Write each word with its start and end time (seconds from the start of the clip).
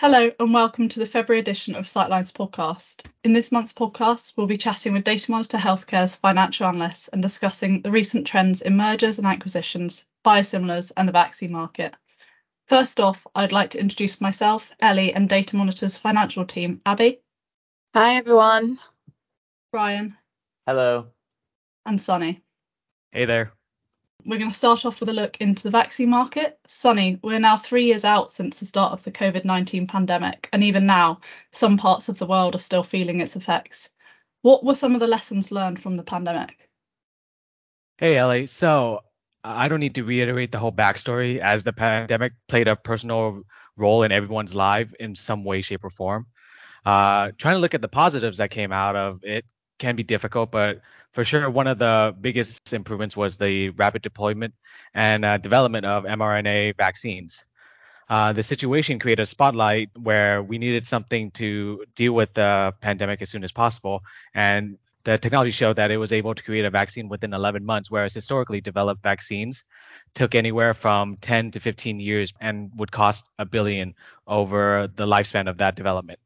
Hello 0.00 0.30
and 0.40 0.54
welcome 0.54 0.88
to 0.88 0.98
the 0.98 1.04
February 1.04 1.40
edition 1.40 1.74
of 1.74 1.84
Sightlines 1.84 2.32
podcast. 2.32 3.04
In 3.22 3.34
this 3.34 3.52
month's 3.52 3.74
podcast, 3.74 4.32
we'll 4.34 4.46
be 4.46 4.56
chatting 4.56 4.94
with 4.94 5.04
Datamonitor 5.04 5.58
Healthcare's 5.58 6.16
financial 6.16 6.66
analysts 6.68 7.08
and 7.08 7.20
discussing 7.20 7.82
the 7.82 7.90
recent 7.90 8.26
trends 8.26 8.62
in 8.62 8.78
mergers 8.78 9.18
and 9.18 9.26
acquisitions, 9.26 10.06
biosimilars, 10.24 10.90
and 10.96 11.06
the 11.06 11.12
vaccine 11.12 11.52
market. 11.52 11.94
First 12.70 12.98
off, 12.98 13.26
I'd 13.34 13.52
like 13.52 13.68
to 13.72 13.78
introduce 13.78 14.22
myself, 14.22 14.72
Ellie, 14.80 15.12
and 15.12 15.28
Datamonitor's 15.28 15.98
financial 15.98 16.46
team, 16.46 16.80
Abby. 16.86 17.20
Hi, 17.92 18.14
everyone. 18.16 18.80
Brian. 19.70 20.16
Hello. 20.66 21.08
And 21.84 22.00
Sonny. 22.00 22.40
Hey 23.12 23.26
there. 23.26 23.52
We're 24.24 24.38
going 24.38 24.50
to 24.50 24.56
start 24.56 24.84
off 24.84 25.00
with 25.00 25.08
a 25.08 25.12
look 25.12 25.40
into 25.40 25.62
the 25.62 25.70
vaccine 25.70 26.10
market. 26.10 26.58
Sonny, 26.66 27.18
we're 27.22 27.38
now 27.38 27.56
three 27.56 27.86
years 27.86 28.04
out 28.04 28.30
since 28.30 28.60
the 28.60 28.66
start 28.66 28.92
of 28.92 29.02
the 29.02 29.12
COVID 29.12 29.44
19 29.44 29.86
pandemic, 29.86 30.48
and 30.52 30.62
even 30.62 30.86
now, 30.86 31.20
some 31.52 31.76
parts 31.76 32.08
of 32.08 32.18
the 32.18 32.26
world 32.26 32.54
are 32.54 32.58
still 32.58 32.82
feeling 32.82 33.20
its 33.20 33.36
effects. 33.36 33.90
What 34.42 34.64
were 34.64 34.74
some 34.74 34.94
of 34.94 35.00
the 35.00 35.06
lessons 35.06 35.52
learned 35.52 35.82
from 35.82 35.96
the 35.96 36.02
pandemic? 36.02 36.68
Hey, 37.98 38.16
Ellie. 38.16 38.46
So, 38.46 39.00
I 39.44 39.68
don't 39.68 39.80
need 39.80 39.94
to 39.96 40.04
reiterate 40.04 40.52
the 40.52 40.58
whole 40.58 40.72
backstory, 40.72 41.38
as 41.38 41.64
the 41.64 41.72
pandemic 41.72 42.32
played 42.48 42.68
a 42.68 42.76
personal 42.76 43.42
role 43.76 44.02
in 44.02 44.12
everyone's 44.12 44.54
life 44.54 44.92
in 45.00 45.16
some 45.16 45.44
way, 45.44 45.62
shape, 45.62 45.84
or 45.84 45.90
form. 45.90 46.26
Uh, 46.84 47.32
trying 47.36 47.54
to 47.54 47.60
look 47.60 47.74
at 47.74 47.82
the 47.82 47.88
positives 47.88 48.38
that 48.38 48.50
came 48.50 48.72
out 48.72 48.96
of 48.96 49.22
it 49.22 49.44
can 49.78 49.96
be 49.96 50.02
difficult, 50.02 50.50
but 50.50 50.80
for 51.12 51.24
sure, 51.24 51.50
one 51.50 51.66
of 51.66 51.78
the 51.78 52.14
biggest 52.20 52.72
improvements 52.72 53.16
was 53.16 53.36
the 53.36 53.70
rapid 53.70 54.02
deployment 54.02 54.54
and 54.94 55.24
uh, 55.24 55.38
development 55.38 55.86
of 55.86 56.04
mRNA 56.04 56.76
vaccines. 56.76 57.44
Uh, 58.08 58.32
the 58.32 58.42
situation 58.42 58.98
created 58.98 59.22
a 59.22 59.26
spotlight 59.26 59.88
where 60.02 60.42
we 60.42 60.58
needed 60.58 60.86
something 60.86 61.30
to 61.30 61.84
deal 61.94 62.12
with 62.12 62.32
the 62.34 62.74
pandemic 62.80 63.22
as 63.22 63.30
soon 63.30 63.44
as 63.44 63.52
possible. 63.52 64.02
And 64.34 64.78
the 65.04 65.16
technology 65.16 65.52
showed 65.52 65.76
that 65.76 65.90
it 65.90 65.96
was 65.96 66.12
able 66.12 66.34
to 66.34 66.42
create 66.42 66.64
a 66.64 66.70
vaccine 66.70 67.08
within 67.08 67.32
11 67.32 67.64
months, 67.64 67.90
whereas 67.90 68.12
historically 68.12 68.60
developed 68.60 69.02
vaccines 69.02 69.64
took 70.14 70.34
anywhere 70.34 70.74
from 70.74 71.16
10 71.18 71.52
to 71.52 71.60
15 71.60 72.00
years 72.00 72.32
and 72.40 72.70
would 72.76 72.90
cost 72.90 73.24
a 73.38 73.44
billion 73.44 73.94
over 74.26 74.88
the 74.96 75.06
lifespan 75.06 75.48
of 75.48 75.58
that 75.58 75.76
development. 75.76 76.18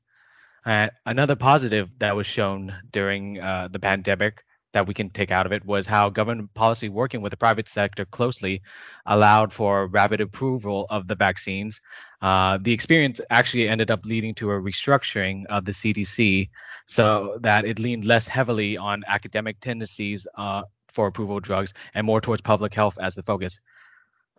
Uh, 0.64 0.88
another 1.04 1.36
positive 1.36 1.90
that 1.98 2.16
was 2.16 2.26
shown 2.26 2.74
during 2.90 3.38
uh, 3.40 3.68
the 3.70 3.78
pandemic 3.78 4.43
that 4.74 4.86
we 4.86 4.92
can 4.92 5.08
take 5.08 5.30
out 5.30 5.46
of 5.46 5.52
it 5.52 5.64
was 5.64 5.86
how 5.86 6.10
government 6.10 6.52
policy 6.52 6.88
working 6.88 7.22
with 7.22 7.30
the 7.30 7.36
private 7.36 7.68
sector 7.68 8.04
closely 8.04 8.60
allowed 9.06 9.52
for 9.52 9.86
rapid 9.86 10.20
approval 10.20 10.86
of 10.90 11.08
the 11.08 11.14
vaccines. 11.14 11.80
Uh, 12.20 12.58
the 12.60 12.72
experience 12.72 13.20
actually 13.30 13.68
ended 13.68 13.90
up 13.90 14.04
leading 14.04 14.34
to 14.34 14.50
a 14.50 14.60
restructuring 14.60 15.46
of 15.46 15.64
the 15.64 15.72
CDC 15.72 16.50
so 16.86 17.38
that 17.40 17.64
it 17.64 17.78
leaned 17.78 18.04
less 18.04 18.26
heavily 18.26 18.76
on 18.76 19.04
academic 19.06 19.58
tendencies 19.60 20.26
uh, 20.36 20.62
for 20.92 21.06
approval 21.06 21.38
of 21.38 21.44
drugs 21.44 21.72
and 21.94 22.04
more 22.04 22.20
towards 22.20 22.42
public 22.42 22.74
health 22.74 22.98
as 23.00 23.14
the 23.14 23.22
focus. 23.22 23.60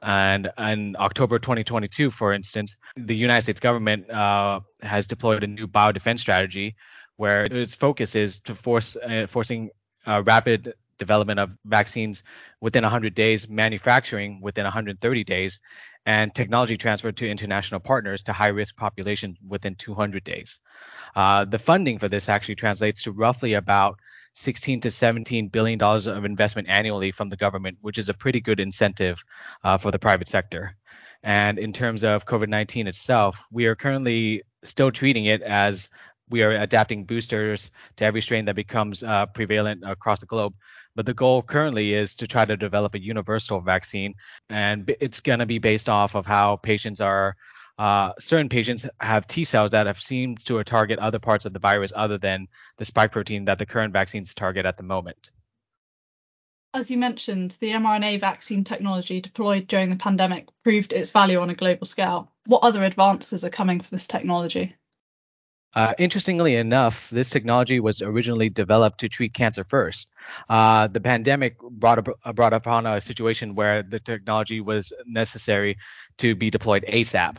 And 0.01 0.49
in 0.57 0.97
October 0.99 1.39
2022, 1.39 2.11
for 2.11 2.33
instance, 2.33 2.77
the 2.97 3.15
United 3.15 3.43
States 3.43 3.59
government 3.61 4.09
uh, 4.11 4.59
has 4.81 5.07
deployed 5.07 5.43
a 5.43 5.47
new 5.47 5.65
biodefense 5.65 6.19
strategy 6.19 6.75
where 7.15 7.43
its 7.43 7.73
focus 7.73 8.15
is 8.15 8.39
to 8.41 8.53
force 8.53 8.97
uh, 8.97 9.25
forcing 9.29 9.69
uh, 10.05 10.23
rapid 10.25 10.73
development 10.97 11.39
of 11.39 11.51
vaccines 11.65 12.23
within 12.61 12.83
100 12.83 13.13
days, 13.13 13.49
manufacturing 13.49 14.39
within 14.41 14.63
130 14.63 15.23
days, 15.23 15.59
and 16.05 16.33
technology 16.33 16.77
transfer 16.77 17.11
to 17.11 17.29
international 17.29 17.79
partners 17.79 18.23
to 18.23 18.33
high 18.33 18.49
risk 18.49 18.75
populations 18.75 19.37
within 19.47 19.75
200 19.75 20.23
days. 20.23 20.59
Uh, 21.15 21.45
the 21.45 21.59
funding 21.59 21.97
for 21.97 22.07
this 22.07 22.29
actually 22.29 22.55
translates 22.55 23.03
to 23.03 23.11
roughly 23.11 23.53
about 23.53 23.97
16 24.35 24.81
to 24.81 24.91
17 24.91 25.47
billion 25.47 25.79
dollars 25.79 26.07
of 26.07 26.25
investment 26.25 26.67
annually 26.67 27.11
from 27.11 27.29
the 27.29 27.37
government, 27.37 27.77
which 27.81 27.97
is 27.97 28.09
a 28.09 28.13
pretty 28.13 28.41
good 28.41 28.59
incentive 28.59 29.17
uh, 29.63 29.77
for 29.77 29.91
the 29.91 29.99
private 29.99 30.27
sector. 30.27 30.75
And 31.23 31.57
in 31.57 31.73
terms 31.73 32.03
of 32.03 32.25
COVID-19 32.25 32.87
itself, 32.87 33.39
we 33.51 33.65
are 33.65 33.75
currently 33.75 34.43
still 34.63 34.91
treating 34.91 35.25
it 35.25 35.41
as 35.41 35.89
we 36.29 36.43
are 36.43 36.51
adapting 36.51 37.05
boosters 37.05 37.71
to 37.97 38.05
every 38.05 38.21
strain 38.21 38.45
that 38.45 38.55
becomes 38.55 39.03
uh, 39.03 39.25
prevalent 39.27 39.83
across 39.85 40.19
the 40.19 40.25
globe. 40.25 40.53
But 40.95 41.05
the 41.05 41.13
goal 41.13 41.41
currently 41.41 41.93
is 41.93 42.15
to 42.15 42.27
try 42.27 42.45
to 42.45 42.55
develop 42.55 42.95
a 42.95 43.01
universal 43.01 43.59
vaccine, 43.59 44.15
and 44.49 44.89
it's 45.01 45.19
going 45.19 45.39
to 45.39 45.45
be 45.45 45.59
based 45.59 45.89
off 45.89 46.15
of 46.15 46.25
how 46.25 46.55
patients 46.55 47.01
are. 47.01 47.35
Uh, 47.77 48.13
certain 48.19 48.47
patients 48.47 48.87
have 49.01 49.27
T 49.27 49.43
cells 49.43 49.71
that 49.71 49.85
have 49.85 49.99
seemed 49.99 50.45
to 50.45 50.63
target 50.63 50.97
other 50.99 51.19
parts 51.19 51.45
of 51.45 51.51
the 51.51 51.59
virus 51.59 51.91
other 51.93 52.17
than 52.17 52.47
the 52.77 52.85
spike 52.85 53.11
protein 53.11 53.45
that 53.45 53.59
the 53.59 53.65
current 53.65 53.91
vaccines 53.91 54.33
target 54.33 54.65
at 54.65 54.77
the 54.77 54.83
moment. 54.83 55.31
As 56.73 56.89
you 56.91 56.97
mentioned, 56.97 57.57
the 57.59 57.71
mRNA 57.71 58.19
vaccine 58.19 58.63
technology 58.63 59.21
deployed 59.21 59.67
during 59.67 59.89
the 59.89 59.95
pandemic 59.95 60.47
proved 60.63 60.91
its 60.91 61.11
value 61.11 61.39
on 61.39 61.49
a 61.49 61.55
global 61.55 61.85
scale. 61.85 62.31
What 62.45 62.63
other 62.63 62.83
advances 62.83 63.43
are 63.45 63.49
coming 63.49 63.79
for 63.79 63.89
this 63.91 64.07
technology? 64.07 64.75
Uh, 65.75 65.93
interestingly 65.97 66.55
enough, 66.55 67.09
this 67.09 67.29
technology 67.29 67.81
was 67.81 68.01
originally 68.01 68.49
developed 68.49 68.97
to 68.99 69.09
treat 69.09 69.33
cancer 69.33 69.65
first. 69.65 70.09
Uh, 70.47 70.87
the 70.87 71.01
pandemic 71.01 71.59
brought, 71.59 71.99
up, 71.99 72.07
uh, 72.23 72.31
brought 72.31 72.53
upon 72.53 72.85
a 72.85 73.01
situation 73.01 73.55
where 73.55 73.83
the 73.83 73.99
technology 73.99 74.61
was 74.61 74.93
necessary 75.05 75.77
to 76.17 76.33
be 76.33 76.49
deployed 76.49 76.85
ASAP. 76.87 77.37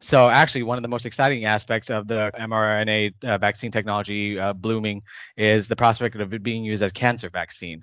So 0.00 0.28
actually, 0.28 0.64
one 0.64 0.76
of 0.76 0.82
the 0.82 0.88
most 0.88 1.06
exciting 1.06 1.46
aspects 1.46 1.88
of 1.88 2.06
the 2.06 2.30
mRNA 2.38 3.14
uh, 3.24 3.38
vaccine 3.38 3.72
technology 3.72 4.38
uh, 4.38 4.52
blooming 4.52 5.02
is 5.36 5.66
the 5.66 5.74
prospect 5.74 6.14
of 6.16 6.34
it 6.34 6.42
being 6.42 6.64
used 6.64 6.82
as 6.82 6.92
cancer 6.92 7.30
vaccine. 7.30 7.82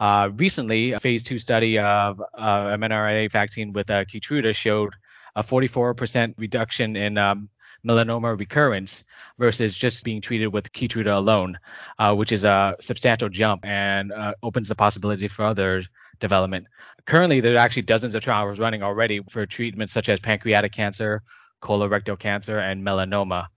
Uh, 0.00 0.30
recently, 0.34 0.92
a 0.92 0.98
phase 0.98 1.22
two 1.22 1.38
study 1.38 1.78
of 1.78 2.20
mRNA 2.36 3.30
vaccine 3.30 3.72
with 3.72 3.86
Keytruda 3.88 4.56
showed 4.56 4.94
a 5.36 5.44
44% 5.44 6.34
reduction 6.38 6.96
in 6.96 7.16
um, 7.16 7.48
melanoma 7.86 8.38
recurrence 8.38 9.04
versus 9.38 9.74
just 9.74 10.04
being 10.04 10.20
treated 10.20 10.48
with 10.48 10.72
Keytruda 10.72 11.16
alone, 11.16 11.58
uh, 11.98 12.14
which 12.14 12.32
is 12.32 12.44
a 12.44 12.76
substantial 12.80 13.28
jump 13.28 13.64
and 13.64 14.12
uh, 14.12 14.34
opens 14.42 14.68
the 14.68 14.74
possibility 14.74 15.28
for 15.28 15.44
other 15.44 15.82
development. 16.20 16.66
Currently, 17.06 17.40
there 17.40 17.54
are 17.54 17.58
actually 17.58 17.82
dozens 17.82 18.14
of 18.14 18.22
trials 18.22 18.58
running 18.58 18.82
already 18.82 19.20
for 19.30 19.44
treatments 19.46 19.92
such 19.92 20.08
as 20.08 20.20
pancreatic 20.20 20.72
cancer, 20.72 21.22
colorectal 21.60 22.18
cancer, 22.18 22.58
and 22.58 22.84
melanoma. 22.84 23.48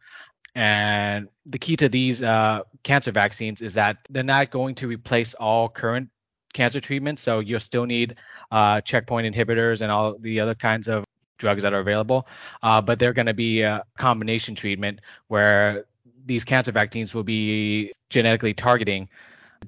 And 0.55 1.27
the 1.45 1.59
key 1.59 1.75
to 1.77 1.89
these 1.89 2.23
uh, 2.23 2.61
cancer 2.83 3.11
vaccines 3.11 3.61
is 3.61 3.73
that 3.73 3.97
they're 4.09 4.23
not 4.23 4.51
going 4.51 4.75
to 4.75 4.87
replace 4.87 5.33
all 5.35 5.69
current 5.69 6.09
cancer 6.53 6.79
treatments. 6.79 7.21
So 7.21 7.39
you'll 7.39 7.59
still 7.59 7.85
need 7.85 8.15
uh, 8.51 8.81
checkpoint 8.81 9.35
inhibitors 9.35 9.81
and 9.81 9.91
all 9.91 10.17
the 10.17 10.39
other 10.39 10.55
kinds 10.55 10.87
of 10.87 11.03
drugs 11.37 11.63
that 11.63 11.73
are 11.73 11.79
available, 11.79 12.27
uh, 12.63 12.81
but 12.81 12.99
they're 12.99 13.13
going 13.13 13.25
to 13.25 13.33
be 13.33 13.61
a 13.61 13.83
combination 13.97 14.55
treatment 14.55 14.99
where 15.27 15.85
these 16.25 16.43
cancer 16.43 16.71
vaccines 16.71 17.13
will 17.13 17.23
be 17.23 17.91
genetically 18.09 18.53
targeting 18.53 19.07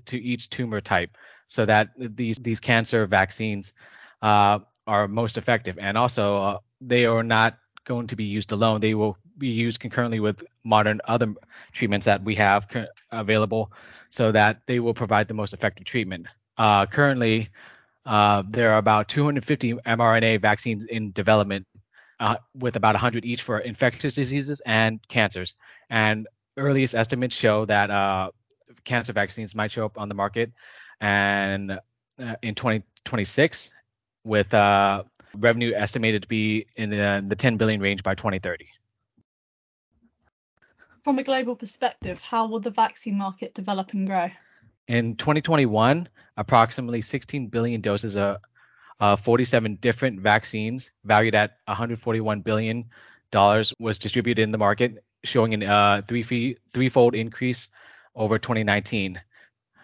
to 0.05 0.22
each 0.22 0.50
tumor 0.50 0.81
type 0.81 1.11
so 1.47 1.66
that 1.66 1.89
these 1.97 2.38
these 2.38 2.59
cancer 2.59 3.05
vaccines 3.05 3.73
uh, 4.22 4.59
are 4.85 5.07
most 5.07 5.38
effective. 5.38 5.78
And 5.79 5.97
also 5.97 6.38
uh, 6.41 6.57
they 6.81 7.05
are 7.05 7.23
not 7.23 7.57
going 7.85 8.07
to 8.07 8.16
be 8.16 8.23
used 8.23 8.51
alone. 8.51 8.81
They 8.81 8.94
will 8.94 9.17
be 9.38 9.47
used 9.47 9.79
concurrently 9.79 10.19
with 10.19 10.44
modern 10.63 10.99
other 11.05 11.34
treatments 11.72 12.05
that 12.05 12.23
we 12.23 12.35
have 12.35 12.67
available 13.11 13.72
so 14.09 14.31
that 14.31 14.61
they 14.67 14.79
will 14.79 14.94
provide 14.94 15.28
the 15.28 15.34
most 15.34 15.53
effective 15.53 15.85
treatment. 15.85 16.28
Uh, 16.58 16.85
currently 16.85 17.49
uh, 18.08 18.42
there 18.50 18.72
are 18.72 18.78
about 18.78 19.09
250 19.09 19.74
mRNA 19.74 20.42
vaccines 20.42 20.86
in 20.86 21.12
development, 21.12 21.68
uh, 22.22 22.38
with 22.56 22.78
about 22.78 22.96
100 22.96 23.26
each 23.26 23.42
for 23.44 23.59
infectious 23.59 24.14
diseases 24.14 24.62
and 24.66 25.06
cancers. 25.09 25.56
And 25.90 26.26
earliest 26.56 26.96
estimates 26.96 27.36
show 27.36 27.66
that 27.66 27.92
uh, 27.92 28.32
cancer 28.86 29.12
vaccines 29.12 29.54
might 29.54 29.72
show 29.72 29.86
up 29.86 30.00
on 30.00 30.08
the 30.08 30.16
market, 30.16 30.54
and 31.02 31.72
uh, 31.72 32.36
in 32.42 32.56
2026, 32.56 33.74
with 34.24 34.54
uh, 34.54 35.04
revenue 35.36 35.74
estimated 35.76 36.22
to 36.22 36.28
be 36.30 36.66
in 36.78 36.90
the, 36.90 37.26
the 37.28 37.36
10 37.36 37.58
billion 37.58 37.82
range 37.82 38.04
by 38.04 38.16
2030. 38.16 38.68
From 41.04 41.20
a 41.20 41.24
global 41.24 41.58
perspective, 41.58 42.20
how 42.22 42.48
will 42.48 42.62
the 42.62 42.72
vaccine 42.72 43.18
market 43.18 43.54
develop 43.54 43.92
and 43.92 44.08
grow? 44.08 44.30
In 44.87 45.16
2021, 45.16 46.07
approximately 46.37 47.01
16 47.01 47.47
billion 47.47 47.81
doses 47.81 48.16
of 48.16 48.37
uh, 48.99 49.16
47 49.16 49.75
different 49.75 50.19
vaccines 50.19 50.91
valued 51.03 51.35
at 51.35 51.57
141 51.66 52.41
billion 52.41 52.85
dollars 53.31 53.73
was 53.79 53.99
distributed 53.99 54.41
in 54.41 54.51
the 54.51 54.57
market, 54.57 55.03
showing 55.23 55.61
a 55.61 55.66
uh, 55.66 56.01
three 56.07 56.57
threefold 56.73 57.16
increase 57.16 57.67
over 58.16 58.39
2019. 58.39 59.22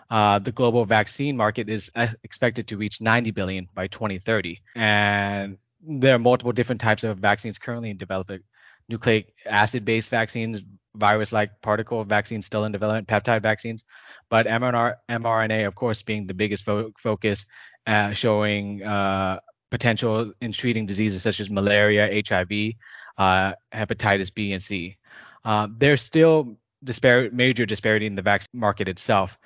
Uh, 0.09 0.39
the 0.39 0.51
global 0.51 0.85
vaccine 0.85 1.35
market 1.35 1.69
is 1.69 1.91
expected 2.23 2.67
to 2.67 2.77
reach 2.77 3.01
90 3.01 3.31
billion 3.31 3.67
by 3.73 3.87
2030, 3.87 4.61
and 4.75 5.57
there 5.81 6.15
are 6.15 6.19
multiple 6.19 6.51
different 6.53 6.79
types 6.79 7.03
of 7.03 7.17
vaccines 7.17 7.57
currently 7.57 7.89
in 7.89 7.97
development. 7.97 8.43
nucleic 8.89 9.33
acid 9.45 9.83
based 9.85 10.09
vaccines, 10.09 10.61
virus 10.95 11.31
like 11.31 11.61
particle 11.61 12.03
vaccines 12.03 12.45
still 12.45 12.65
in 12.65 12.71
development, 12.71 13.07
peptide 13.07 13.41
vaccines. 13.41 13.85
But 14.33 14.47
mRNA, 14.47 15.67
of 15.67 15.75
course, 15.75 16.01
being 16.01 16.25
the 16.25 16.33
biggest 16.33 16.65
fo- 16.65 16.91
focus, 16.97 17.45
uh, 17.85 18.13
showing 18.13 18.81
uh, 18.81 19.39
potential 19.69 20.33
in 20.41 20.51
treating 20.51 20.87
diseases 20.87 21.21
such 21.21 21.39
as 21.39 21.51
malaria, 21.51 22.09
HIV, 22.27 22.73
uh, 23.19 23.53
hepatitis 23.71 24.33
B 24.33 24.53
and 24.53 24.63
C. 24.63 24.97
Uh, 25.45 25.67
there's 25.77 26.01
still 26.01 26.57
dispar- 26.83 27.29
major 27.31 27.67
disparity 27.67 28.07
in 28.07 28.15
the 28.15 28.23
vaccine 28.23 28.59
market 28.59 28.87
itself. 28.87 29.37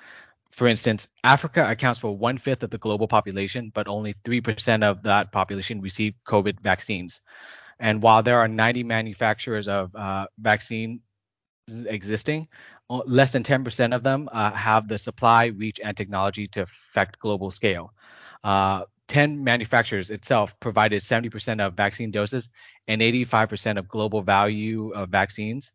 For 0.52 0.66
instance, 0.66 1.06
Africa 1.22 1.68
accounts 1.68 2.00
for 2.00 2.16
one 2.16 2.38
fifth 2.38 2.62
of 2.62 2.70
the 2.70 2.78
global 2.78 3.06
population, 3.06 3.70
but 3.74 3.88
only 3.88 4.14
3% 4.24 4.82
of 4.82 5.02
that 5.02 5.32
population 5.32 5.82
receive 5.82 6.14
COVID 6.26 6.60
vaccines. 6.62 7.20
And 7.78 8.00
while 8.00 8.22
there 8.22 8.38
are 8.38 8.48
90 8.48 8.84
manufacturers 8.84 9.68
of 9.68 9.94
uh, 9.94 10.28
vaccine 10.38 11.00
existing, 11.68 12.48
less 12.88 13.32
than 13.32 13.42
10% 13.42 13.94
of 13.94 14.02
them 14.02 14.28
uh, 14.32 14.50
have 14.52 14.88
the 14.88 14.98
supply, 14.98 15.46
reach, 15.46 15.80
and 15.82 15.96
technology 15.96 16.46
to 16.48 16.62
affect 16.62 17.18
global 17.18 17.50
scale. 17.50 17.92
Uh, 18.42 18.84
10 19.08 19.42
manufacturers 19.42 20.10
itself 20.10 20.54
provided 20.60 21.02
70% 21.02 21.60
of 21.60 21.74
vaccine 21.74 22.10
doses 22.10 22.50
and 22.88 23.00
85% 23.00 23.78
of 23.78 23.88
global 23.88 24.22
value 24.22 24.90
of 24.90 25.08
vaccines 25.08 25.72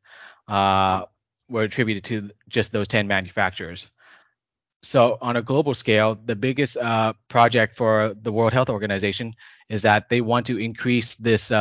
uh, 0.47 1.03
were 1.49 1.63
attributed 1.63 2.03
to 2.05 2.29
just 2.47 2.71
those 2.71 2.87
10 2.87 3.07
manufacturers. 3.07 3.89
So 4.83 5.17
on 5.21 5.37
a 5.37 5.41
global 5.41 5.73
scale, 5.73 6.17
the 6.25 6.35
biggest 6.35 6.77
uh, 6.77 7.13
project 7.29 7.77
for 7.77 8.13
the 8.21 8.31
World 8.31 8.53
Health 8.53 8.69
Organization 8.69 9.33
is 9.69 9.81
that 9.83 10.09
they 10.09 10.21
want 10.21 10.45
to 10.47 10.57
increase 10.57 11.15
this. 11.15 11.51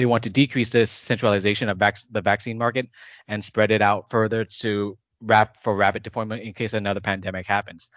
Uh, 0.00 0.06
they 0.06 0.06
want 0.06 0.22
to 0.24 0.30
decrease 0.30 0.70
this 0.70 0.90
centralization 0.90 1.68
of 1.68 1.78
vac- 1.78 2.06
the 2.10 2.20
vaccine 2.20 2.58
market 2.58 2.88
and 3.28 3.44
spread 3.44 3.70
it 3.70 3.82
out 3.82 4.10
further 4.10 4.44
to 4.44 4.96
wrap 5.20 5.62
for 5.62 5.76
rapid 5.76 6.02
deployment 6.02 6.42
in 6.42 6.52
case 6.54 6.72
another 6.72 7.00
pandemic 7.00 7.46
happens. 7.46 7.90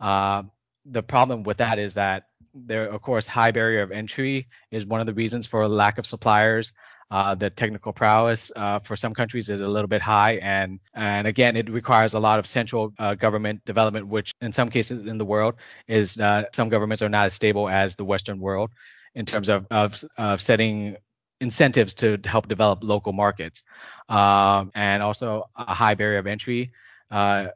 Uh, 0.00 0.42
the 0.86 1.02
problem 1.02 1.42
with 1.42 1.58
that 1.58 1.78
is 1.78 1.94
that 1.94 2.24
there, 2.54 2.86
of 2.86 3.02
course, 3.02 3.26
high 3.26 3.50
barrier 3.50 3.82
of 3.82 3.92
entry 3.92 4.48
is 4.70 4.86
one 4.86 5.00
of 5.00 5.06
the 5.06 5.14
reasons 5.14 5.46
for 5.46 5.68
lack 5.68 5.98
of 5.98 6.06
suppliers. 6.06 6.72
Uh, 7.10 7.34
the 7.34 7.50
technical 7.50 7.92
prowess 7.92 8.52
uh, 8.56 8.78
for 8.78 8.96
some 8.96 9.12
countries 9.12 9.48
is 9.48 9.60
a 9.60 9.68
little 9.68 9.88
bit 9.88 10.00
high, 10.00 10.36
and 10.36 10.80
and 10.94 11.26
again, 11.26 11.56
it 11.56 11.68
requires 11.68 12.14
a 12.14 12.20
lot 12.20 12.38
of 12.38 12.46
central 12.46 12.92
uh, 12.98 13.14
government 13.16 13.60
development, 13.64 14.06
which 14.06 14.32
in 14.40 14.52
some 14.52 14.70
cases 14.70 15.06
in 15.06 15.18
the 15.18 15.24
world 15.24 15.54
is 15.88 16.12
some 16.52 16.68
governments 16.68 17.02
are 17.02 17.08
not 17.08 17.26
as 17.26 17.34
stable 17.34 17.68
as 17.68 17.96
the 17.96 18.04
Western 18.04 18.38
world 18.38 18.70
in 19.14 19.26
terms 19.26 19.48
of 19.48 19.66
of, 19.70 20.04
of 20.18 20.40
setting 20.40 20.96
incentives 21.40 21.94
to 21.94 22.18
help 22.24 22.48
develop 22.48 22.80
local 22.82 23.12
markets, 23.12 23.62
um, 24.08 24.70
and 24.74 25.02
also 25.02 25.44
a 25.56 25.74
high 25.74 25.94
barrier 25.94 26.18
of 26.18 26.26
entry. 26.26 26.72
Uh, 27.10 27.48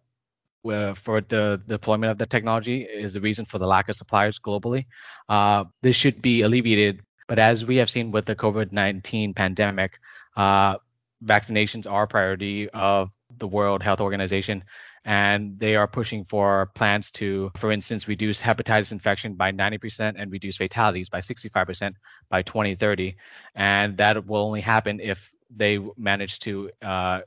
for 0.62 1.20
the 1.20 1.60
deployment 1.68 2.10
of 2.10 2.16
the 2.16 2.24
technology 2.24 2.84
is 2.84 3.12
the 3.12 3.20
reason 3.20 3.44
for 3.44 3.58
the 3.58 3.66
lack 3.66 3.90
of 3.90 3.96
suppliers 3.96 4.38
globally. 4.38 4.86
Uh, 5.28 5.64
this 5.82 5.94
should 5.94 6.22
be 6.22 6.40
alleviated 6.40 7.02
but 7.26 7.38
as 7.38 7.64
we 7.64 7.76
have 7.76 7.90
seen 7.90 8.10
with 8.10 8.26
the 8.26 8.36
COVID 8.36 8.72
19 8.72 9.34
pandemic, 9.34 9.98
uh, 10.36 10.76
vaccinations 11.24 11.90
are 11.90 12.04
a 12.04 12.08
priority 12.08 12.68
of 12.70 13.10
the 13.38 13.46
World 13.46 13.82
Health 13.82 14.00
Organization. 14.00 14.64
And 15.04 15.58
they 15.58 15.76
are 15.76 15.86
pushing 15.86 16.24
for 16.24 16.70
plans 16.74 17.10
to, 17.12 17.50
for 17.58 17.70
instance, 17.70 18.08
reduce 18.08 18.40
hepatitis 18.40 18.90
infection 18.90 19.34
by 19.34 19.52
90% 19.52 20.14
and 20.16 20.32
reduce 20.32 20.56
fatalities 20.56 21.10
by 21.10 21.20
65% 21.20 21.94
by 22.30 22.42
2030. 22.42 23.16
And 23.54 23.96
that 23.98 24.26
will 24.26 24.40
only 24.40 24.62
happen 24.62 25.00
if 25.00 25.30
they 25.54 25.78
manage 25.98 26.40
to 26.40 26.70
uh, 26.80 27.20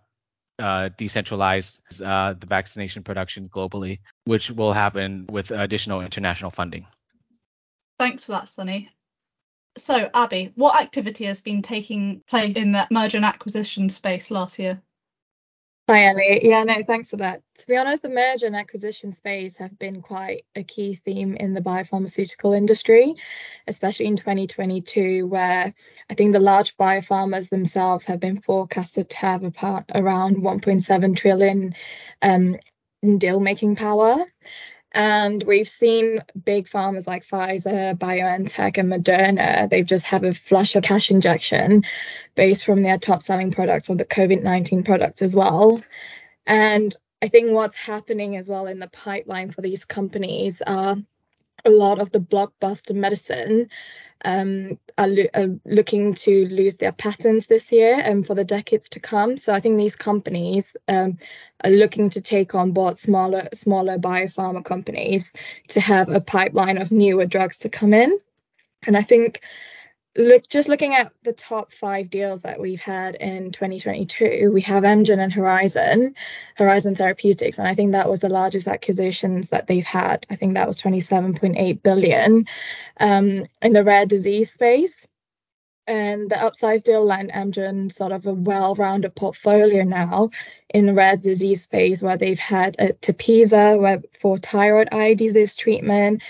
uh, 0.60 0.90
decentralize 0.98 1.80
uh, 2.04 2.34
the 2.34 2.48
vaccination 2.48 3.04
production 3.04 3.50
globally, 3.50 4.00
which 4.26 4.50
will 4.50 4.74
happen 4.74 5.28
with 5.30 5.52
additional 5.52 6.02
international 6.02 6.52
funding. 6.52 6.86
Thanks 8.00 8.26
for 8.26 8.34
that, 8.34 8.50
Sonny. 8.50 8.90
So, 9.78 10.10
Abby, 10.14 10.52
what 10.56 10.82
activity 10.82 11.26
has 11.26 11.42
been 11.42 11.62
taking 11.62 12.22
place 12.28 12.56
in 12.56 12.72
that 12.72 12.92
merger 12.92 13.18
and 13.18 13.26
acquisition 13.26 13.90
space 13.90 14.32
last 14.32 14.58
year? 14.58 14.82
Hi, 15.88 16.06
Ellie. 16.08 16.42
Yeah, 16.42 16.64
no, 16.64 16.84
thanks 16.84 17.12
for 17.12 17.18
that. 17.18 17.44
To 17.60 17.68
be 17.68 17.78
honest, 17.78 18.02
the 18.04 18.10
merger 18.10 18.48
and 18.48 18.56
acquisition 18.56 19.12
space 19.12 19.58
have 19.58 19.78
been 19.78 20.02
quite 20.02 20.46
a 20.56 20.64
key 20.64 20.96
theme 20.96 21.36
in 21.36 21.54
the 21.54 21.62
biopharmaceutical 21.62 22.58
industry, 22.58 23.14
especially 23.68 24.08
in 24.08 24.18
2022, 24.18 25.28
where 25.28 25.74
I 26.10 26.14
think 26.16 26.34
the 26.34 26.40
large 26.40 26.76
biopharmas 26.76 27.50
themselves 27.52 28.06
have 28.06 28.20
been 28.20 28.42
forecasted 28.42 29.12
to 29.12 29.18
have 29.18 29.44
about 29.44 29.86
around 29.94 30.38
1.7 30.38 31.16
trillion 31.16 31.76
um, 32.24 32.58
deal 33.20 33.40
making 33.40 33.76
power. 33.76 34.26
And 34.92 35.44
we've 35.44 35.68
seen 35.68 36.24
big 36.46 36.68
pharmas 36.68 37.08
like 37.08 37.28
Pfizer, 37.28 37.98
BioNTech, 37.98 38.78
and 38.78 38.92
Moderna, 38.92 39.70
they've 39.70 39.86
just 39.86 40.06
had 40.06 40.24
a 40.24 40.34
flush 40.34 40.76
of 40.76 40.84
cash 40.84 41.12
injection 41.12 41.84
based 42.36 42.66
from 42.66 42.84
their 42.84 42.98
top 42.98 43.22
selling 43.22 43.52
products 43.52 43.90
or 43.90 43.96
the 43.96 44.06
COVID 44.06 44.42
19 44.42 44.84
products 44.84 45.22
as 45.22 45.36
well. 45.36 45.82
And 46.46 46.96
I 47.22 47.28
think 47.28 47.52
what's 47.52 47.76
happening 47.76 48.38
as 48.38 48.48
well 48.48 48.68
in 48.68 48.80
the 48.80 48.88
pipeline 48.88 49.52
for 49.52 49.62
these 49.62 49.86
companies 49.86 50.62
are 50.66 50.98
a 51.68 51.72
lot 51.72 52.00
of 52.00 52.12
the 52.12 52.20
blockbuster 52.20 52.96
medicine 52.96 53.70
um, 54.26 54.80
are, 54.98 55.08
lo- 55.08 55.34
are, 55.36 55.50
looking 55.66 56.16
to 56.16 56.48
lose 56.48 56.78
their 56.78 56.92
patents 56.92 57.48
this 57.48 57.72
year 57.72 58.02
and 58.04 58.26
for 58.26 58.34
the 58.34 58.44
decades 58.44 58.90
to 58.90 59.00
come. 59.00 59.38
So 59.38 59.54
I 59.54 59.60
think 59.60 59.78
these 59.78 59.96
companies 59.96 60.76
um, 60.88 61.18
are 61.64 61.70
looking 61.70 62.10
to 62.12 62.22
take 62.22 62.56
on 62.56 62.72
board 62.72 62.98
smaller 62.98 63.48
smaller 63.54 63.98
biopharma 63.98 64.64
companies 64.64 65.34
to 65.70 65.80
have 65.80 66.10
a 66.10 66.22
pipeline 66.22 66.78
of 66.78 66.92
newer 66.92 67.26
drugs 67.26 67.60
to 67.60 67.70
come 67.70 67.94
in. 67.94 68.18
And 68.86 68.98
I 68.98 69.02
think 69.02 69.42
look 70.18 70.48
just 70.50 70.68
looking 70.68 70.96
at 70.96 71.14
the 71.24 71.34
top 71.34 71.72
five 71.72 72.10
deals 72.10 72.42
that 72.42 72.60
we've 72.60 72.82
had 72.82 73.16
in 73.16 73.52
2022 73.52 74.52
we 74.52 74.62
have 74.62 74.84
amgen 74.84 75.20
and 75.20 75.32
horizon 75.32 76.16
horizon 76.56 76.96
therapeutics 76.96 77.60
and 77.60 77.68
i 77.68 77.76
think 77.76 77.92
that 77.92 78.10
was 78.10 78.22
the 78.22 78.30
largest 78.30 78.68
acquisitions 78.68 79.50
that 79.50 79.68
they've 79.68 79.86
had. 79.86 80.26
I 80.30 80.36
think 80.36 80.54
that 80.54 80.68
was 80.68 80.82
27.8 80.82 81.84
billion 81.84 82.46
um, 83.00 83.46
in 83.62 83.74
the 83.74 83.84
rare 83.84 84.06
disease 84.06 84.52
space. 84.52 85.06
And 85.90 86.30
the 86.30 86.36
upsize 86.36 86.84
deal 86.84 87.06
land 87.06 87.32
Amgen 87.34 87.90
sort 87.90 88.12
of 88.12 88.26
a 88.26 88.34
well-rounded 88.34 89.16
portfolio 89.16 89.84
now 89.84 90.32
in 90.70 90.86
the 90.86 90.94
rare 90.94 91.16
disease 91.16 91.64
space 91.64 92.02
where 92.02 92.18
they've 92.18 92.38
had 92.38 92.76
a 92.78 92.92
Tepezza 92.92 94.04
for 94.20 94.38
thyroid 94.38 94.90
eye 94.92 95.14
disease 95.14 95.56
treatment, 95.56 96.22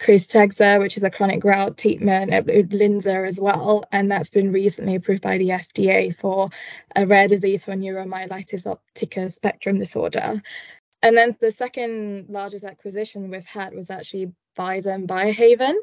Krystexxa, 0.00 0.78
which 0.80 0.96
is 0.96 1.02
a 1.02 1.10
chronic 1.10 1.40
gout 1.40 1.78
treatment, 1.78 2.30
Uplizna 2.30 3.26
as 3.26 3.40
well, 3.40 3.84
and 3.90 4.10
that's 4.10 4.30
been 4.30 4.52
recently 4.52 4.96
approved 4.96 5.22
by 5.22 5.38
the 5.38 5.48
FDA 5.48 6.14
for 6.14 6.50
a 6.94 7.06
rare 7.06 7.28
disease 7.28 7.64
for 7.64 7.72
neuromyelitis 7.72 8.66
optica 8.66 9.32
spectrum 9.32 9.78
disorder. 9.78 10.42
And 11.02 11.16
then 11.16 11.34
the 11.40 11.52
second 11.52 12.26
largest 12.28 12.64
acquisition 12.64 13.30
we've 13.30 13.46
had 13.46 13.74
was 13.74 13.90
actually 13.90 14.32
Pfizer 14.56 14.94
and 14.94 15.08
Biohaven. 15.08 15.74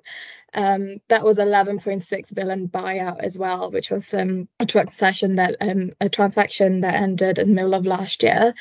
Um, 0.53 0.97
that 1.07 1.23
was 1.23 1.37
11.6 1.37 2.33
billion 2.33 2.67
buyout 2.67 3.23
as 3.23 3.37
well, 3.37 3.71
which 3.71 3.89
was 3.89 4.13
um, 4.13 4.47
a 4.59 4.65
transaction 4.65 5.35
that 5.35 5.55
um, 5.61 5.91
a 6.01 6.09
transaction 6.09 6.81
that 6.81 6.95
ended 6.95 7.39
in 7.39 7.49
the 7.49 7.53
middle 7.53 7.75
of 7.75 7.85
last 7.85 8.23
year. 8.23 8.53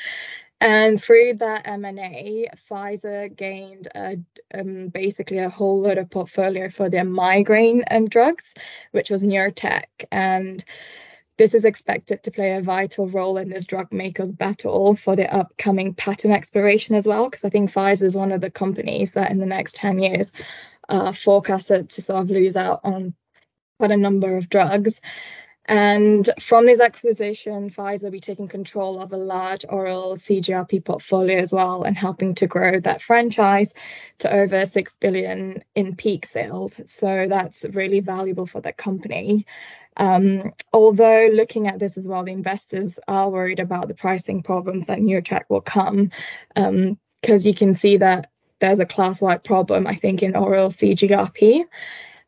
And 0.63 1.03
through 1.03 1.33
that 1.39 1.67
M&A, 1.67 2.47
Pfizer 2.71 3.35
gained 3.35 3.89
a, 3.93 4.17
um, 4.53 4.87
basically 4.87 5.39
a 5.39 5.49
whole 5.49 5.81
lot 5.81 5.97
of 5.97 6.09
portfolio 6.09 6.69
for 6.69 6.89
their 6.89 7.03
migraine 7.03 7.83
um, 7.91 8.07
drugs, 8.07 8.53
which 8.91 9.09
was 9.09 9.23
Nurtec. 9.23 9.83
And 10.09 10.63
this 11.37 11.53
is 11.53 11.65
expected 11.65 12.23
to 12.23 12.31
play 12.31 12.53
a 12.53 12.61
vital 12.61 13.09
role 13.09 13.37
in 13.39 13.49
this 13.49 13.65
drug 13.65 13.91
maker's 13.91 14.31
battle 14.31 14.95
for 14.95 15.17
the 15.17 15.29
upcoming 15.35 15.95
patent 15.95 16.33
expiration 16.33 16.95
as 16.95 17.05
well, 17.05 17.29
because 17.29 17.43
I 17.43 17.49
think 17.49 17.69
Pfizer 17.69 18.03
is 18.03 18.15
one 18.15 18.31
of 18.31 18.39
the 18.39 18.49
companies 18.49 19.15
that 19.15 19.31
in 19.31 19.39
the 19.39 19.45
next 19.45 19.75
10 19.75 19.99
years 19.99 20.31
uh, 20.87 21.11
forecasted 21.11 21.89
to 21.89 22.01
sort 22.01 22.21
of 22.21 22.29
lose 22.29 22.55
out 22.55 22.79
on 22.85 23.13
quite 23.79 23.91
a 23.91 23.97
number 23.97 24.37
of 24.37 24.47
drugs. 24.47 25.01
And 25.65 26.29
from 26.41 26.65
this 26.65 26.81
acquisition, 26.81 27.69
Pfizer 27.69 28.03
will 28.03 28.11
be 28.11 28.19
taking 28.19 28.49
control 28.49 28.99
of 28.99 29.13
a 29.13 29.17
large 29.17 29.65
oral 29.69 30.17
CGRP 30.17 30.83
portfolio 30.83 31.37
as 31.37 31.53
well 31.53 31.83
and 31.83 31.97
helping 31.97 32.35
to 32.35 32.47
grow 32.47 32.81
that 32.81 33.01
franchise 33.01 33.73
to 34.19 34.33
over 34.33 34.65
6 34.65 34.95
billion 34.99 35.63
in 35.73 35.95
peak 35.95 36.25
sales. 36.25 36.81
So 36.85 37.27
that's 37.29 37.63
really 37.63 38.01
valuable 38.01 38.45
for 38.45 38.59
the 38.59 38.73
company. 38.73 39.45
Um, 39.95 40.53
although 40.73 41.29
looking 41.31 41.67
at 41.67 41.79
this 41.79 41.97
as 41.97 42.07
well, 42.07 42.23
the 42.23 42.31
investors 42.31 42.99
are 43.07 43.29
worried 43.29 43.59
about 43.59 43.87
the 43.87 43.93
pricing 43.93 44.43
problems 44.43 44.87
that 44.87 44.99
Nurtec 44.99 45.43
will 45.49 45.61
come 45.61 46.11
because 46.55 46.67
um, 46.67 46.97
you 47.21 47.53
can 47.53 47.75
see 47.75 47.97
that 47.97 48.29
there's 48.59 48.79
a 48.79 48.85
class-wide 48.85 49.43
problem, 49.43 49.87
I 49.87 49.95
think, 49.95 50.23
in 50.23 50.35
oral 50.35 50.69
CGRP. 50.69 51.65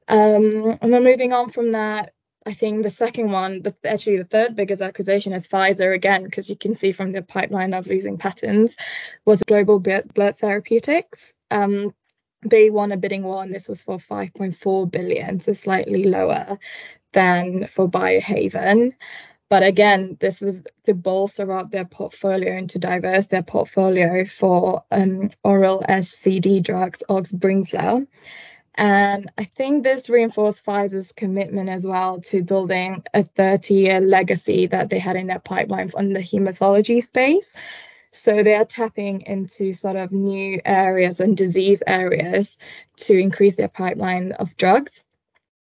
Um, 0.08 0.78
and 0.82 0.94
then 0.94 1.04
moving 1.04 1.34
on 1.34 1.50
from 1.50 1.72
that, 1.72 2.14
I 2.46 2.54
think 2.54 2.84
the 2.84 2.92
second 2.92 3.32
one, 3.32 3.64
the, 3.64 3.76
actually 3.86 4.18
the 4.18 4.24
third 4.24 4.56
biggest 4.56 4.82
acquisition 4.82 5.34
is 5.34 5.48
Pfizer 5.48 5.94
again, 5.96 6.24
because 6.24 6.50
you 6.50 6.56
can 6.56 6.76
see 6.76 6.92
from 6.92 7.12
the 7.12 7.24
pipeline 7.24 7.74
of 7.74 7.88
losing 7.88 8.18
patents, 8.18 8.76
was 9.26 9.42
Global 9.42 9.80
Blood 9.80 10.38
Therapeutics. 10.38 11.20
Um, 11.50 11.94
they 12.44 12.70
won 12.70 12.92
a 12.92 12.98
bidding 12.98 13.24
war, 13.24 13.42
and 13.42 13.54
this 13.54 13.68
was 13.68 13.82
for 13.82 13.98
5.4 13.98 14.92
billion, 14.92 15.40
so 15.40 15.54
slightly 15.54 16.04
lower 16.04 16.60
than 17.14 17.66
for 17.66 17.90
Biohaven. 17.90 18.94
But 19.50 19.64
again, 19.64 20.18
this 20.20 20.42
was 20.42 20.64
to 20.86 20.94
bolster 20.94 21.52
up 21.52 21.72
their 21.72 21.86
portfolio 21.86 22.54
and 22.54 22.70
to 22.72 22.80
diverse 22.80 23.28
their 23.28 23.44
portfolio 23.44 24.26
for 24.26 24.84
um, 24.92 25.32
oral 25.44 25.84
SCD 25.88 26.62
drugs, 26.62 27.02
Ox 27.10 27.32
And 28.78 29.32
I 29.38 29.46
think 29.46 29.84
this 29.84 30.10
reinforced 30.10 30.66
Pfizer's 30.66 31.14
commitment 31.14 31.70
as 31.70 31.86
well 31.86 32.20
to 32.24 32.44
building 32.44 33.04
a 33.14 33.24
30 33.24 33.74
year 33.74 34.02
legacy 34.02 34.68
that 34.68 34.90
they 34.90 35.00
had 35.00 35.16
in 35.16 35.28
their 35.28 35.40
pipeline 35.40 35.92
on 35.96 36.12
the 36.12 36.20
hematology 36.20 37.02
space. 37.02 37.54
So 38.12 38.44
they 38.44 38.56
are 38.56 38.66
tapping 38.66 39.22
into 39.22 39.74
sort 39.74 39.96
of 39.96 40.12
new 40.12 40.62
areas 40.66 41.20
and 41.20 41.36
disease 41.36 41.84
areas 41.86 42.58
to 42.98 43.18
increase 43.18 43.56
their 43.56 43.70
pipeline 43.70 44.34
of 44.34 44.56
drugs. 44.58 45.02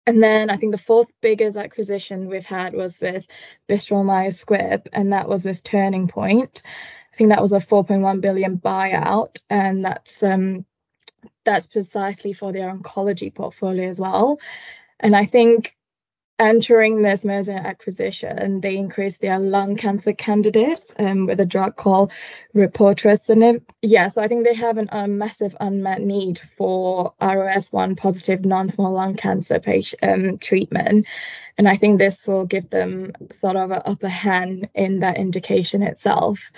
And 0.06 0.24
then 0.24 0.50
I 0.50 0.56
think 0.56 0.72
the 0.72 0.78
fourth 0.78 1.10
biggest 1.22 1.58
acquisition 1.58 2.30
we've 2.30 2.46
had 2.46 2.74
was 2.74 3.00
with 3.02 3.28
Bristol 3.68 4.06
Myers 4.06 4.44
Squibb, 4.44 4.88
and 4.94 5.12
that 5.12 5.28
was 5.28 5.44
with 5.44 5.64
Turning 5.64 6.08
Point. 6.08 6.62
I 7.14 7.18
think 7.18 7.32
that 7.32 7.42
was 7.42 7.52
a 7.52 7.60
4.1 7.60 8.22
billion 8.22 8.58
buyout, 8.58 9.42
and 9.50 9.84
that's 9.84 10.24
um, 10.24 10.66
that's 11.48 11.68
precisely 11.68 12.34
for 12.34 12.52
their 12.52 12.72
oncology 12.72 13.34
portfolio 13.34 13.90
as 13.90 14.00
well. 14.00 14.40
And 15.00 15.16
I 15.16 15.26
think 15.26 15.78
entering 16.40 17.02
this 17.02 17.24
merger 17.24 17.54
acquisition, 17.54 18.60
they 18.62 18.76
increased 18.76 19.22
their 19.22 19.40
lung 19.40 19.78
cancer 19.78 20.14
candidates 20.14 20.94
um, 21.00 21.26
with 21.26 21.40
a 21.40 21.46
drug 21.46 21.78
called 21.78 22.12
repotrectinib. 22.54 23.62
Yeah, 23.82 24.10
so 24.10 24.22
I 24.22 24.28
think 24.28 24.44
they 24.44 24.54
have 24.54 24.78
an, 24.78 24.90
a 24.92 25.08
massive 25.08 25.56
unmet 25.62 26.02
need 26.02 26.40
for 26.58 27.14
ROS1 27.22 27.98
positive 27.98 28.46
non-small 28.46 28.92
lung 28.92 29.16
cancer 29.16 29.60
patient 29.60 30.04
um, 30.04 30.38
treatment. 30.38 31.08
And 31.58 31.68
I 31.68 31.78
think 31.78 31.98
this 31.98 32.28
will 32.28 32.46
give 32.46 32.70
them 32.70 33.14
sort 33.42 33.56
of 33.56 33.72
an 33.72 33.82
upper 33.86 34.10
hand 34.10 34.70
in 34.76 35.00
that 35.00 35.18
indication 35.18 35.82
itself. 35.82 36.52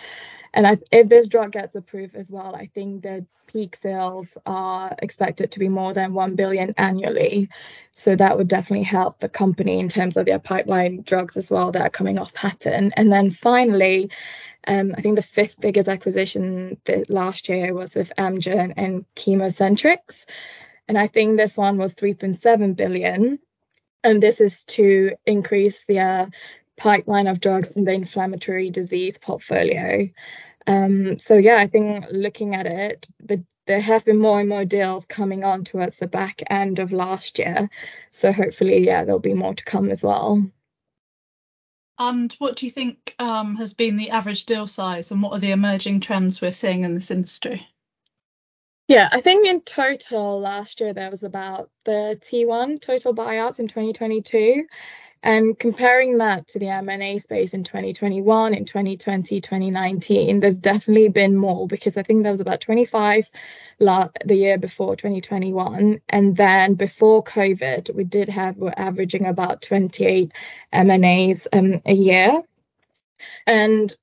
And 0.54 0.68
I, 0.68 0.78
if 0.92 1.10
this 1.10 1.28
drug 1.28 1.52
gets 1.52 1.76
approved 1.76 2.16
as 2.16 2.30
well, 2.30 2.56
I 2.56 2.68
think 2.74 3.04
the 3.04 3.26
peak 3.48 3.76
sales 3.76 4.38
are 4.46 4.96
expected 5.02 5.52
to 5.52 5.60
be 5.60 5.70
more 5.70 5.94
than 5.94 6.14
1 6.14 6.36
billion 6.36 6.74
annually. 6.78 7.50
So 7.92 8.16
that 8.16 8.38
would 8.38 8.48
definitely 8.48 8.84
help 8.84 9.20
the 9.20 9.30
company 9.30 9.80
in 9.80 9.90
terms 9.90 10.18
of 10.18 10.26
their 10.26 10.40
pipeline 10.40 11.02
drugs 11.02 11.38
as 11.38 11.50
well 11.50 11.72
that 11.72 11.82
are 11.82 11.90
coming 11.90 12.20
off 12.20 12.34
patent. 12.34 12.94
And 12.96 13.12
then 13.12 13.32
finally, 13.32 14.12
um, 14.68 14.94
I 14.96 15.02
think 15.02 15.16
the 15.16 15.22
fifth 15.22 15.60
biggest 15.60 15.90
acquisition 15.90 16.78
last 17.08 17.50
year 17.50 17.74
was 17.74 17.96
with 17.96 18.14
Amgen 18.18 18.74
and 18.78 19.06
ChemoCentryx. 19.16 20.26
And 20.88 20.98
I 20.98 21.08
think 21.08 21.38
this 21.38 21.58
one 21.58 21.78
was 21.78 21.96
3.7 21.96 22.76
billion. 22.76 23.40
And 24.04 24.24
this 24.24 24.40
is 24.40 24.64
to 24.66 25.16
increase 25.26 25.84
their 25.86 26.30
pipeline 26.80 27.28
of 27.28 27.40
drugs 27.40 27.72
in 27.72 27.84
the 27.84 27.92
inflammatory 27.92 28.70
disease 28.72 29.18
portfolio. 29.18 30.10
Um, 30.66 31.20
so 31.20 31.36
yeah, 31.36 31.58
I 31.58 31.68
think 31.68 32.06
looking 32.12 32.56
at 32.56 32.66
it, 32.66 33.08
the, 33.20 33.44
there 33.68 33.82
have 33.82 34.06
been 34.06 34.20
more 34.20 34.40
and 34.40 34.50
more 34.50 34.66
deals 34.66 35.06
coming 35.06 35.44
on 35.44 35.64
towards 35.64 35.98
the 35.98 36.08
back 36.08 36.42
end 36.50 36.80
of 36.80 36.92
last 36.92 37.38
year. 37.38 37.70
So 38.12 38.32
hopefully, 38.32 38.86
yeah, 38.86 39.04
there'll 39.04 39.20
be 39.20 39.34
more 39.34 39.54
to 39.54 39.64
come 39.64 39.92
as 39.92 40.02
well. 40.02 40.44
And 42.00 42.34
what 42.40 42.56
do 42.56 42.66
you 42.66 42.72
think 42.72 43.14
um, 43.20 43.58
has 43.58 43.74
been 43.74 43.98
the 43.98 44.12
average 44.12 44.46
deal 44.46 44.68
size, 44.68 45.12
and 45.12 45.22
what 45.22 45.34
are 45.34 45.40
the 45.40 45.52
emerging 45.52 46.00
trends 46.00 46.42
we're 46.42 46.54
seeing 46.54 46.86
in 46.86 46.96
this 46.96 47.12
industry? 47.12 47.68
Yeah, 48.88 49.10
I 49.12 49.22
think 49.22 49.46
in 49.46 49.62
total 49.62 50.40
last 50.40 50.80
year 50.80 50.94
there 50.94 51.12
was 51.12 51.24
about 51.24 51.70
31 51.86 52.80
total 52.80 53.14
buyouts 53.14 53.60
in 53.60 53.68
2022. 53.68 54.66
And 55.22 55.60
comparing 55.60 56.18
that 56.20 56.48
to 56.50 56.60
the 56.60 56.70
M&A 56.70 57.18
space 57.18 57.54
in 57.54 57.66
2021, 57.66 58.54
in 58.54 58.64
2020, 58.64 59.42
2019, 59.42 60.40
there's 60.40 60.60
definitely 60.60 61.10
been 61.10 61.36
more 61.36 61.68
because 61.68 61.98
I 61.98 62.04
think 62.04 62.24
there 62.24 62.32
was 62.32 62.40
about 62.40 62.62
25 62.62 63.30
la- 63.80 64.08
the 64.24 64.36
year 64.36 64.58
before 64.58 64.96
2021, 64.96 66.02
and 66.08 66.38
then 66.38 66.76
before 66.76 67.24
COVID, 67.24 67.94
we 67.94 68.06
did 68.06 68.30
have 68.30 68.56
we're 68.56 68.74
averaging 68.78 69.26
about 69.26 69.62
28 69.62 70.32
M&As 70.72 71.48
um, 71.52 71.82
a 71.86 71.94
year. 71.94 72.42
And 73.46 73.94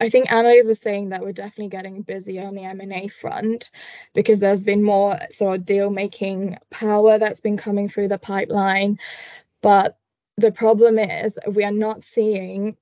I 0.00 0.08
think 0.08 0.32
analysts 0.32 0.66
are 0.66 0.74
saying 0.74 1.10
that 1.10 1.22
we're 1.22 1.32
definitely 1.32 1.68
getting 1.68 2.02
busier 2.02 2.46
on 2.46 2.54
the 2.54 2.64
M&A 2.64 3.08
front 3.08 3.70
because 4.14 4.40
there's 4.40 4.64
been 4.64 4.82
more 4.82 5.18
sort 5.30 5.60
of 5.60 5.66
deal 5.66 5.90
making 5.90 6.58
power 6.70 7.18
that's 7.18 7.40
been 7.40 7.58
coming 7.58 7.88
through 7.88 8.08
the 8.08 8.18
pipeline. 8.18 8.98
But 9.60 9.96
the 10.36 10.52
problem 10.52 10.98
is 10.98 11.38
we 11.46 11.64
are 11.64 11.70
not 11.70 12.04
seeing 12.04 12.76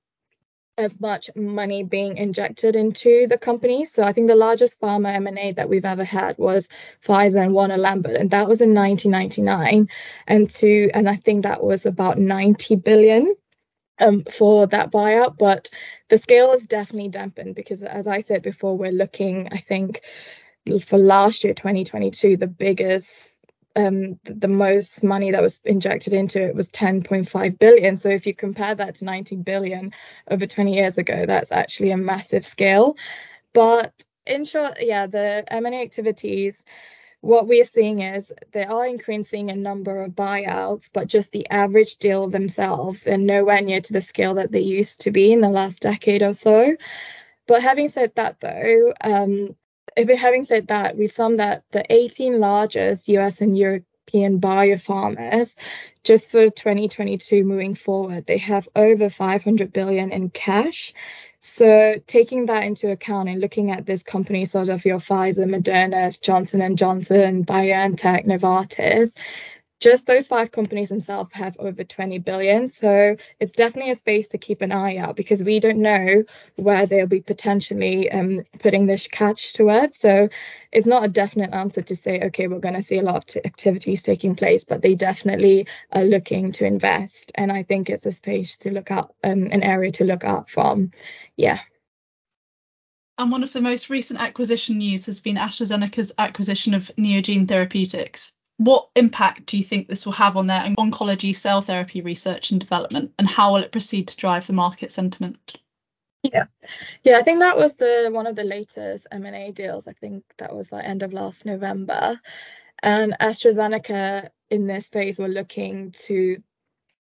as 0.79 0.99
much 1.01 1.31
money 1.37 1.83
being 1.83 2.17
injected 2.17 2.77
into 2.77 3.27
the 3.27 3.37
company. 3.37 3.85
So 3.85 4.03
I 4.03 4.13
think 4.13 4.29
the 4.29 4.35
largest 4.35 4.81
pharma 4.81 5.15
M&A 5.17 5.53
that 5.53 5.69
we've 5.69 5.85
ever 5.85 6.05
had 6.05 6.39
was 6.39 6.69
Pfizer 7.05 7.43
and 7.43 7.53
Warner 7.53 7.77
Lambert, 7.77 8.17
and 8.17 8.31
that 8.31 8.49
was 8.49 8.61
in 8.61 8.75
1999. 8.75 9.89
And 10.27 10.51
to 10.51 10.91
and 10.95 11.09
I 11.09 11.17
think 11.17 11.43
that 11.43 11.63
was 11.63 11.85
about 11.85 12.19
90 12.19 12.77
billion 12.77 13.35
um, 13.99 14.25
for 14.25 14.67
that 14.69 14.91
buyout. 14.91 15.37
But 15.37 15.69
the 16.09 16.19
scale 16.19 16.53
is 16.53 16.67
definitely 16.67 17.11
dampened 17.11 17.55
because, 17.55 17.83
as 17.83 18.07
I 18.07 18.21
said 18.21 18.43
before, 18.43 18.77
we're 18.77 18.93
looking. 18.93 19.49
I 19.53 19.59
think 19.59 20.01
for 20.87 20.99
last 20.99 21.45
year, 21.45 21.55
2022, 21.55 22.39
the 22.39 22.47
biggest 22.47 23.32
um, 23.77 24.19
the 24.25 24.49
most 24.49 25.03
money 25.03 25.31
that 25.31 25.43
was 25.43 25.61
injected 25.65 26.13
into 26.13 26.43
it 26.43 26.55
was 26.55 26.71
10.5 26.71 27.59
billion. 27.59 27.97
So 27.97 28.09
if 28.09 28.27
you 28.27 28.35
compare 28.35 28.75
that 28.75 28.97
to 28.97 29.05
19 29.05 29.43
billion 29.43 29.93
over 30.31 30.47
20 30.47 30.75
years 30.75 30.99
ago, 30.99 31.27
that's 31.27 31.53
actually 31.53 31.91
a 31.91 31.97
massive 31.97 32.45
scale. 32.45 32.97
But 33.53 33.93
in 34.27 34.45
short, 34.45 34.79
yeah, 34.81 35.07
the 35.07 35.45
M&A 35.49 35.83
activities, 35.83 36.65
what 37.21 37.47
we 37.47 37.61
are 37.61 37.65
seeing 37.65 38.03
is 38.03 38.33
they 38.53 38.65
are 38.65 38.87
increasing 38.87 39.51
a 39.51 39.57
number 39.57 40.03
of 40.03 40.13
buyouts, 40.13 40.91
but 40.93 41.07
just 41.07 41.33
the 41.33 41.49
average 41.51 41.97
deal 41.97 42.29
themselves, 42.29 43.03
they're 43.03 43.17
nowhere 43.17 43.63
near 43.63 43.81
to 43.81 43.93
the 43.93 44.03
scale 44.03 44.35
that 44.35 44.53
they 44.53 44.61
used 44.61 45.03
to 45.03 45.11
be 45.11 45.33
in 45.33 45.41
the 45.41 45.49
last 45.49 45.83
decade 45.83 46.23
or 46.23 46.35
so. 46.35 46.77
But 47.47 47.63
having 47.63 47.89
said 47.89 48.15
that, 48.17 48.41
though, 48.41 48.93
um, 49.03 49.57
if 49.97 50.09
having 50.09 50.45
said 50.45 50.69
that, 50.69 50.97
we 50.97 51.07
sum 51.07 51.37
that 51.39 51.65
the 51.71 51.85
18 51.93 52.39
largest 52.39 53.09
US 53.09 53.41
and 53.41 53.57
European 53.57 54.41
biopharmas, 54.41 55.57
just 56.05 56.31
for 56.31 56.51
2022 56.51 57.45
moving 57.45 57.75
forward, 57.75 58.27
they 58.27 58.39
have 58.39 58.69
over 58.75 59.09
500 59.09 59.73
billion 59.73 60.13
in 60.13 60.31
cash. 60.31 60.93
So 61.39 61.97
taking 62.07 62.47
that 62.47 62.65
into 62.65 62.91
account 62.91 63.29
and 63.29 63.41
looking 63.41 63.71
at 63.71 63.85
this 63.85 64.03
company, 64.03 64.45
sort 64.45 64.69
of 64.69 64.85
your 64.85 64.99
Pfizer, 64.99 65.45
Moderna, 65.45 66.21
Johnson 66.21 66.61
and 66.61 66.79
Johnson, 66.79 67.45
BioNTech, 67.45 68.27
Novartis, 68.27 69.17
just 69.83 70.07
those 70.07 70.29
five 70.29 70.53
companies 70.53 70.89
themselves 70.89 71.33
have 71.35 71.57
over 71.59 71.83
20 71.83 72.21
billion. 72.21 72.69
So 72.69 73.17
it's 73.41 73.53
definitely 73.53 73.91
a 73.91 73.97
space 73.97 74.29
to 74.29 74.39
keep 74.39 74.63
an 74.63 74.71
eye 74.71 74.97
out 74.97 75.17
because 75.17 75.43
we 75.43 75.59
don't 75.59 75.79
know 75.79 76.23
where 76.55 76.87
they'll 76.87 77.09
be 77.09 77.21
potentially 77.21 78.11
um, 78.13 78.45
putting 78.61 78.87
this 78.87 79.09
catch 79.09 79.55
towards. 79.55 79.99
So 79.99 80.29
it's 80.71 80.87
not 80.87 81.05
a 81.05 81.09
definite 81.09 81.53
answer 81.53 81.83
to 81.83 81.97
say, 81.97 82.21
okay, 82.27 82.47
we're 82.47 82.61
going 82.61 82.77
to 82.77 82.83
see 82.83 82.99
a 82.99 83.03
lot 83.03 83.17
of 83.17 83.25
t- 83.25 83.41
activities 83.45 84.05
taking 84.05 84.37
place, 84.37 84.65
but 84.65 84.83
they 84.83 84.95
definitely 84.95 85.67
are 85.91 86.05
looking 86.05 86.53
to 86.53 86.65
invest. 86.65 87.33
And 87.35 87.51
I 87.51 87.65
think 87.65 87.91
it's 87.91 88.07
a 88.07 88.13
space 88.13 88.59
to 88.59 88.71
look 88.71 88.93
at, 88.93 89.11
um, 89.25 89.49
an 89.51 89.65
area 89.65 89.91
to 89.93 90.05
look 90.05 90.23
out 90.23 90.49
from. 90.49 90.93
Yeah. 91.37 91.59
And 93.19 93.33
one 93.33 93.43
of 93.43 93.53
the 93.53 93.61
most 93.61 93.91
recent 93.91 94.21
acquisition 94.21 94.79
news 94.79 95.07
has 95.07 95.19
been 95.19 95.37
AstraZeneca's 95.37 96.13
acquisition 96.19 96.73
of 96.73 96.91
Neogene 96.97 97.49
Therapeutics 97.49 98.33
what 98.65 98.89
impact 98.95 99.47
do 99.47 99.59
you 99.59 99.65
think 99.65 99.89
this 99.89 100.05
will 100.05 100.13
have 100.13 100.37
on 100.37 100.47
their 100.47 100.63
oncology 100.79 101.35
cell 101.35 101.61
therapy 101.61 102.01
research 102.01 102.51
and 102.51 102.61
development, 102.61 103.13
and 103.19 103.29
how 103.29 103.53
will 103.53 103.63
it 103.63 103.73
proceed 103.73 104.09
to 104.09 104.17
drive 104.17 104.47
the 104.47 104.53
market 104.53 104.93
sentiment? 104.93 105.57
Yeah, 106.23 106.45
yeah, 107.03 107.19
I 107.19 107.23
think 107.25 107.41
that 107.41 107.59
was 107.59 107.75
the 107.75 108.11
one 108.13 108.29
of 108.29 108.37
the 108.37 108.45
latest 108.45 109.09
M&A 109.11 109.51
deals. 109.51 109.89
I 109.89 109.93
think 109.93 110.23
that 110.39 110.55
was 110.55 110.71
like 110.71 110.85
end 110.85 111.03
of 111.03 111.13
last 111.13 111.45
November, 111.45 112.21
and 112.83 113.17
AstraZeneca 113.21 114.29
in 114.51 114.67
this 114.67 114.87
space 114.87 115.19
were 115.19 115.29
looking 115.29 115.91
to 115.93 116.41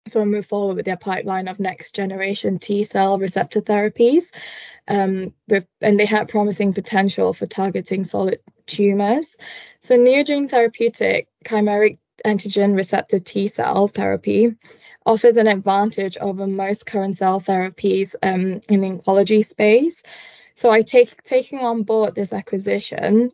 sort 0.08 0.26
of 0.26 0.32
move 0.32 0.46
forward 0.46 0.76
with 0.76 0.84
their 0.84 0.96
pipeline 0.96 1.48
of 1.48 1.60
next 1.60 1.94
generation 1.94 2.58
T 2.58 2.84
cell 2.84 3.18
receptor 3.18 3.60
therapies. 3.60 4.32
Um, 4.86 5.32
with, 5.48 5.66
and 5.80 5.98
they 5.98 6.04
had 6.04 6.28
promising 6.28 6.74
potential 6.74 7.32
for 7.32 7.46
targeting 7.46 8.04
solid 8.04 8.40
tumors. 8.66 9.36
So 9.80 9.96
Neogene 9.96 10.50
Therapeutic 10.50 11.28
chimeric 11.44 11.98
antigen 12.24 12.76
receptor 12.76 13.18
T 13.18 13.48
cell 13.48 13.88
therapy 13.88 14.54
offers 15.06 15.36
an 15.36 15.48
advantage 15.48 16.16
over 16.18 16.46
most 16.46 16.86
current 16.86 17.16
cell 17.16 17.40
therapies 17.40 18.14
um, 18.22 18.60
in 18.68 18.80
the 18.80 18.90
oncology 18.90 19.44
space. 19.44 20.02
So 20.54 20.70
I 20.70 20.82
take 20.82 21.22
taking 21.24 21.58
on 21.58 21.82
board 21.82 22.14
this 22.14 22.32
acquisition 22.32 23.32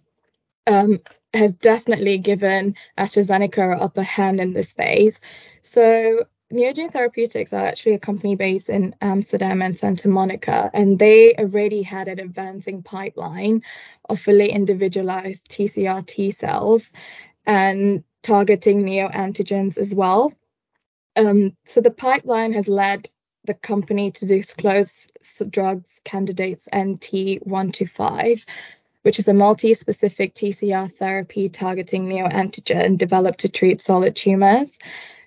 um, 0.66 1.00
has 1.32 1.54
definitely 1.54 2.18
given 2.18 2.74
AstraZeneca 2.98 3.74
an 3.74 3.80
upper 3.80 4.02
hand 4.02 4.40
in 4.40 4.52
this 4.52 4.70
space. 4.70 5.20
So 5.60 6.24
Neogene 6.52 6.90
Therapeutics 6.90 7.52
are 7.52 7.64
actually 7.64 7.94
a 7.94 8.00
company 8.00 8.34
based 8.34 8.68
in 8.68 8.96
Amsterdam 9.00 9.62
and 9.62 9.76
Santa 9.76 10.08
Monica, 10.08 10.68
and 10.74 10.98
they 10.98 11.32
already 11.36 11.82
had 11.82 12.08
an 12.08 12.18
advancing 12.18 12.82
pipeline 12.82 13.62
of 14.08 14.18
fully 14.18 14.50
individualized 14.50 15.48
TCR 15.48 16.04
T 16.04 16.32
cells 16.32 16.90
and 17.46 18.04
targeting 18.22 18.84
neoantigens 18.84 19.78
as 19.78 19.94
well. 19.94 20.32
Um, 21.16 21.56
so 21.66 21.80
the 21.80 21.90
pipeline 21.90 22.52
has 22.52 22.68
led 22.68 23.08
the 23.44 23.54
company 23.54 24.10
to 24.12 24.26
disclose 24.26 25.06
drugs 25.48 26.00
candidates 26.04 26.68
NT125, 26.72 28.44
which 29.02 29.18
is 29.18 29.28
a 29.28 29.34
multi-specific 29.34 30.34
TCR 30.34 30.92
therapy 30.92 31.48
targeting 31.48 32.08
neoantigen 32.08 32.98
developed 32.98 33.40
to 33.40 33.48
treat 33.48 33.80
solid 33.80 34.14
tumors. 34.14 34.78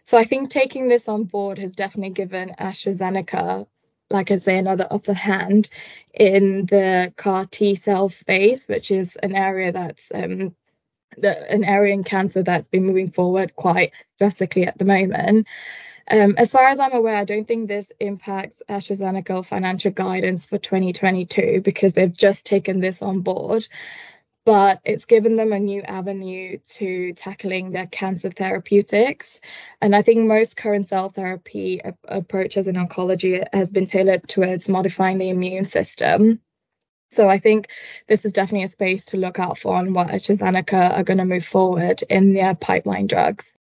So 0.03 0.17
I 0.17 0.25
think 0.25 0.49
taking 0.49 0.87
this 0.87 1.07
on 1.07 1.23
board 1.23 1.57
has 1.57 1.75
definitely 1.75 2.13
given 2.13 2.53
AstraZeneca, 2.59 3.65
like 4.09 4.31
I 4.31 4.35
say, 4.35 4.57
another 4.57 4.87
upper 4.91 5.13
hand 5.13 5.69
in 6.13 6.65
the 6.67 7.13
CAR 7.15 7.45
T 7.45 7.75
cell 7.75 8.09
space, 8.09 8.67
which 8.67 8.91
is 8.91 9.15
an 9.15 9.35
area 9.35 9.71
that's 9.71 10.11
um, 10.13 10.55
an 11.21 11.63
area 11.63 11.93
in 11.93 12.03
cancer 12.03 12.43
that's 12.43 12.67
been 12.67 12.85
moving 12.85 13.11
forward 13.11 13.55
quite 13.55 13.91
drastically 14.17 14.65
at 14.65 14.77
the 14.77 14.85
moment. 14.85 15.47
Um, 16.09 16.35
as 16.37 16.51
far 16.51 16.67
as 16.67 16.79
I'm 16.79 16.93
aware, 16.93 17.15
I 17.15 17.23
don't 17.23 17.47
think 17.47 17.67
this 17.67 17.91
impacts 17.99 18.61
AstraZeneca 18.69 19.45
financial 19.45 19.91
guidance 19.91 20.45
for 20.45 20.57
2022 20.57 21.61
because 21.61 21.93
they've 21.93 22.13
just 22.13 22.45
taken 22.45 22.81
this 22.81 23.01
on 23.01 23.21
board. 23.21 23.67
But 24.45 24.81
it's 24.83 25.05
given 25.05 25.37
them 25.37 25.53
a 25.53 25.59
new 25.59 25.81
avenue 25.83 26.57
to 26.75 27.13
tackling 27.13 27.71
their 27.71 27.87
cancer 27.87 28.29
therapeutics. 28.29 29.39
And 29.81 29.95
I 29.95 30.01
think 30.01 30.25
most 30.25 30.57
current 30.57 30.89
cell 30.89 31.07
therapy 31.07 31.79
approaches 32.03 32.67
in 32.67 32.75
oncology 32.75 33.41
has 33.53 33.71
been 33.71 33.87
tailored 33.87 34.27
towards 34.27 34.67
modifying 34.67 35.17
the 35.17 35.29
immune 35.29 35.63
system. 35.63 36.41
So 37.13 37.27
I 37.27 37.37
think 37.37 37.67
this 38.07 38.25
is 38.25 38.33
definitely 38.33 38.65
a 38.65 38.69
space 38.69 39.05
to 39.05 39.17
look 39.17 39.37
out 39.37 39.59
for 39.59 39.75
on 39.75 39.93
what 39.93 40.07
AstraZeneca 40.07 40.97
are 40.97 41.03
going 41.03 41.19
to 41.19 41.25
move 41.25 41.45
forward 41.45 42.01
in 42.09 42.33
their 42.33 42.55
pipeline 42.55 43.07
drugs. 43.07 43.51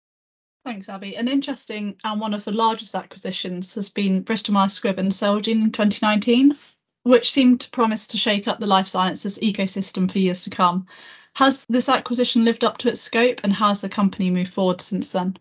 Thanks, 0.64 0.88
Abby. 0.88 1.16
An 1.16 1.28
interesting 1.28 1.96
and 2.02 2.20
one 2.20 2.34
of 2.34 2.44
the 2.44 2.52
largest 2.52 2.94
acquisitions 2.94 3.74
has 3.74 3.90
been 3.90 4.22
Bristol 4.22 4.54
Myers 4.54 4.78
Squibb 4.78 4.98
and 4.98 5.10
Celgene 5.10 5.62
in 5.62 5.72
2019, 5.72 6.56
which 7.02 7.32
seemed 7.32 7.60
to 7.62 7.70
promise 7.70 8.06
to 8.08 8.16
shake 8.16 8.48
up 8.48 8.58
the 8.58 8.66
life 8.66 8.86
sciences 8.86 9.38
ecosystem 9.42 10.10
for 10.10 10.18
years 10.18 10.44
to 10.44 10.50
come. 10.50 10.86
Has 11.34 11.66
this 11.68 11.88
acquisition 11.88 12.44
lived 12.44 12.64
up 12.64 12.78
to 12.78 12.88
its 12.88 13.00
scope 13.00 13.40
and 13.42 13.52
has 13.52 13.80
the 13.80 13.88
company 13.88 14.30
moved 14.30 14.52
forward 14.52 14.80
since 14.80 15.12
then? 15.12 15.36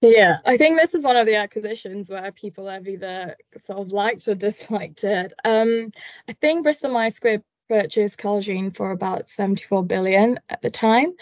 Yeah, 0.00 0.38
I 0.44 0.56
think 0.58 0.78
this 0.78 0.94
is 0.94 1.04
one 1.04 1.16
of 1.16 1.26
the 1.26 1.36
acquisitions 1.36 2.10
where 2.10 2.30
people 2.32 2.68
have 2.68 2.86
either 2.86 3.36
sort 3.60 3.78
of 3.78 3.92
liked 3.92 4.28
or 4.28 4.34
disliked 4.34 5.04
it. 5.04 5.32
Um, 5.44 5.92
I 6.28 6.32
think 6.34 6.62
Bristol 6.62 6.92
Myers 6.92 7.18
Squibb 7.18 7.42
purchased 7.68 8.20
Celgene 8.20 8.76
for 8.76 8.90
about 8.90 9.30
74 9.30 9.84
billion 9.84 10.38
at 10.50 10.60
the 10.60 10.70
time 10.70 11.14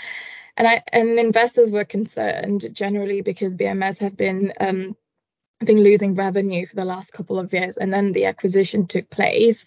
and 0.56 0.66
I 0.68 0.82
and 0.92 1.18
investors 1.18 1.70
were 1.70 1.84
concerned 1.84 2.68
generally 2.72 3.20
because 3.22 3.54
BMS 3.54 3.98
have 3.98 4.16
been 4.16 4.52
um, 4.60 4.96
been 5.64 5.82
losing 5.82 6.14
revenue 6.14 6.66
for 6.66 6.76
the 6.76 6.84
last 6.84 7.12
couple 7.12 7.38
of 7.38 7.52
years, 7.52 7.76
and 7.76 7.92
then 7.92 8.12
the 8.12 8.26
acquisition 8.26 8.86
took 8.86 9.08
place. 9.10 9.64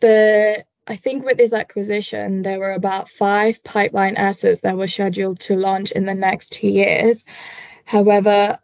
The 0.00 0.64
I 0.86 0.96
think 0.96 1.24
with 1.24 1.36
this 1.36 1.52
acquisition, 1.52 2.42
there 2.42 2.58
were 2.58 2.72
about 2.72 3.10
five 3.10 3.62
pipeline 3.62 4.16
assets 4.16 4.62
that 4.62 4.78
were 4.78 4.88
scheduled 4.88 5.40
to 5.40 5.56
launch 5.56 5.92
in 5.92 6.06
the 6.06 6.14
next 6.14 6.52
two 6.52 6.68
years. 6.68 7.24
However, 7.88 8.58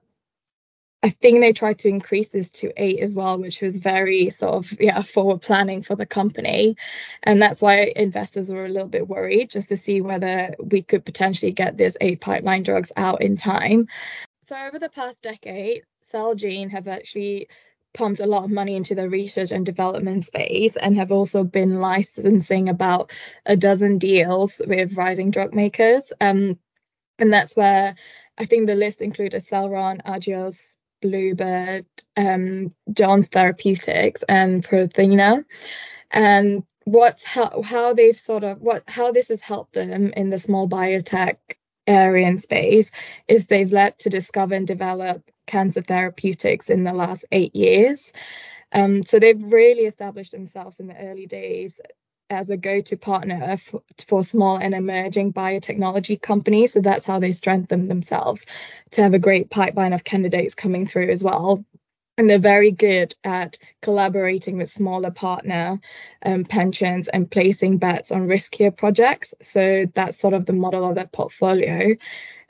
I 1.03 1.09
think 1.09 1.41
they 1.41 1.55
tried 1.55 1.79
to 1.79 1.89
increase 1.89 2.29
this 2.29 2.51
to 2.61 2.75
eight 2.77 3.01
as 3.01 3.15
well, 3.15 3.39
which 3.39 3.63
was 3.63 3.77
very 3.77 4.29
sort 4.29 4.53
of 4.53 4.79
yeah 4.79 5.01
forward 5.01 5.41
planning 5.41 5.81
for 5.83 5.97
the 5.97 6.05
company, 6.05 6.77
and 7.23 7.41
that's 7.41 7.63
why 7.63 7.91
investors 7.97 8.51
were 8.51 8.67
a 8.67 8.69
little 8.69 8.87
bit 8.87 9.09
worried 9.09 9.49
just 9.49 9.71
to 9.71 9.79
see 9.79 10.03
whether 10.03 10.55
we 10.59 10.83
could 10.83 11.07
potentially 11.07 11.53
get 11.53 11.79
this 11.79 11.97
eight 12.03 12.21
pipeline 12.21 12.65
drugs 12.65 12.93
out 12.99 13.23
in 13.23 13.39
time. 13.39 13.89
So 14.47 14.57
over 14.57 14.79
the 14.79 14.91
past 14.91 15.23
decade, 15.23 15.85
Celgene 16.13 16.71
have 16.71 16.87
actually 16.87 17.49
pumped 17.95 18.21
a 18.21 18.27
lot 18.27 18.45
of 18.45 18.51
money 18.51 18.77
into 18.77 18.95
the 18.95 19.09
research 19.09 19.53
and 19.53 19.65
development 19.65 20.25
space 20.27 20.77
and 20.77 20.99
have 20.99 21.13
also 21.13 21.45
been 21.45 21.81
licensing 21.81 22.69
about 22.69 23.11
a 23.47 23.57
dozen 23.57 23.97
deals 23.97 24.61
with 24.67 24.99
rising 24.99 25.31
drug 25.31 25.55
makers. 25.55 26.13
Um, 26.21 26.59
and 27.19 27.33
that's 27.33 27.57
where 27.57 27.95
I 28.39 28.47
think 28.47 28.67
the 28.67 28.75
list 28.75 29.03
included 29.03 29.41
Acceleron, 29.41 30.03
Agios, 30.05 30.75
Bluebird, 31.03 31.87
um, 32.17 32.75
Juno 32.93 33.23
Therapeutics, 33.23 34.23
and 34.29 34.65
Prothena. 34.65 35.45
And 36.11 36.65
what's 36.85 37.23
how, 37.23 37.63
how 37.63 37.95
they've 37.95 38.19
sort 38.19 38.45
of 38.45 38.61
what 38.61 38.85
how 38.89 39.13
this 39.13 39.29
has 39.29 39.41
helped 39.41 39.75
them 39.75 40.13
in 40.13 40.31
the 40.31 40.39
small 40.39 40.69
biotech 40.69 41.37
area 41.87 42.27
and 42.27 42.41
space 42.41 42.91
is 43.29 43.47
they've 43.47 43.73
led 43.73 43.99
to 43.99 44.11
discover 44.11 44.55
and 44.55 44.67
develop 44.67 45.23
cancer 45.47 45.83
therapeutics 45.83 46.71
in 46.71 46.85
the 46.85 46.93
last 46.93 47.25
eight 47.33 47.55
years. 47.55 48.13
Um, 48.73 49.05
so 49.05 49.19
they've 49.19 49.43
really 49.43 49.83
established 49.83 50.33
themselves 50.33 50.81
in 50.81 50.89
the 50.89 50.97
early 50.97 51.27
days 51.27 51.81
as 52.31 52.51
a 52.51 52.57
go-to 52.57 52.97
partner 52.97 53.57
for, 53.57 53.83
for, 54.07 54.25
small 54.25 54.57
and 54.57 54.75
emerging 54.75 55.33
biotechnology 55.33 56.21
companies. 56.21 56.73
So 56.73 56.81
that's 56.81 57.05
how 57.05 57.19
they 57.19 57.33
strengthen 57.33 57.89
themselves 57.89 58.47
to 58.93 59.03
have 59.03 59.15
a 59.15 59.19
great 59.19 59.51
pipeline 59.51 59.93
of 59.93 60.05
candidates 60.05 60.55
coming 60.55 60.87
through 60.87 61.11
as 61.11 61.23
well. 61.23 61.65
And 62.17 62.31
they're 62.31 62.39
very 62.39 62.71
good 62.71 63.15
at 63.25 63.59
collaborating 63.83 64.57
with 64.57 64.71
smaller 64.71 65.11
partner 65.11 65.81
um, 66.25 66.45
pensions 66.45 67.09
and 67.09 67.29
placing 67.29 67.79
bets 67.79 68.13
on 68.13 68.29
riskier 68.29 68.75
projects. 68.77 69.35
So 69.43 69.87
that's 69.95 70.19
sort 70.19 70.33
of 70.33 70.47
the 70.47 70.53
model 70.53 70.89
of 70.89 70.95
their 70.95 71.09
portfolio. 71.09 71.97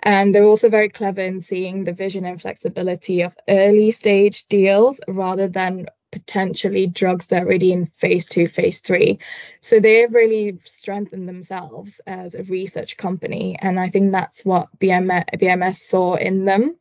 And 0.00 0.34
they're 0.34 0.44
also 0.44 0.68
very 0.68 0.90
clever 0.90 1.22
in 1.22 1.40
seeing 1.40 1.84
the 1.84 1.94
vision 1.94 2.26
and 2.26 2.40
flexibility 2.40 3.22
of 3.22 3.34
early 3.48 3.90
stage 3.90 4.46
deals 4.48 5.00
rather 5.08 5.48
than 5.48 5.86
potentially 6.14 6.86
drugs 6.86 7.26
that 7.26 7.42
are 7.42 7.46
already 7.46 7.72
in 7.72 7.90
phase 7.98 8.26
two, 8.26 8.46
phase 8.46 8.80
three. 8.80 9.18
So 9.60 9.80
they've 9.80 10.14
really 10.14 10.60
strengthened 10.64 11.28
themselves 11.28 12.00
as 12.06 12.36
a 12.36 12.44
research 12.44 12.96
company. 12.96 13.58
And 13.60 13.80
I 13.80 13.90
think 13.90 14.12
that's 14.12 14.44
what 14.44 14.68
BMS, 14.78 15.24
BMS 15.34 15.74
saw 15.74 16.14
in 16.14 16.44
them. 16.44 16.76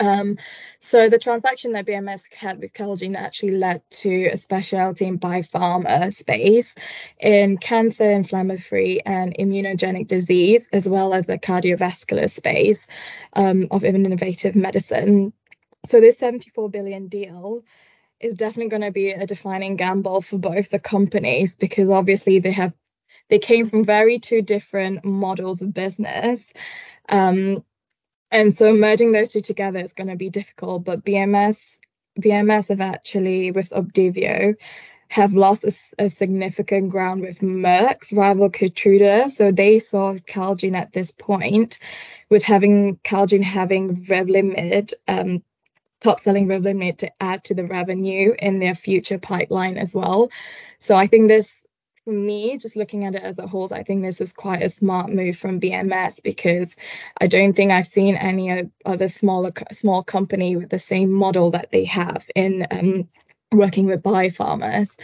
Um, 0.00 0.38
so 0.80 1.08
the 1.08 1.18
transaction 1.18 1.72
that 1.72 1.86
BMS 1.86 2.22
had 2.34 2.58
with 2.58 2.72
Celgene 2.72 3.16
actually 3.16 3.52
led 3.52 3.82
to 3.90 4.26
a 4.26 4.36
specialty 4.36 5.06
in 5.06 5.18
biopharma 5.18 6.12
space 6.12 6.74
in 7.20 7.58
cancer, 7.58 8.10
inflammatory, 8.10 9.04
and 9.06 9.36
immunogenic 9.38 10.08
disease, 10.08 10.68
as 10.72 10.88
well 10.88 11.14
as 11.14 11.26
the 11.26 11.38
cardiovascular 11.38 12.28
space 12.28 12.86
um, 13.34 13.68
of 13.70 13.84
innovative 13.84 14.56
medicine. 14.56 15.32
So 15.86 16.00
this 16.00 16.18
74 16.18 16.70
billion 16.70 17.08
deal 17.08 17.62
is 18.20 18.34
definitely 18.34 18.70
going 18.70 18.82
to 18.82 18.90
be 18.90 19.10
a 19.10 19.26
defining 19.26 19.76
gamble 19.76 20.20
for 20.20 20.38
both 20.38 20.70
the 20.70 20.78
companies 20.78 21.56
because 21.56 21.88
obviously 21.88 22.38
they 22.38 22.52
have 22.52 22.72
they 23.28 23.38
came 23.38 23.66
from 23.66 23.84
very 23.84 24.18
two 24.18 24.40
different 24.42 25.04
models 25.04 25.60
of 25.60 25.74
business. 25.74 26.52
Um, 27.08 27.62
and 28.30 28.52
so 28.52 28.72
merging 28.72 29.12
those 29.12 29.32
two 29.32 29.40
together 29.40 29.78
is 29.78 29.92
going 29.92 30.08
to 30.08 30.16
be 30.16 30.30
difficult. 30.30 30.84
But 30.84 31.04
BMS 31.04 31.62
BMS 32.20 32.68
have 32.68 32.80
actually 32.80 33.50
with 33.50 33.70
Opdivo 33.70 34.56
have 35.10 35.32
lost 35.32 35.64
a, 35.64 36.04
a, 36.04 36.10
significant 36.10 36.90
ground 36.90 37.22
with 37.22 37.38
Merck's 37.38 38.12
rival 38.12 38.50
Keytruda. 38.50 39.30
So 39.30 39.50
they 39.50 39.78
saw 39.78 40.14
Celgene 40.14 40.76
at 40.76 40.92
this 40.92 41.10
point, 41.10 41.78
with 42.28 42.42
having 42.42 42.96
Celgene 42.98 43.42
having 43.42 44.04
Revlimid 44.04 44.92
um, 45.06 45.42
top 46.00 46.20
selling 46.20 46.46
Revlimid 46.46 46.98
to 46.98 47.10
add 47.20 47.44
to 47.44 47.54
the 47.54 47.66
revenue 47.66 48.34
in 48.38 48.58
their 48.58 48.74
future 48.74 49.18
pipeline 49.18 49.78
as 49.78 49.94
well. 49.94 50.30
So 50.78 50.96
I 50.96 51.06
think 51.06 51.28
this, 51.28 51.64
for 52.04 52.12
me, 52.12 52.56
just 52.58 52.76
looking 52.76 53.04
at 53.04 53.14
it 53.14 53.22
as 53.22 53.38
a 53.38 53.46
whole, 53.46 53.72
I 53.72 53.82
think 53.82 54.02
this 54.02 54.20
is 54.20 54.32
quite 54.32 54.62
a 54.62 54.70
smart 54.70 55.10
move 55.10 55.36
from 55.36 55.60
BMS 55.60 56.22
because 56.22 56.76
I 57.20 57.26
don't 57.26 57.54
think 57.54 57.72
I've 57.72 57.86
seen 57.86 58.14
any 58.14 58.70
other 58.84 59.08
smaller 59.08 59.52
small 59.72 60.02
company 60.02 60.56
with 60.56 60.70
the 60.70 60.78
same 60.78 61.10
model 61.12 61.50
that 61.52 61.70
they 61.70 61.84
have 61.84 62.26
in 62.34 62.66
um, 62.70 63.08
working 63.52 63.86
with 63.86 64.02
biopharmas. 64.02 64.98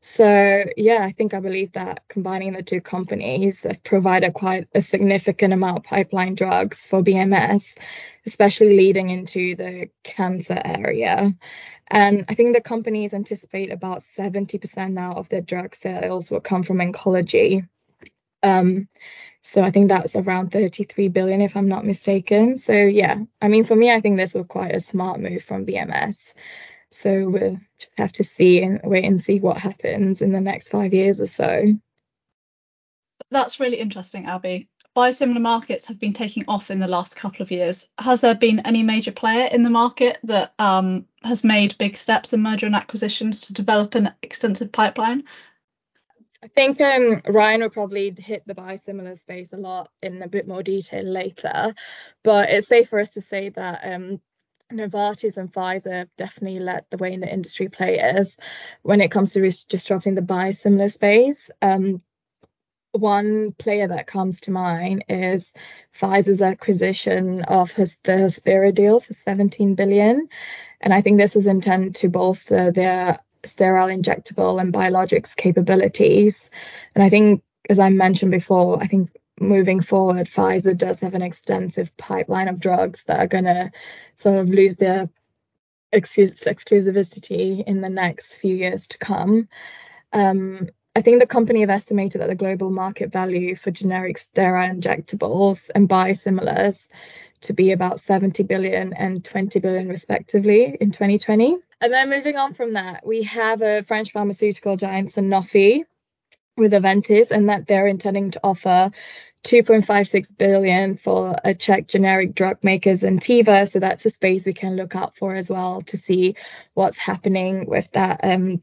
So 0.00 0.64
yeah, 0.76 1.02
I 1.02 1.12
think 1.12 1.32
I 1.32 1.40
believe 1.40 1.72
that 1.72 2.06
combining 2.08 2.52
the 2.52 2.62
two 2.62 2.80
companies 2.80 3.66
provided 3.84 4.34
quite 4.34 4.68
a 4.74 4.82
significant 4.82 5.54
amount 5.54 5.78
of 5.78 5.84
pipeline 5.84 6.34
drugs 6.34 6.86
for 6.86 7.02
BMS, 7.02 7.78
especially 8.26 8.76
leading 8.76 9.08
into 9.08 9.54
the 9.54 9.88
cancer 10.02 10.60
area. 10.62 11.34
And 11.88 12.24
I 12.28 12.34
think 12.34 12.54
the 12.54 12.60
companies 12.60 13.14
anticipate 13.14 13.70
about 13.70 14.00
70% 14.00 14.92
now 14.92 15.14
of 15.14 15.28
their 15.30 15.40
drug 15.40 15.74
sales 15.74 16.30
will 16.30 16.40
come 16.40 16.64
from 16.64 16.78
oncology. 16.78 17.66
Um, 18.42 18.88
so 19.40 19.62
I 19.62 19.70
think 19.70 19.88
that's 19.88 20.16
around 20.16 20.52
33 20.52 21.08
billion, 21.08 21.40
if 21.40 21.56
I'm 21.56 21.68
not 21.68 21.86
mistaken. 21.86 22.58
So 22.58 22.72
yeah, 22.72 23.18
I 23.40 23.48
mean, 23.48 23.64
for 23.64 23.76
me, 23.76 23.90
I 23.90 24.00
think 24.00 24.16
this 24.16 24.34
was 24.34 24.46
quite 24.46 24.74
a 24.74 24.80
smart 24.80 25.20
move 25.20 25.42
from 25.42 25.64
BMS. 25.64 26.32
So 26.94 27.28
we'll 27.28 27.58
just 27.78 27.98
have 27.98 28.12
to 28.12 28.24
see 28.24 28.62
and 28.62 28.80
wait 28.84 29.04
and 29.04 29.20
see 29.20 29.40
what 29.40 29.58
happens 29.58 30.22
in 30.22 30.32
the 30.32 30.40
next 30.40 30.68
five 30.68 30.94
years 30.94 31.20
or 31.20 31.26
so. 31.26 31.74
That's 33.30 33.58
really 33.58 33.78
interesting, 33.78 34.26
Abby. 34.26 34.68
Biosimilar 34.96 35.40
markets 35.40 35.86
have 35.86 35.98
been 35.98 36.12
taking 36.12 36.44
off 36.46 36.70
in 36.70 36.78
the 36.78 36.86
last 36.86 37.16
couple 37.16 37.42
of 37.42 37.50
years. 37.50 37.88
Has 37.98 38.20
there 38.20 38.36
been 38.36 38.60
any 38.60 38.84
major 38.84 39.10
player 39.10 39.46
in 39.46 39.62
the 39.62 39.70
market 39.70 40.18
that 40.22 40.54
um, 40.60 41.06
has 41.24 41.42
made 41.42 41.76
big 41.78 41.96
steps 41.96 42.32
in 42.32 42.42
merger 42.42 42.66
and 42.66 42.76
acquisitions 42.76 43.40
to 43.40 43.52
develop 43.52 43.96
an 43.96 44.14
extensive 44.22 44.70
pipeline? 44.70 45.24
I 46.44 46.48
think 46.48 46.80
um, 46.80 47.22
Ryan 47.26 47.62
will 47.62 47.70
probably 47.70 48.14
hit 48.16 48.44
the 48.46 48.54
biosimilar 48.54 49.18
space 49.18 49.52
a 49.52 49.56
lot 49.56 49.90
in 50.00 50.22
a 50.22 50.28
bit 50.28 50.46
more 50.46 50.62
detail 50.62 51.02
later, 51.02 51.74
but 52.22 52.50
it's 52.50 52.68
safe 52.68 52.90
for 52.90 53.00
us 53.00 53.10
to 53.12 53.20
say 53.20 53.48
that 53.48 53.80
um, 53.82 54.20
Novartis 54.74 55.36
and 55.36 55.52
Pfizer 55.52 55.92
have 55.92 56.16
definitely 56.16 56.60
led 56.60 56.84
the 56.90 56.96
way 56.96 57.12
in 57.12 57.20
the 57.20 57.32
industry 57.32 57.68
players 57.68 58.36
when 58.82 59.00
it 59.00 59.10
comes 59.10 59.32
to 59.32 59.50
disrupting 59.68 60.14
the 60.14 60.22
biosimilar 60.22 60.92
space. 60.92 61.50
Um, 61.62 62.02
one 62.92 63.52
player 63.52 63.88
that 63.88 64.06
comes 64.06 64.42
to 64.42 64.52
mind 64.52 65.04
is 65.08 65.52
Pfizer's 65.98 66.40
acquisition 66.40 67.42
of 67.42 67.72
his, 67.72 67.96
the 68.04 68.12
Hospira 68.12 68.72
deal 68.72 69.00
for 69.00 69.14
17 69.14 69.74
billion, 69.74 70.28
and 70.80 70.94
I 70.94 71.00
think 71.00 71.18
this 71.18 71.34
was 71.34 71.46
intended 71.46 71.96
to 71.96 72.08
bolster 72.08 72.70
their 72.70 73.18
sterile 73.44 73.88
injectable 73.88 74.60
and 74.60 74.72
biologics 74.72 75.36
capabilities. 75.36 76.48
And 76.94 77.02
I 77.02 77.08
think, 77.08 77.42
as 77.68 77.78
I 77.78 77.90
mentioned 77.90 78.30
before, 78.30 78.80
I 78.80 78.86
think 78.86 79.10
moving 79.40 79.80
forward, 79.80 80.26
Pfizer 80.26 80.76
does 80.76 81.00
have 81.00 81.14
an 81.14 81.22
extensive 81.22 81.94
pipeline 81.96 82.48
of 82.48 82.60
drugs 82.60 83.04
that 83.04 83.20
are 83.20 83.26
going 83.26 83.44
to 83.44 83.70
sort 84.14 84.38
of 84.38 84.48
lose 84.48 84.76
their 84.76 85.08
exclusivity 85.92 87.64
in 87.64 87.80
the 87.80 87.88
next 87.88 88.34
few 88.34 88.54
years 88.54 88.88
to 88.88 88.98
come. 88.98 89.48
Um, 90.12 90.68
I 90.96 91.02
think 91.02 91.18
the 91.18 91.26
company 91.26 91.60
have 91.60 91.70
estimated 91.70 92.20
that 92.20 92.28
the 92.28 92.36
global 92.36 92.70
market 92.70 93.10
value 93.10 93.56
for 93.56 93.72
generic 93.72 94.16
sterile 94.16 94.72
injectables 94.72 95.70
and 95.74 95.88
biosimilars 95.88 96.88
to 97.42 97.52
be 97.52 97.72
about 97.72 98.00
70 98.00 98.44
billion 98.44 98.92
and 98.92 99.24
20 99.24 99.58
billion 99.58 99.88
respectively 99.88 100.76
in 100.80 100.92
2020. 100.92 101.58
And 101.80 101.92
then 101.92 102.10
moving 102.10 102.36
on 102.36 102.54
from 102.54 102.74
that, 102.74 103.04
we 103.06 103.24
have 103.24 103.60
a 103.60 103.82
French 103.82 104.12
pharmaceutical 104.12 104.76
giant 104.76 105.10
Sanofi 105.10 105.84
with 106.56 106.72
Aventis 106.72 107.30
and 107.30 107.48
that 107.48 107.66
they're 107.66 107.86
intending 107.86 108.30
to 108.32 108.40
offer 108.44 108.90
2.56 109.44 110.36
billion 110.38 110.96
for 110.96 111.36
a 111.44 111.54
Czech 111.54 111.86
generic 111.86 112.34
drug 112.34 112.58
makers 112.62 113.02
Zentiva. 113.02 113.68
So 113.68 113.78
that's 113.78 114.06
a 114.06 114.10
space 114.10 114.46
we 114.46 114.52
can 114.52 114.76
look 114.76 114.96
out 114.96 115.16
for 115.16 115.34
as 115.34 115.50
well 115.50 115.82
to 115.82 115.98
see 115.98 116.36
what's 116.72 116.96
happening 116.96 117.66
with 117.66 117.90
that 117.92 118.20
um, 118.22 118.62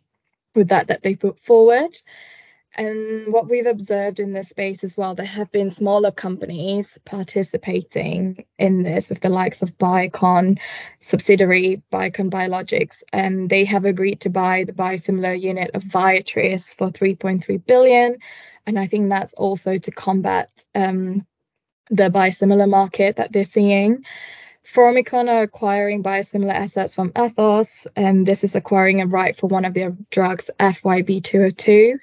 with 0.55 0.69
that 0.69 0.87
that 0.87 1.03
they 1.03 1.15
put 1.15 1.39
forward. 1.39 1.97
And 2.75 3.33
what 3.33 3.49
we've 3.49 3.65
observed 3.65 4.21
in 4.21 4.31
this 4.31 4.49
space 4.49 4.83
as 4.85 4.95
well, 4.95 5.13
there 5.13 5.25
have 5.25 5.51
been 5.51 5.71
smaller 5.71 6.11
companies 6.11 6.97
participating 7.03 8.45
in 8.57 8.83
this 8.83 9.09
with 9.09 9.19
the 9.19 9.29
likes 9.29 9.61
of 9.61 9.77
Biocon, 9.77 10.57
subsidiary 11.01 11.81
Biocon 11.91 12.29
Biologics, 12.29 13.03
and 13.11 13.49
they 13.49 13.65
have 13.65 13.83
agreed 13.83 14.21
to 14.21 14.29
buy 14.29 14.63
the 14.63 14.73
biosimilar 14.73 15.39
unit 15.39 15.71
of 15.73 15.83
Viatris 15.83 16.73
for 16.73 16.89
3.3 16.89 17.65
billion. 17.65 18.17
And 18.65 18.79
I 18.79 18.87
think 18.87 19.09
that's 19.09 19.33
also 19.33 19.77
to 19.77 19.91
combat 19.91 20.49
um, 20.73 21.27
the 21.89 22.09
biosimilar 22.09 22.69
market 22.69 23.17
that 23.17 23.33
they're 23.33 23.43
seeing. 23.43 24.05
Formycon 24.73 25.27
are 25.27 25.41
acquiring 25.41 26.03
biosimilar 26.03 26.53
assets 26.53 26.95
from 26.95 27.11
Athos, 27.17 27.85
and 27.97 28.25
this 28.25 28.45
is 28.45 28.55
acquiring 28.55 29.01
a 29.01 29.07
right 29.07 29.35
for 29.35 29.47
one 29.47 29.65
of 29.65 29.73
their 29.73 29.93
drugs, 30.09 30.49
FYB202. 30.59 31.97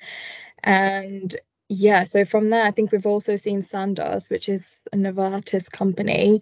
And 0.62 1.34
yeah, 1.68 2.04
so 2.04 2.24
from 2.24 2.48
there, 2.50 2.62
I 2.62 2.70
think 2.70 2.92
we've 2.92 3.06
also 3.06 3.36
seen 3.36 3.62
Sandoz, 3.62 4.30
which 4.30 4.48
is 4.48 4.76
a 4.92 4.96
Novartis 4.96 5.70
company, 5.70 6.40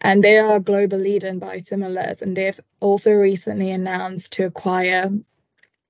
and 0.00 0.22
they 0.22 0.38
are 0.38 0.56
a 0.56 0.60
global 0.60 0.98
leader 0.98 1.26
in 1.26 1.40
biosimilars, 1.40 2.22
and 2.22 2.36
they've 2.36 2.60
also 2.80 3.10
recently 3.10 3.70
announced 3.70 4.34
to 4.34 4.46
acquire 4.46 5.10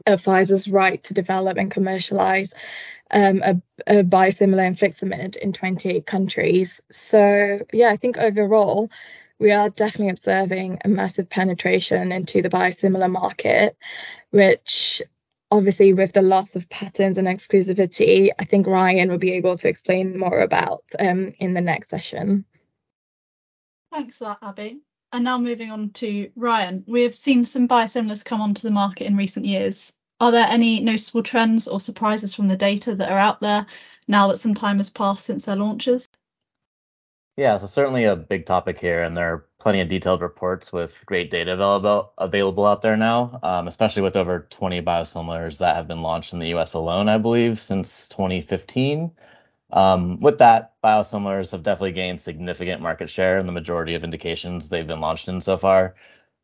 uh, 0.06 0.12
Pfizer's 0.12 0.68
right 0.68 1.02
to 1.04 1.14
develop 1.14 1.58
and 1.58 1.70
commercialize 1.70 2.54
um, 3.10 3.42
a, 3.42 3.60
a 3.86 4.04
biosimilar 4.04 4.74
infliximab 4.74 5.36
in 5.36 5.52
28 5.52 6.06
countries. 6.06 6.80
So 6.90 7.60
yeah, 7.72 7.90
I 7.90 7.96
think 7.96 8.16
overall 8.16 8.90
we 9.38 9.52
are 9.52 9.68
definitely 9.68 10.10
observing 10.10 10.78
a 10.84 10.88
massive 10.88 11.28
penetration 11.28 12.12
into 12.12 12.42
the 12.42 12.48
biosimilar 12.48 13.10
market, 13.10 13.76
which 14.30 15.02
obviously 15.50 15.92
with 15.92 16.12
the 16.12 16.22
loss 16.22 16.56
of 16.56 16.68
patents 16.68 17.18
and 17.18 17.26
exclusivity, 17.26 18.30
I 18.38 18.44
think 18.44 18.66
Ryan 18.66 19.10
will 19.10 19.18
be 19.18 19.32
able 19.32 19.56
to 19.56 19.68
explain 19.68 20.18
more 20.18 20.40
about 20.40 20.84
um, 20.98 21.32
in 21.38 21.54
the 21.54 21.60
next 21.60 21.88
session. 21.88 22.44
Thanks 23.92 24.18
for 24.18 24.24
that, 24.24 24.38
Abby. 24.42 24.80
And 25.12 25.24
now 25.24 25.38
moving 25.38 25.70
on 25.70 25.90
to 25.90 26.30
Ryan, 26.36 26.84
we 26.86 27.02
have 27.02 27.16
seen 27.16 27.44
some 27.44 27.66
biosimilars 27.66 28.24
come 28.24 28.42
onto 28.42 28.62
the 28.62 28.70
market 28.70 29.06
in 29.06 29.16
recent 29.16 29.46
years. 29.46 29.92
Are 30.20 30.32
there 30.32 30.46
any 30.46 30.80
noticeable 30.80 31.22
trends 31.22 31.66
or 31.66 31.80
surprises 31.80 32.34
from 32.34 32.48
the 32.48 32.56
data 32.56 32.94
that 32.94 33.10
are 33.10 33.18
out 33.18 33.40
there 33.40 33.66
now 34.06 34.28
that 34.28 34.38
some 34.38 34.54
time 34.54 34.78
has 34.78 34.90
passed 34.90 35.24
since 35.24 35.46
their 35.46 35.56
launches? 35.56 36.06
Yeah, 37.36 37.56
so 37.58 37.66
certainly 37.66 38.04
a 38.04 38.16
big 38.16 38.44
topic 38.46 38.80
here, 38.80 39.04
and 39.04 39.16
there 39.16 39.32
are 39.32 39.47
plenty 39.58 39.80
of 39.80 39.88
detailed 39.88 40.22
reports 40.22 40.72
with 40.72 41.04
great 41.06 41.30
data 41.30 41.52
available 41.52 42.12
available 42.18 42.66
out 42.66 42.82
there 42.82 42.96
now, 42.96 43.38
um, 43.42 43.68
especially 43.68 44.02
with 44.02 44.16
over 44.16 44.46
20 44.50 44.82
biosimilars 44.82 45.58
that 45.58 45.76
have 45.76 45.88
been 45.88 46.02
launched 46.02 46.32
in 46.32 46.38
the 46.38 46.48
U.S. 46.48 46.74
alone, 46.74 47.08
I 47.08 47.18
believe, 47.18 47.60
since 47.60 48.08
2015. 48.08 49.12
Um, 49.72 50.20
with 50.20 50.38
that, 50.38 50.74
biosimilars 50.82 51.52
have 51.52 51.62
definitely 51.64 51.92
gained 51.92 52.20
significant 52.20 52.82
market 52.82 53.10
share 53.10 53.38
in 53.38 53.46
the 53.46 53.52
majority 53.52 53.94
of 53.94 54.04
indications 54.04 54.68
they've 54.68 54.86
been 54.86 55.00
launched 55.00 55.28
in 55.28 55.40
so 55.40 55.56
far. 55.58 55.94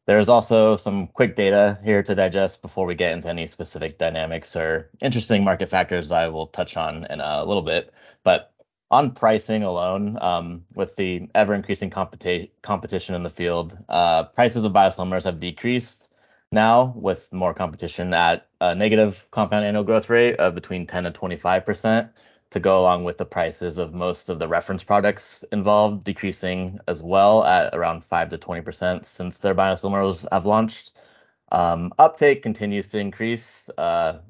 There's 0.07 0.29
also 0.31 0.77
some 0.77 1.09
quick 1.09 1.37
data 1.37 1.79
here 1.85 2.03
to 2.03 2.15
digest 2.15 2.63
before 2.63 2.87
we 2.87 2.95
get 2.95 3.13
into 3.13 3.29
any 3.31 3.47
specific 3.47 3.99
dynamics 3.99 4.57
or 4.57 4.91
interesting 5.03 5.45
market 5.45 5.69
factors 5.71 6.13
I 6.13 6.29
will 6.29 6.49
touch 6.49 6.77
on 6.77 7.07
in 7.11 7.21
a 7.21 7.45
little 7.45 7.63
bit. 7.63 7.93
But 8.25 8.54
on 8.95 9.11
pricing 9.11 9.65
alone, 9.65 10.17
um, 10.21 10.65
with 10.77 10.95
the 10.95 11.29
ever 11.35 11.53
increasing 11.53 11.91
competi- 11.91 12.51
competition 12.63 13.17
in 13.17 13.25
the 13.25 13.31
field, 13.31 13.77
uh, 13.89 14.23
prices 14.23 14.63
of 14.63 14.73
biosimilars 14.73 15.25
have 15.25 15.41
decreased 15.41 16.11
now 16.53 16.95
with 16.97 17.27
more 17.33 17.53
competition 17.53 18.15
at 18.15 18.47
a 18.61 18.73
negative 18.73 19.27
compound 19.33 19.65
annual 19.65 19.83
growth 19.83 20.09
rate 20.09 20.37
of 20.37 20.55
between 20.55 20.87
10 20.87 21.07
and 21.07 21.15
25 21.15 21.67
percent 21.67 22.09
to 22.51 22.61
go 22.61 22.79
along 22.79 23.03
with 23.03 23.19
the 23.19 23.25
prices 23.25 23.79
of 23.79 23.93
most 23.93 24.31
of 24.31 24.39
the 24.39 24.47
reference 24.47 24.85
products 24.85 25.45
involved 25.51 26.05
decreasing 26.05 26.79
as 26.87 27.03
well 27.03 27.43
at 27.43 27.75
around 27.75 28.05
5 28.05 28.31
to 28.31 28.39
20 28.39 28.63
percent 28.63 29.07
since 29.07 29.41
their 29.41 29.57
biosimilars 29.57 30.25
have 30.31 30.47
launched. 30.47 30.93
Um, 31.51 31.93
uptake 31.99 32.45
continues 32.45 32.89
to 32.91 33.01
increase 33.01 33.69
uh, 33.77 34.21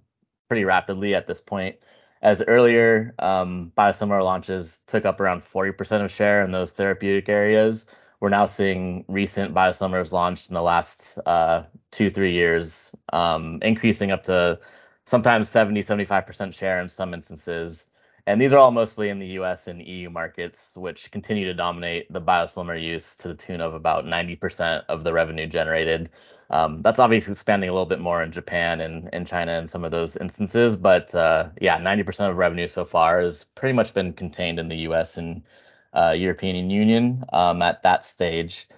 pretty 0.48 0.64
rapidly 0.64 1.14
at 1.14 1.26
this 1.26 1.42
point 1.42 1.76
as 2.24 2.42
earlier 2.48 3.14
um, 3.18 3.70
biosimilar 3.76 4.24
launches 4.24 4.82
took 4.86 5.04
up 5.04 5.20
around 5.20 5.42
40% 5.42 6.02
of 6.02 6.10
share 6.10 6.42
in 6.42 6.52
those 6.52 6.72
therapeutic 6.72 7.28
areas, 7.28 7.86
we're 8.18 8.30
now 8.30 8.46
seeing 8.46 9.04
recent 9.08 9.54
biosimilars 9.54 10.10
launched 10.10 10.48
in 10.48 10.54
the 10.54 10.62
last 10.62 11.18
uh, 11.26 11.64
two, 11.90 12.08
three 12.08 12.32
years, 12.32 12.96
um, 13.12 13.58
increasing 13.60 14.10
up 14.10 14.24
to 14.24 14.58
sometimes 15.04 15.50
70, 15.50 15.82
75% 15.82 16.54
share 16.54 16.80
in 16.80 16.88
some 16.88 17.12
instances. 17.12 17.88
And 18.26 18.40
these 18.40 18.54
are 18.54 18.58
all 18.58 18.70
mostly 18.70 19.10
in 19.10 19.18
the 19.18 19.26
US 19.40 19.66
and 19.66 19.86
EU 19.86 20.08
markets, 20.08 20.78
which 20.78 21.10
continue 21.10 21.44
to 21.44 21.52
dominate 21.52 22.10
the 22.10 22.22
biosimilar 22.22 22.82
use 22.82 23.16
to 23.16 23.28
the 23.28 23.34
tune 23.34 23.60
of 23.60 23.74
about 23.74 24.06
90% 24.06 24.84
of 24.88 25.04
the 25.04 25.12
revenue 25.12 25.46
generated. 25.46 26.08
Um, 26.50 26.82
that's 26.82 26.98
obviously 26.98 27.32
expanding 27.32 27.70
a 27.70 27.72
little 27.72 27.86
bit 27.86 28.00
more 28.00 28.22
in 28.22 28.32
Japan 28.32 28.80
and, 28.80 29.08
and 29.12 29.26
China 29.26 29.58
in 29.58 29.68
some 29.68 29.84
of 29.84 29.90
those 29.90 30.16
instances. 30.16 30.76
But 30.76 31.14
uh, 31.14 31.48
yeah, 31.60 31.78
90% 31.78 32.30
of 32.30 32.36
revenue 32.36 32.68
so 32.68 32.84
far 32.84 33.20
has 33.20 33.44
pretty 33.44 33.74
much 33.74 33.94
been 33.94 34.12
contained 34.12 34.58
in 34.58 34.68
the 34.68 34.76
US 34.88 35.16
and 35.16 35.42
uh, 35.94 36.14
European 36.16 36.70
Union 36.70 37.24
um, 37.32 37.62
at 37.62 37.82
that 37.82 38.04
stage. 38.04 38.68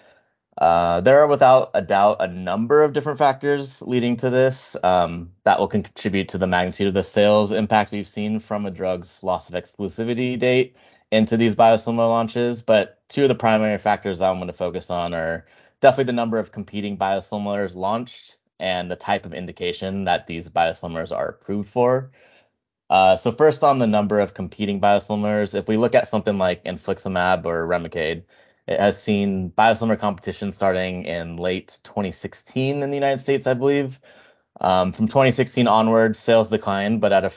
Uh, 0.58 1.02
there 1.02 1.20
are 1.20 1.26
without 1.26 1.70
a 1.74 1.82
doubt 1.82 2.16
a 2.20 2.26
number 2.26 2.82
of 2.82 2.94
different 2.94 3.18
factors 3.18 3.82
leading 3.82 4.16
to 4.16 4.30
this 4.30 4.74
um, 4.82 5.30
that 5.44 5.58
will 5.58 5.68
contribute 5.68 6.28
to 6.28 6.38
the 6.38 6.46
magnitude 6.46 6.88
of 6.88 6.94
the 6.94 7.02
sales 7.02 7.52
impact 7.52 7.92
we've 7.92 8.08
seen 8.08 8.40
from 8.40 8.64
a 8.64 8.70
drug's 8.70 9.22
loss 9.22 9.50
of 9.50 9.54
exclusivity 9.54 10.38
date 10.38 10.74
into 11.10 11.36
these 11.36 11.54
biosimilar 11.54 12.08
launches. 12.08 12.62
But 12.62 12.98
two 13.08 13.24
of 13.24 13.28
the 13.28 13.34
primary 13.34 13.76
factors 13.76 14.22
I'm 14.22 14.36
going 14.36 14.46
to 14.46 14.54
focus 14.54 14.90
on 14.90 15.12
are 15.12 15.44
definitely 15.80 16.04
the 16.04 16.12
number 16.12 16.38
of 16.38 16.52
competing 16.52 16.96
biosimilars 16.96 17.76
launched 17.76 18.38
and 18.58 18.90
the 18.90 18.96
type 18.96 19.26
of 19.26 19.34
indication 19.34 20.04
that 20.04 20.26
these 20.26 20.48
biosimilars 20.48 21.14
are 21.14 21.28
approved 21.28 21.68
for. 21.68 22.10
Uh, 22.88 23.16
so 23.16 23.32
first 23.32 23.64
on 23.64 23.78
the 23.78 23.86
number 23.86 24.20
of 24.20 24.34
competing 24.34 24.80
biosimilars, 24.80 25.54
if 25.54 25.68
we 25.68 25.76
look 25.76 25.94
at 25.94 26.08
something 26.08 26.38
like 26.38 26.64
infliximab 26.64 27.44
or 27.44 27.66
Remicade, 27.66 28.24
it 28.66 28.80
has 28.80 29.00
seen 29.00 29.50
biosimilar 29.50 29.98
competition 29.98 30.52
starting 30.52 31.04
in 31.04 31.36
late 31.36 31.78
2016 31.84 32.82
in 32.82 32.90
the 32.90 32.96
United 32.96 33.18
States, 33.18 33.46
I 33.46 33.54
believe. 33.54 34.00
Um, 34.60 34.92
from 34.92 35.08
2016 35.08 35.68
onward, 35.68 36.16
sales 36.16 36.48
declined, 36.48 37.00
but 37.00 37.12
at 37.12 37.24
a 37.24 37.32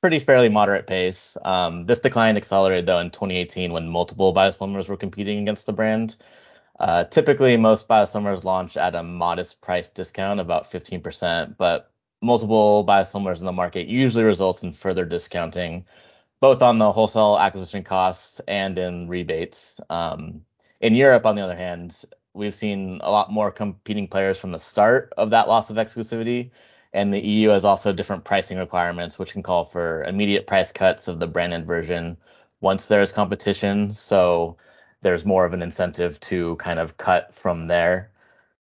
pretty 0.00 0.18
fairly 0.18 0.48
moderate 0.48 0.86
pace. 0.86 1.36
Um, 1.44 1.86
this 1.86 2.00
decline 2.00 2.36
accelerated 2.36 2.86
though 2.86 3.00
in 3.00 3.10
2018 3.10 3.72
when 3.72 3.88
multiple 3.88 4.34
biosimilars 4.34 4.88
were 4.88 4.96
competing 4.96 5.40
against 5.40 5.66
the 5.66 5.72
brand. 5.72 6.16
Uh, 6.80 7.04
typically, 7.04 7.58
most 7.58 7.86
biosimilars 7.86 8.42
launch 8.42 8.78
at 8.78 8.94
a 8.94 9.02
modest 9.02 9.60
price 9.60 9.90
discount, 9.90 10.40
about 10.40 10.70
15%, 10.72 11.58
but 11.58 11.92
multiple 12.22 12.86
biosimilars 12.86 13.38
in 13.38 13.44
the 13.44 13.52
market 13.52 13.86
usually 13.86 14.24
results 14.24 14.62
in 14.62 14.72
further 14.72 15.04
discounting, 15.04 15.84
both 16.40 16.62
on 16.62 16.78
the 16.78 16.90
wholesale 16.90 17.38
acquisition 17.38 17.84
costs 17.84 18.40
and 18.48 18.78
in 18.78 19.08
rebates. 19.08 19.78
Um, 19.90 20.46
in 20.80 20.94
Europe, 20.94 21.26
on 21.26 21.36
the 21.36 21.42
other 21.42 21.54
hand, 21.54 22.02
we've 22.32 22.54
seen 22.54 23.00
a 23.02 23.10
lot 23.10 23.30
more 23.30 23.50
competing 23.50 24.08
players 24.08 24.38
from 24.38 24.52
the 24.52 24.58
start 24.58 25.12
of 25.18 25.30
that 25.30 25.48
loss 25.48 25.68
of 25.68 25.76
exclusivity. 25.76 26.50
And 26.94 27.12
the 27.12 27.20
EU 27.20 27.50
has 27.50 27.64
also 27.66 27.92
different 27.92 28.24
pricing 28.24 28.56
requirements, 28.56 29.18
which 29.18 29.32
can 29.32 29.42
call 29.42 29.66
for 29.66 30.02
immediate 30.04 30.46
price 30.46 30.72
cuts 30.72 31.08
of 31.08 31.20
the 31.20 31.26
branded 31.26 31.66
version 31.66 32.16
once 32.62 32.86
there 32.86 33.02
is 33.02 33.12
competition. 33.12 33.92
So 33.92 34.56
there's 35.02 35.24
more 35.24 35.44
of 35.44 35.52
an 35.52 35.62
incentive 35.62 36.18
to 36.20 36.56
kind 36.56 36.78
of 36.78 36.96
cut 36.96 37.34
from 37.34 37.66
there. 37.66 38.10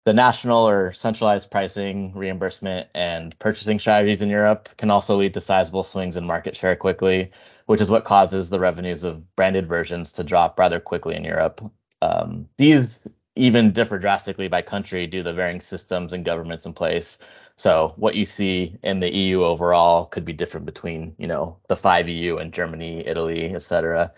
The 0.04 0.12
national 0.12 0.68
or 0.68 0.92
centralized 0.92 1.50
pricing, 1.50 2.12
reimbursement, 2.14 2.88
and 2.94 3.36
purchasing 3.40 3.80
strategies 3.80 4.22
in 4.22 4.28
Europe 4.28 4.68
can 4.76 4.90
also 4.90 5.16
lead 5.16 5.34
to 5.34 5.40
sizable 5.40 5.82
swings 5.82 6.16
in 6.16 6.24
market 6.24 6.54
share 6.54 6.76
quickly, 6.76 7.32
which 7.66 7.80
is 7.80 7.90
what 7.90 8.04
causes 8.04 8.48
the 8.48 8.60
revenues 8.60 9.02
of 9.02 9.34
branded 9.34 9.66
versions 9.66 10.12
to 10.12 10.24
drop 10.24 10.58
rather 10.58 10.78
quickly 10.78 11.16
in 11.16 11.24
Europe. 11.24 11.60
Um, 12.02 12.48
these 12.56 13.00
even 13.36 13.72
differ 13.72 13.98
drastically 13.98 14.48
by 14.48 14.62
country 14.62 15.06
due 15.06 15.18
to 15.18 15.24
the 15.24 15.34
varying 15.34 15.60
systems 15.60 16.12
and 16.12 16.24
governments 16.24 16.66
in 16.66 16.72
place. 16.72 17.18
So 17.56 17.92
what 17.96 18.14
you 18.14 18.24
see 18.24 18.78
in 18.82 19.00
the 19.00 19.12
EU 19.12 19.42
overall 19.42 20.06
could 20.06 20.24
be 20.24 20.32
different 20.32 20.66
between, 20.66 21.14
you 21.18 21.26
know, 21.26 21.58
the 21.68 21.76
five 21.76 22.08
EU 22.08 22.36
and 22.36 22.52
Germany, 22.52 23.06
Italy, 23.06 23.54
etc. 23.54 24.12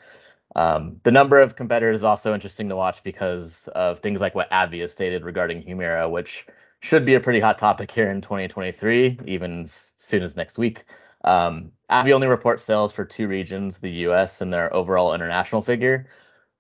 Um, 0.57 1.01
the 1.03 1.13
number 1.13 1.41
of 1.41 1.57
competitors 1.57 1.99
is 1.99 2.05
also 2.05 2.35
interesting 2.35 2.69
to 2.71 2.77
watch 2.77 3.03
because 3.03 3.69
of 3.69 4.01
things 4.01 4.21
like 4.21 4.35
what 4.35 4.51
AbbVie 4.51 4.81
has 4.81 4.93
stated 4.93 5.25
regarding 5.25 5.63
Humira, 5.63 6.11
which 6.11 6.47
should 6.81 7.05
be 7.05 7.15
a 7.15 7.21
pretty 7.21 7.41
hot 7.41 7.59
topic 7.59 7.91
here 7.91 8.11
in 8.11 8.21
2023, 8.21 9.21
even 9.27 9.63
as 9.63 9.93
soon 9.97 10.23
as 10.23 10.37
next 10.37 10.59
week. 10.59 10.85
Um, 11.25 11.73
AbbVie 11.91 12.13
only 12.13 12.29
reports 12.29 12.63
sales 12.63 12.93
for 12.93 13.05
two 13.05 13.29
regions, 13.29 13.79
the 13.79 13.91
US 14.07 14.41
and 14.41 14.53
their 14.53 14.73
overall 14.75 15.15
international 15.15 15.63
figure, 15.63 16.09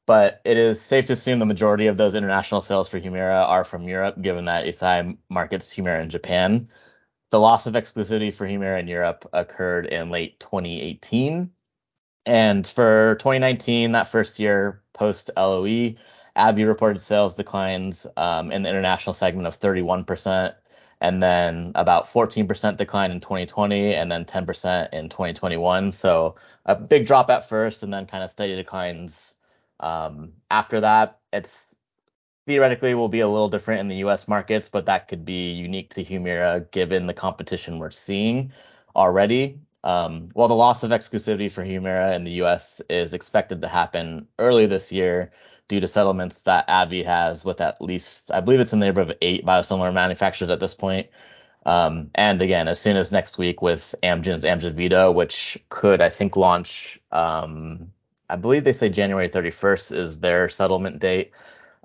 but 0.06 0.40
it 0.44 0.56
is 0.56 0.80
safe 0.80 1.06
to 1.06 1.12
assume 1.12 1.38
the 1.38 1.46
majority 1.46 1.86
of 1.86 1.96
those 1.96 2.14
international 2.14 2.60
sales 2.60 2.88
for 2.88 3.00
Humira 3.00 3.46
are 3.46 3.64
from 3.64 3.88
Europe, 3.88 4.20
given 4.20 4.46
that 4.46 4.64
Eisai 4.64 5.16
markets 5.28 5.74
Humira 5.74 6.02
in 6.02 6.10
Japan. 6.10 6.68
The 7.30 7.38
loss 7.40 7.66
of 7.66 7.74
exclusivity 7.74 8.32
for 8.32 8.46
Humira 8.46 8.80
in 8.80 8.88
Europe 8.88 9.28
occurred 9.32 9.86
in 9.86 10.10
late 10.10 10.40
2018, 10.40 11.50
and 12.28 12.66
for 12.66 13.16
2019, 13.20 13.92
that 13.92 14.08
first 14.08 14.38
year 14.38 14.82
post 14.92 15.30
LOE, 15.34 15.94
AbbVie 16.36 16.66
reported 16.66 17.00
sales 17.00 17.34
declines 17.34 18.06
um, 18.18 18.52
in 18.52 18.62
the 18.62 18.68
international 18.68 19.14
segment 19.14 19.46
of 19.46 19.58
31%, 19.58 20.54
and 21.00 21.22
then 21.22 21.72
about 21.74 22.04
14% 22.04 22.76
decline 22.76 23.12
in 23.12 23.20
2020, 23.20 23.94
and 23.94 24.12
then 24.12 24.26
10% 24.26 24.92
in 24.92 25.08
2021. 25.08 25.90
So 25.90 26.36
a 26.66 26.74
big 26.76 27.06
drop 27.06 27.30
at 27.30 27.48
first, 27.48 27.82
and 27.82 27.90
then 27.90 28.04
kind 28.04 28.22
of 28.22 28.30
steady 28.30 28.54
declines 28.56 29.36
um, 29.80 30.34
after 30.50 30.82
that. 30.82 31.18
It's 31.32 31.76
theoretically 32.46 32.94
will 32.94 33.08
be 33.08 33.20
a 33.20 33.28
little 33.28 33.48
different 33.48 33.80
in 33.80 33.88
the 33.88 33.96
U.S. 33.96 34.28
markets, 34.28 34.68
but 34.68 34.84
that 34.84 35.08
could 35.08 35.24
be 35.24 35.52
unique 35.52 35.88
to 35.94 36.04
Humira 36.04 36.70
given 36.72 37.06
the 37.06 37.14
competition 37.14 37.78
we're 37.78 37.90
seeing 37.90 38.52
already. 38.94 39.60
Um, 39.84 40.30
while 40.32 40.48
the 40.48 40.54
loss 40.54 40.82
of 40.82 40.90
exclusivity 40.90 41.50
for 41.50 41.64
Humira 41.64 42.14
in 42.16 42.24
the 42.24 42.32
U.S. 42.32 42.82
is 42.90 43.14
expected 43.14 43.62
to 43.62 43.68
happen 43.68 44.26
early 44.38 44.66
this 44.66 44.92
year 44.92 45.30
due 45.68 45.80
to 45.80 45.88
settlements 45.88 46.40
that 46.42 46.66
AbbVie 46.68 47.04
has 47.04 47.44
with 47.44 47.60
at 47.60 47.80
least, 47.80 48.32
I 48.32 48.40
believe 48.40 48.60
it's 48.60 48.72
in 48.72 48.80
the 48.80 48.86
neighborhood 48.86 49.10
of 49.10 49.18
eight 49.22 49.44
biosimilar 49.44 49.92
manufacturers 49.92 50.50
at 50.50 50.60
this 50.60 50.74
point. 50.74 51.08
Um, 51.64 52.10
and 52.14 52.40
again, 52.40 52.66
as 52.66 52.80
soon 52.80 52.96
as 52.96 53.12
next 53.12 53.36
week 53.36 53.60
with 53.60 53.94
Amgen's 54.02 54.44
Amjevita, 54.44 55.14
which 55.14 55.58
could, 55.68 56.00
I 56.00 56.08
think, 56.08 56.36
launch, 56.36 56.98
um, 57.12 57.92
I 58.28 58.36
believe 58.36 58.64
they 58.64 58.72
say 58.72 58.88
January 58.88 59.28
31st 59.28 59.96
is 59.96 60.20
their 60.20 60.48
settlement 60.48 60.98
date. 60.98 61.32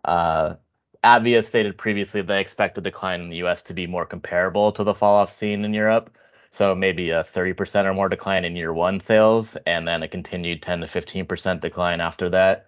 Uh, 0.03 0.55
AbbVie 1.03 1.35
has 1.35 1.47
stated 1.47 1.77
previously 1.77 2.21
they 2.21 2.39
expect 2.39 2.75
the 2.75 2.81
decline 2.81 3.21
in 3.21 3.29
the 3.29 3.37
U.S. 3.37 3.63
to 3.63 3.73
be 3.73 3.87
more 3.87 4.05
comparable 4.05 4.71
to 4.71 4.85
the 4.85 4.93
fall 4.93 5.15
off 5.15 5.33
seen 5.33 5.65
in 5.65 5.73
Europe. 5.73 6.15
So 6.53 6.75
maybe 6.75 7.09
a 7.09 7.23
30% 7.23 7.85
or 7.85 7.95
more 7.95 8.09
decline 8.09 8.45
in 8.45 8.55
year 8.55 8.71
one 8.71 8.99
sales, 8.99 9.55
and 9.65 9.87
then 9.87 10.03
a 10.03 10.07
continued 10.07 10.61
10 10.61 10.81
to 10.81 10.85
15% 10.85 11.59
decline 11.59 11.99
after 11.99 12.29
that, 12.29 12.67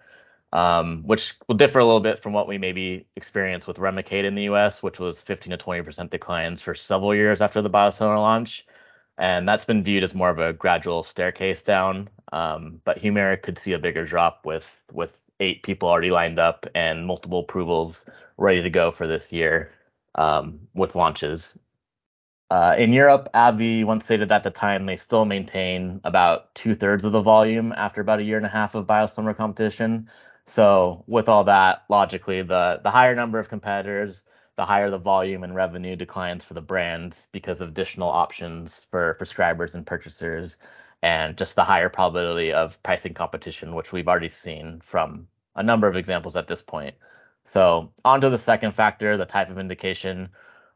um, 0.52 1.04
which 1.04 1.34
will 1.46 1.54
differ 1.54 1.78
a 1.78 1.84
little 1.84 2.00
bit 2.00 2.20
from 2.20 2.32
what 2.32 2.48
we 2.48 2.58
maybe 2.58 3.06
experienced 3.14 3.68
with 3.68 3.76
Remicade 3.76 4.24
in 4.24 4.34
the 4.34 4.42
US, 4.50 4.82
which 4.82 4.98
was 4.98 5.20
15 5.20 5.52
to 5.52 5.56
20% 5.56 6.10
declines 6.10 6.60
for 6.60 6.74
several 6.74 7.14
years 7.14 7.40
after 7.40 7.62
the 7.62 7.70
biosimilar 7.70 8.18
launch. 8.18 8.66
And 9.18 9.48
that's 9.48 9.64
been 9.64 9.84
viewed 9.84 10.02
as 10.02 10.16
more 10.16 10.30
of 10.30 10.40
a 10.40 10.52
gradual 10.52 11.04
staircase 11.04 11.62
down. 11.62 12.08
Um, 12.32 12.80
but 12.84 12.98
Humira 13.00 13.40
could 13.40 13.56
see 13.56 13.74
a 13.74 13.78
bigger 13.78 14.04
drop 14.04 14.44
with 14.44 14.82
with 14.92 15.16
eight 15.38 15.62
people 15.62 15.88
already 15.88 16.10
lined 16.10 16.40
up 16.40 16.66
and 16.74 17.06
multiple 17.06 17.40
approvals 17.40 18.04
ready 18.36 18.62
to 18.62 18.70
go 18.70 18.90
for 18.90 19.06
this 19.06 19.32
year 19.32 19.70
um, 20.16 20.58
with 20.74 20.96
launches. 20.96 21.56
Uh, 22.50 22.76
in 22.78 22.92
Europe, 22.92 23.28
AbbVie 23.34 23.84
once 23.84 24.04
stated 24.04 24.30
at 24.30 24.44
the 24.44 24.50
time 24.50 24.86
they 24.86 24.96
still 24.96 25.24
maintain 25.24 26.00
about 26.04 26.54
two 26.54 26.74
thirds 26.74 27.04
of 27.04 27.12
the 27.12 27.20
volume 27.20 27.72
after 27.76 28.00
about 28.00 28.20
a 28.20 28.22
year 28.22 28.36
and 28.36 28.46
a 28.46 28.48
half 28.48 28.74
of 28.74 28.86
biosimilar 28.86 29.36
competition. 29.36 30.08
So 30.44 31.02
with 31.08 31.28
all 31.28 31.42
that, 31.44 31.84
logically, 31.88 32.42
the 32.42 32.80
the 32.84 32.90
higher 32.90 33.16
number 33.16 33.40
of 33.40 33.48
competitors, 33.48 34.24
the 34.56 34.64
higher 34.64 34.90
the 34.90 34.98
volume 34.98 35.42
and 35.42 35.56
revenue 35.56 35.96
declines 35.96 36.44
for 36.44 36.54
the 36.54 36.60
brand 36.60 37.26
because 37.32 37.60
of 37.60 37.68
additional 37.70 38.08
options 38.08 38.86
for 38.90 39.16
prescribers 39.20 39.74
and 39.74 39.84
purchasers, 39.84 40.58
and 41.02 41.36
just 41.36 41.56
the 41.56 41.64
higher 41.64 41.88
probability 41.88 42.52
of 42.52 42.80
pricing 42.84 43.14
competition, 43.14 43.74
which 43.74 43.92
we've 43.92 44.08
already 44.08 44.30
seen 44.30 44.80
from 44.84 45.26
a 45.56 45.62
number 45.64 45.88
of 45.88 45.96
examples 45.96 46.36
at 46.36 46.46
this 46.46 46.62
point. 46.62 46.94
So 47.44 47.92
on 48.04 48.20
to 48.20 48.30
the 48.30 48.38
second 48.38 48.72
factor, 48.72 49.16
the 49.16 49.26
type 49.26 49.50
of 49.50 49.58
indication 49.58 50.30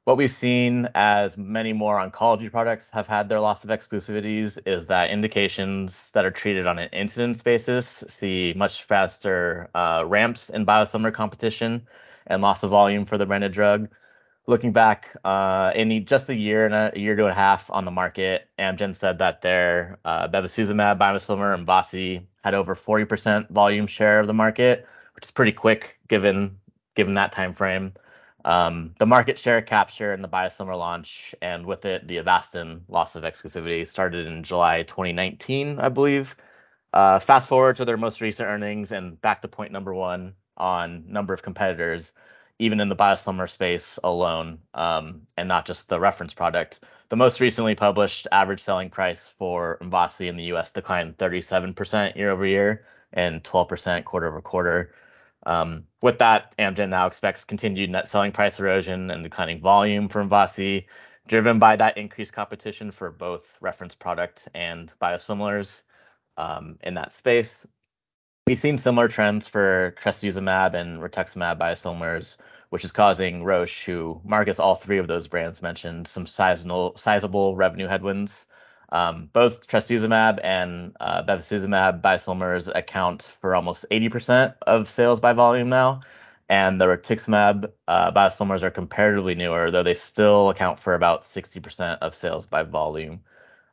what 0.05 0.17
we've 0.17 0.33
seen 0.33 0.89
as 0.95 1.37
many 1.37 1.73
more 1.73 1.97
oncology 1.97 2.51
products 2.51 2.91
have 2.91 3.07
had 3.07 3.29
their 3.29 3.41
loss 3.41 3.65
of 3.65 3.71
exclusivities 3.71 4.59
is 4.67 4.87
that 4.87 5.11
indications 5.11 6.11
that 6.13 6.25
are 6.25 6.31
treated 6.31 6.67
on 6.67 6.79
an 6.79 6.89
incidence 6.93 7.43
basis 7.43 8.03
see 8.09 8.55
much 8.57 8.85
faster 8.85 9.69
uh, 9.75 10.03
ramps 10.07 10.49
in 10.49 10.65
biosimilar 10.65 11.13
competition 11.13 11.87
and 12.27 12.41
loss 12.41 12.63
of 12.63 12.71
volume 12.71 13.05
for 13.05 13.19
the 13.19 13.27
branded 13.27 13.53
drug. 13.53 13.89
Looking 14.47 14.73
back 14.73 15.15
uh, 15.23 15.73
in 15.75 16.05
just 16.07 16.31
a 16.31 16.35
year 16.35 16.65
and 16.65 16.75
a, 16.75 16.91
a, 16.95 16.99
year 16.99 17.15
to 17.15 17.27
a 17.27 17.33
half 17.33 17.71
on 17.71 17.85
the 17.85 17.91
market, 17.91 18.49
Amgen 18.59 18.97
said 18.97 19.19
that 19.19 19.43
their 19.43 19.99
uh, 20.05 20.29
bevacizumab 20.29 20.99
biosimilar 20.99 21.65
MVASI 21.65 22.25
had 22.43 22.55
over 22.55 22.75
40% 22.75 23.51
volume 23.51 23.87
share 23.87 24.19
of 24.19 24.27
the 24.27 24.33
market, 24.33 24.87
which 25.15 25.25
is 25.27 25.31
pretty 25.31 25.53
quick 25.53 25.99
given 26.09 26.57
given 26.97 27.15
that 27.15 27.33
time 27.33 27.55
frame. 27.55 27.93
Um, 28.45 28.95
the 28.99 29.07
market 29.07 29.39
share 29.39 29.61
capture 29.63 30.13
and 30.13 30.25
the 30.25 30.29
biosimilar 30.29 30.79
launch, 30.79 31.35
and 31.43 31.67
with 31.67 31.85
it, 31.85 32.07
the 32.07 32.19
Avastin 32.19 32.81
loss 32.89 33.17
of 33.17 33.25
exclusivity 33.25 33.87
started 33.87 34.27
in 34.27 34.43
July 34.43 34.83
2019, 34.85 35.79
I 35.79 35.89
believe. 35.89 36.35
Uh, 36.93 37.19
fast 37.19 37.49
forward 37.49 37.77
to 37.77 37.85
their 37.85 37.97
most 37.97 38.21
recent 38.21 38.49
earnings 38.49 38.93
and 38.93 39.21
back 39.21 39.43
to 39.43 39.49
point 39.49 39.73
number 39.73 39.95
one 39.95 40.35
on 40.57 41.05
number 41.07 41.33
of 41.33 41.43
competitors, 41.43 42.15
even 42.59 42.81
in 42.81 42.89
the 42.89 42.97
biosimilar 42.97 43.49
space 43.49 43.99
alone, 44.03 44.59
um, 44.75 45.23
and 45.37 45.47
not 45.49 45.67
just 45.67 45.89
the 45.89 46.01
reference 46.01 46.35
product. 46.35 46.81
The 47.11 47.17
most 47.17 47.41
recently 47.41 47.75
published 47.75 48.27
average 48.33 48.61
selling 48.61 48.91
price 48.91 49.29
for 49.39 49.79
MVASI 49.83 50.29
in 50.29 50.37
the 50.37 50.53
US 50.55 50.71
declined 50.71 51.17
37% 51.19 52.17
year 52.17 52.31
over 52.31 52.47
year 52.47 52.85
and 53.13 53.43
12% 53.43 54.05
quarter 54.05 54.29
over 54.29 54.41
quarter. 54.41 54.95
Um, 55.47 55.85
with 56.03 56.19
that, 56.19 56.55
Amgen 56.59 56.91
now 56.91 57.07
expects 57.07 57.45
continued 57.45 57.91
net 57.91 58.09
selling 58.09 58.33
price 58.33 58.59
erosion 58.59 59.11
and 59.11 59.23
declining 59.23 59.61
volume 59.61 60.09
from 60.09 60.29
MVASI, 60.29 60.87
driven 61.29 61.59
by 61.59 61.77
that 61.77 61.97
increased 61.97 62.33
competition 62.33 62.91
for 62.91 63.11
both 63.11 63.57
reference 63.61 63.95
product 63.95 64.49
and 64.55 64.93
biosimilars 65.01 65.83
um, 66.37 66.79
in 66.83 66.95
that 66.95 67.13
space. 67.13 67.67
We've 68.47 68.59
seen 68.59 68.79
similar 68.79 69.09
trends 69.09 69.47
for 69.47 69.95
trastuzumab 70.03 70.75
and 70.75 71.01
rituximab 71.01 71.59
biosimilars, 71.59 72.37
which 72.71 72.85
is 72.85 72.93
causing 72.93 73.45
Roche, 73.45 73.85
who 73.85 74.21
markets 74.25 74.59
all 74.59 74.75
three 74.75 74.99
of 74.99 75.07
those 75.07 75.29
brands 75.29 75.63
mentioned, 75.63 76.09
some 76.09 76.27
sizable, 76.27 76.97
sizable 76.97 77.55
revenue 77.57 77.87
headwinds. 77.87 78.49
Um, 78.93 79.31
both 79.33 79.69
trastuzumab 79.69 80.41
and 80.43 80.97
uh, 80.99 81.23
bevacizumab 81.23 82.03
biosimilars 82.03 82.71
account 82.75 83.37
for 83.41 83.55
almost 83.55 83.87
80% 83.91 84.55
of 84.63 84.91
sales 84.91 85.21
by 85.21 85.33
volume 85.33 85.69
now, 85.69 86.01
and 86.49 86.81
the 86.81 86.87
rituximab 86.87 87.71
uh, 87.87 88.11
biosimilars 88.13 88.65
are 88.65 88.71
comparatively 88.71 89.37
newer, 89.37 89.71
though 89.71 89.85
they 89.85 89.95
still 89.95 90.51
account 90.51 90.81
for 90.81 90.95
about 90.95 91.23
60% 91.23 91.99
of 92.01 92.17
sales 92.17 92.47
by 92.47 92.65
volume. 92.65 93.21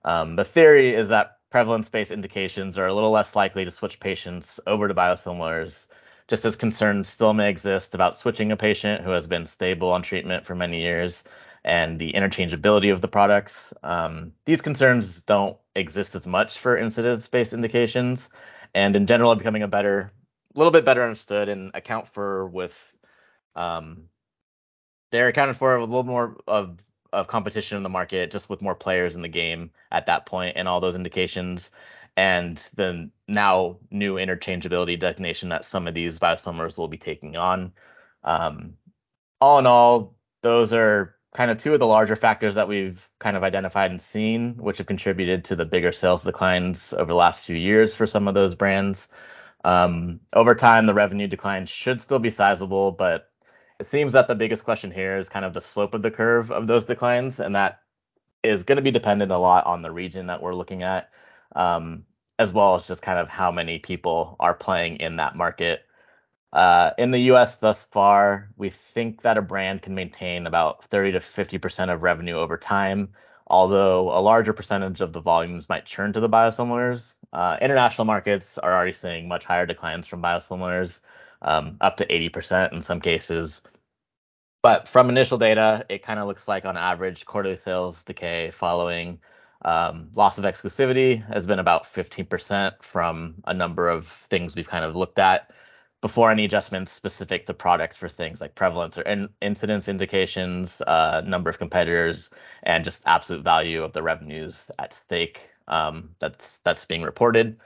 Um, 0.06 0.36
the 0.36 0.46
theory 0.46 0.94
is 0.94 1.08
that 1.08 1.38
prevalence-based 1.50 2.12
indications 2.12 2.78
are 2.78 2.86
a 2.86 2.94
little 2.94 3.10
less 3.10 3.36
likely 3.36 3.66
to 3.66 3.72
switch 3.72 4.00
patients 4.00 4.60
over 4.68 4.88
to 4.88 4.94
biosimilars, 4.94 5.88
just 6.28 6.46
as 6.46 6.56
concerns 6.56 7.10
still 7.10 7.34
may 7.34 7.50
exist 7.50 7.96
about 7.96 8.16
switching 8.16 8.52
a 8.52 8.58
patient 8.58 9.04
who 9.04 9.12
has 9.12 9.26
been 9.26 9.48
stable 9.48 9.92
on 9.92 10.04
treatment 10.04 10.46
for 10.46 10.54
many 10.54 10.82
years 10.82 11.24
and 11.68 12.00
the 12.00 12.14
interchangeability 12.14 12.94
of 12.94 13.02
the 13.02 13.10
products. 13.10 13.74
Um, 13.84 14.32
these 14.46 14.62
concerns 14.62 15.22
don't 15.22 15.58
exist 15.76 16.16
as 16.16 16.26
much 16.26 16.60
for 16.60 16.78
incidence-based 16.78 17.52
indications, 17.52 18.32
and 18.74 18.96
in 18.96 19.06
general 19.06 19.34
are 19.34 19.36
becoming 19.36 19.64
a 19.64 19.68
better, 19.68 20.14
a 20.56 20.58
little 20.58 20.72
bit 20.72 20.86
better 20.86 21.04
understood 21.04 21.50
and 21.50 21.72
account 21.76 22.08
for 22.08 22.48
with 22.48 22.74
um, 23.58 24.04
they're 25.12 25.28
accounted 25.28 25.58
for 25.58 25.76
a 25.76 25.82
little 25.82 26.04
more 26.04 26.38
of 26.48 26.78
of 27.14 27.28
competition 27.28 27.78
in 27.78 27.84
the 27.84 27.90
market, 27.90 28.32
just 28.32 28.50
with 28.50 28.62
more 28.62 28.76
players 28.76 29.16
in 29.16 29.22
the 29.22 29.28
game 29.28 29.72
at 29.92 30.06
that 30.06 30.26
point, 30.26 30.56
and 30.56 30.68
all 30.68 30.80
those 30.80 30.96
indications, 30.96 31.72
and 32.16 32.70
the 32.76 33.10
now 33.28 33.78
new 33.92 34.16
interchangeability 34.16 34.98
designation 34.98 35.50
that 35.50 35.66
some 35.66 35.86
of 35.86 35.94
these 35.94 36.18
biosimilars 36.18 36.78
will 36.78 36.88
be 36.88 36.98
taking 36.98 37.36
on. 37.36 37.74
Um, 38.24 38.76
all 39.42 39.60
in 39.60 39.68
all, 39.68 40.16
those 40.44 40.72
are 40.72 41.17
kind 41.38 41.52
of 41.52 41.60
two 41.60 41.72
of 41.72 41.80
the 41.80 41.86
larger 41.86 42.16
factors 42.16 42.56
that 42.56 42.68
we've 42.68 43.08
kind 43.20 43.38
of 43.38 43.44
identified 43.44 43.92
and 43.92 44.02
seen, 44.02 44.56
which 44.56 44.80
have 44.80 44.88
contributed 44.88 45.46
to 45.46 45.56
the 45.56 45.66
bigger 45.66 45.92
sales 45.92 46.24
declines 46.24 46.94
over 46.94 47.10
the 47.10 47.14
last 47.14 47.44
few 47.46 47.56
years 47.56 47.94
for 47.94 48.08
some 48.08 48.28
of 48.28 48.34
those 48.34 48.56
brands. 48.56 49.14
Um, 49.64 50.20
over 50.34 50.56
time, 50.56 50.88
the 50.88 50.96
revenue 50.96 51.28
decline 51.28 51.68
should 51.68 52.02
still 52.02 52.18
be 52.18 52.32
sizable, 52.32 52.92
but 52.92 53.30
it 53.80 53.86
seems 53.86 54.14
that 54.14 54.28
the 54.28 54.34
biggest 54.34 54.64
question 54.64 54.90
here 54.90 55.20
is 55.20 55.30
kind 55.30 55.46
of 55.46 55.54
the 55.54 55.62
slope 55.62 55.94
of 55.94 56.02
the 56.02 56.10
curve 56.10 56.50
of 56.50 56.66
those 56.66 56.86
declines, 56.86 57.40
and 57.40 57.54
that 57.54 57.82
is 58.42 58.64
going 58.64 58.78
to 58.78 58.82
be 58.82 58.90
dependent 58.90 59.32
a 59.32 59.38
lot 59.38 59.68
on 59.68 59.84
the 59.84 59.92
region 59.92 60.26
that 60.28 60.42
we're 60.42 60.56
looking 60.56 60.82
at, 60.82 61.12
um, 61.56 62.04
as 62.40 62.52
well 62.52 62.74
as 62.74 62.88
just 62.88 63.04
kind 63.04 63.20
of 63.20 63.30
how 63.30 63.52
many 63.52 63.78
people 63.78 64.38
are 64.40 64.56
playing 64.56 64.98
in 64.98 65.18
that 65.18 65.36
market. 65.36 65.86
Uh, 66.54 66.92
in 66.98 67.12
the 67.12 67.20
US 67.32 67.58
thus 67.58 67.84
far, 67.86 68.50
we 68.58 68.70
think 68.70 69.22
that 69.22 69.38
a 69.38 69.42
brand 69.42 69.82
can 69.82 69.94
maintain 69.96 70.48
about 70.48 70.86
30 70.86 71.14
to 71.14 71.20
50% 71.20 71.94
of 71.94 72.04
revenue 72.04 72.36
over 72.36 72.58
time, 72.58 73.10
although 73.48 74.18
a 74.18 74.22
larger 74.22 74.54
percentage 74.54 75.02
of 75.02 75.14
the 75.14 75.22
volumes 75.22 75.70
might 75.70 75.86
churn 75.86 76.14
to 76.14 76.20
the 76.20 76.30
biosimilars. 76.30 77.20
Uh, 77.34 77.58
international 77.62 78.06
markets 78.06 78.58
are 78.58 78.74
already 78.74 78.94
seeing 78.94 79.28
much 79.28 79.46
higher 79.46 79.66
declines 79.66 80.08
from 80.08 80.22
biosimilars, 80.22 81.02
um, 81.42 81.78
up 81.82 81.98
to 81.98 82.06
80% 82.06 82.74
in 82.74 82.82
some 82.82 83.02
cases. 83.02 83.62
But 84.64 84.88
from 84.88 85.10
initial 85.10 85.38
data, 85.38 85.86
it 85.90 86.04
kind 86.04 86.20
of 86.20 86.28
looks 86.28 86.48
like 86.48 86.66
on 86.66 86.78
average 86.78 87.26
quarterly 87.26 87.58
sales 87.58 88.04
decay 88.04 88.52
following 88.52 89.20
um, 89.64 90.10
loss 90.16 90.38
of 90.38 90.44
exclusivity 90.44 91.26
has 91.32 91.46
been 91.46 91.60
about 91.60 91.86
15% 91.94 92.74
from 92.82 93.36
a 93.46 93.54
number 93.54 93.90
of 93.90 94.08
things 94.30 94.56
we've 94.56 94.68
kind 94.68 94.86
of 94.86 94.96
looked 94.96 95.20
at 95.20 95.52
before 96.02 96.32
any 96.32 96.46
adjustments 96.46 96.92
specific 96.92 97.46
to 97.46 97.54
products 97.54 97.98
for 97.98 98.08
things 98.08 98.40
like 98.40 98.56
prevalence 98.56 98.98
or 98.98 99.02
in- 99.02 99.30
incidence 99.42 99.88
indications, 99.88 100.82
uh, 100.82 101.22
number 101.26 101.50
of 101.50 101.58
competitors, 101.58 102.30
and 102.64 102.84
just 102.84 103.02
absolute 103.06 103.44
value 103.44 103.84
of 103.84 103.94
the 103.94 104.04
revenues 104.04 104.70
at 104.78 104.94
stake 104.94 105.50
um, 105.68 106.10
that's 106.20 106.60
that's 106.60 106.86
being 106.86 107.02
reported. 107.02 107.58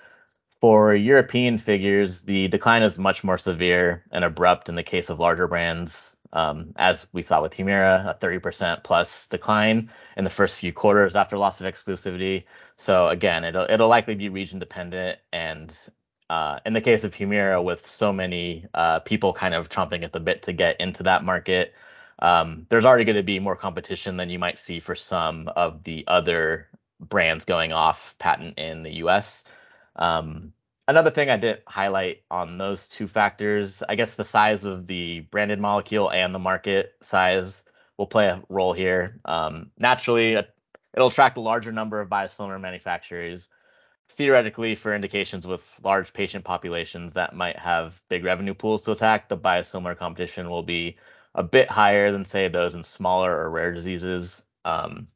For 0.61 0.93
European 0.93 1.57
figures, 1.57 2.21
the 2.21 2.47
decline 2.47 2.83
is 2.83 2.99
much 2.99 3.23
more 3.23 3.37
severe 3.37 4.05
and 4.11 4.23
abrupt 4.23 4.69
in 4.69 4.75
the 4.75 4.83
case 4.83 5.09
of 5.09 5.19
larger 5.19 5.47
brands, 5.47 6.15
um, 6.33 6.73
as 6.75 7.07
we 7.11 7.23
saw 7.23 7.41
with 7.41 7.55
Humira, 7.55 8.07
a 8.07 8.17
30% 8.19 8.83
plus 8.83 9.27
decline 9.27 9.89
in 10.15 10.23
the 10.23 10.29
first 10.29 10.55
few 10.55 10.71
quarters 10.71 11.15
after 11.15 11.37
loss 11.37 11.59
of 11.59 11.65
exclusivity. 11.65 12.43
So 12.77 13.07
again, 13.07 13.43
it'll 13.43 13.65
it'll 13.69 13.89
likely 13.89 14.15
be 14.15 14.29
region 14.29 14.59
dependent 14.59 15.19
and 15.33 15.75
uh, 16.31 16.61
in 16.65 16.71
the 16.71 16.79
case 16.79 17.03
of 17.03 17.13
Humira, 17.13 17.61
with 17.61 17.89
so 17.91 18.13
many 18.13 18.65
uh, 18.73 19.01
people 19.01 19.33
kind 19.33 19.53
of 19.53 19.67
chomping 19.67 20.05
at 20.05 20.13
the 20.13 20.19
bit 20.21 20.43
to 20.43 20.53
get 20.53 20.79
into 20.79 21.03
that 21.03 21.25
market, 21.25 21.73
um, 22.19 22.65
there's 22.69 22.85
already 22.85 23.03
going 23.03 23.17
to 23.17 23.21
be 23.21 23.37
more 23.37 23.57
competition 23.57 24.15
than 24.15 24.29
you 24.29 24.39
might 24.39 24.57
see 24.57 24.79
for 24.79 24.95
some 24.95 25.49
of 25.57 25.83
the 25.83 26.05
other 26.07 26.69
brands 27.01 27.43
going 27.43 27.73
off 27.73 28.15
patent 28.17 28.57
in 28.57 28.81
the 28.81 28.93
US. 29.03 29.43
Um, 29.97 30.53
another 30.87 31.11
thing 31.11 31.29
I 31.29 31.35
did 31.35 31.63
highlight 31.67 32.21
on 32.31 32.57
those 32.57 32.87
two 32.87 33.09
factors, 33.09 33.83
I 33.89 33.95
guess 33.95 34.13
the 34.13 34.23
size 34.23 34.63
of 34.63 34.87
the 34.87 35.19
branded 35.31 35.59
molecule 35.59 36.09
and 36.13 36.33
the 36.33 36.39
market 36.39 36.95
size 37.01 37.61
will 37.97 38.07
play 38.07 38.27
a 38.27 38.41
role 38.47 38.71
here. 38.71 39.19
Um, 39.25 39.71
naturally, 39.77 40.35
it'll 40.93 41.09
attract 41.09 41.35
a 41.35 41.41
larger 41.41 41.73
number 41.73 41.99
of 41.99 42.07
biosimilar 42.07 42.61
manufacturers 42.61 43.49
theoretically 44.21 44.75
for 44.75 44.93
indications 44.93 45.47
with 45.47 45.79
large 45.83 46.13
patient 46.13 46.45
populations 46.45 47.15
that 47.15 47.35
might 47.35 47.57
have 47.57 47.99
big 48.07 48.23
revenue 48.23 48.53
pools 48.53 48.83
to 48.83 48.91
attack, 48.91 49.27
the 49.27 49.35
biosimilar 49.35 49.97
competition 49.97 50.47
will 50.47 50.61
be 50.61 50.95
a 51.33 51.41
bit 51.41 51.67
higher 51.67 52.11
than 52.11 52.23
say 52.23 52.47
those 52.47 52.75
in 52.75 52.83
smaller 52.83 53.35
or 53.35 53.49
rare 53.49 53.73
diseases. 53.73 54.43
Um, 54.63 55.07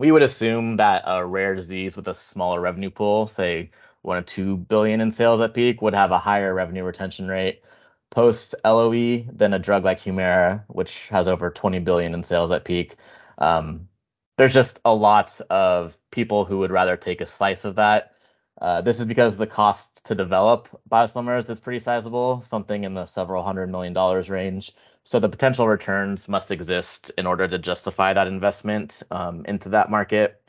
we 0.00 0.10
would 0.10 0.24
assume 0.24 0.78
that 0.78 1.04
a 1.06 1.24
rare 1.24 1.54
disease 1.54 1.94
with 1.94 2.08
a 2.08 2.16
smaller 2.16 2.60
revenue 2.60 2.90
pool, 2.90 3.28
say 3.28 3.70
one 4.00 4.16
or 4.16 4.22
two 4.22 4.56
billion 4.56 5.00
in 5.00 5.12
sales 5.12 5.38
at 5.38 5.54
peak, 5.54 5.80
would 5.80 5.94
have 5.94 6.10
a 6.10 6.18
higher 6.18 6.52
revenue 6.52 6.82
retention 6.82 7.28
rate 7.28 7.62
post 8.10 8.56
LOE 8.64 9.22
than 9.32 9.52
a 9.54 9.60
drug 9.60 9.84
like 9.84 10.00
Humira, 10.00 10.64
which 10.66 11.06
has 11.10 11.28
over 11.28 11.48
20 11.48 11.78
billion 11.78 12.12
in 12.12 12.24
sales 12.24 12.50
at 12.50 12.64
peak. 12.64 12.96
Um, 13.38 13.88
there's 14.36 14.52
just 14.52 14.80
a 14.84 14.92
lot 14.92 15.40
of 15.48 15.96
people 16.10 16.44
who 16.44 16.58
would 16.58 16.72
rather 16.72 16.96
take 16.96 17.20
a 17.20 17.26
slice 17.26 17.64
of 17.64 17.76
that 17.76 18.11
uh, 18.60 18.80
this 18.80 19.00
is 19.00 19.06
because 19.06 19.36
the 19.36 19.46
cost 19.46 20.04
to 20.04 20.14
develop 20.14 20.68
biosimilars 20.90 21.48
is 21.50 21.60
pretty 21.60 21.78
sizable, 21.78 22.40
something 22.40 22.84
in 22.84 22.94
the 22.94 23.06
several 23.06 23.42
hundred 23.42 23.70
million 23.70 23.92
dollars 23.92 24.28
range. 24.28 24.72
So 25.04 25.18
the 25.18 25.28
potential 25.28 25.66
returns 25.66 26.28
must 26.28 26.50
exist 26.50 27.10
in 27.18 27.26
order 27.26 27.48
to 27.48 27.58
justify 27.58 28.12
that 28.12 28.28
investment 28.28 29.02
um, 29.10 29.44
into 29.46 29.70
that 29.70 29.90
market. 29.90 30.40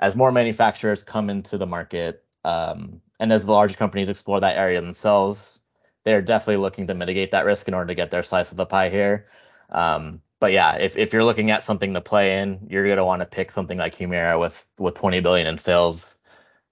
As 0.00 0.16
more 0.16 0.32
manufacturers 0.32 1.04
come 1.04 1.30
into 1.30 1.58
the 1.58 1.66
market, 1.66 2.24
um, 2.44 3.00
and 3.20 3.32
as 3.32 3.46
the 3.46 3.52
large 3.52 3.76
companies 3.76 4.08
explore 4.08 4.40
that 4.40 4.56
area 4.56 4.80
themselves, 4.80 5.60
they're 6.02 6.22
definitely 6.22 6.56
looking 6.56 6.88
to 6.88 6.94
mitigate 6.94 7.30
that 7.30 7.44
risk 7.44 7.68
in 7.68 7.74
order 7.74 7.88
to 7.88 7.94
get 7.94 8.10
their 8.10 8.24
slice 8.24 8.50
of 8.50 8.56
the 8.56 8.66
pie 8.66 8.88
here. 8.88 9.28
Um, 9.70 10.20
but 10.40 10.50
yeah, 10.50 10.74
if, 10.74 10.96
if 10.96 11.12
you're 11.12 11.22
looking 11.22 11.52
at 11.52 11.62
something 11.62 11.94
to 11.94 12.00
play 12.00 12.40
in, 12.40 12.66
you're 12.68 12.88
gonna 12.88 13.04
want 13.04 13.20
to 13.20 13.26
pick 13.26 13.52
something 13.52 13.78
like 13.78 13.94
Humira 13.94 14.40
with 14.40 14.66
with 14.78 14.94
20 14.94 15.20
billion 15.20 15.46
in 15.46 15.58
sales 15.58 16.16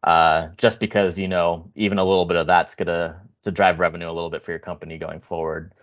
uh, 0.05 0.49
just 0.57 0.81
because 0.81 1.19
you 1.19 1.29
know 1.29 1.71
even 1.75 1.99
a 1.99 2.05
little 2.05 2.27
bit 2.27 2.37
of 2.37 2.47
that's 2.47 2.75
gonna 2.75 3.21
to 3.43 3.51
drive 3.51 3.79
revenue 3.79 4.11
a 4.11 4.13
little 4.13 4.31
bit 4.31 4.43
for 4.43 4.53
your 4.53 4.61
company 4.61 4.99
going 4.99 5.21
forward. 5.21 5.75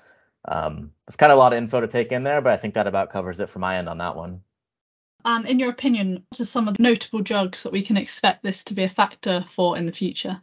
Um, 0.48 0.92
it's 1.08 1.18
kind 1.18 1.32
of 1.32 1.38
a 1.38 1.40
lot 1.40 1.54
of 1.54 1.58
info 1.58 1.82
to 1.82 1.88
take 1.88 2.12
in 2.12 2.24
there, 2.24 2.42
but 2.42 2.54
I 2.54 2.58
think 2.58 2.76
that 2.76 2.88
about 2.88 3.10
covers 3.10 3.40
it 3.40 3.50
for 3.50 3.60
my 3.60 3.78
end 3.78 3.90
on 3.90 3.98
that 3.98 4.16
one. 4.16 4.42
And 5.26 5.46
in 5.46 5.60
your 5.60 5.70
opinion, 5.70 6.24
what 6.30 6.40
are 6.40 6.46
some 6.46 6.68
of 6.68 6.78
the 6.78 6.84
notable 6.84 7.22
drugs 7.22 7.64
that 7.64 7.74
we 7.74 7.82
can 7.82 7.98
expect 7.98 8.44
this 8.44 8.64
to 8.66 8.74
be 8.74 8.84
a 8.84 8.90
factor 8.90 9.44
for 9.48 9.78
in 9.78 9.86
the 9.86 9.92
future? 9.92 10.42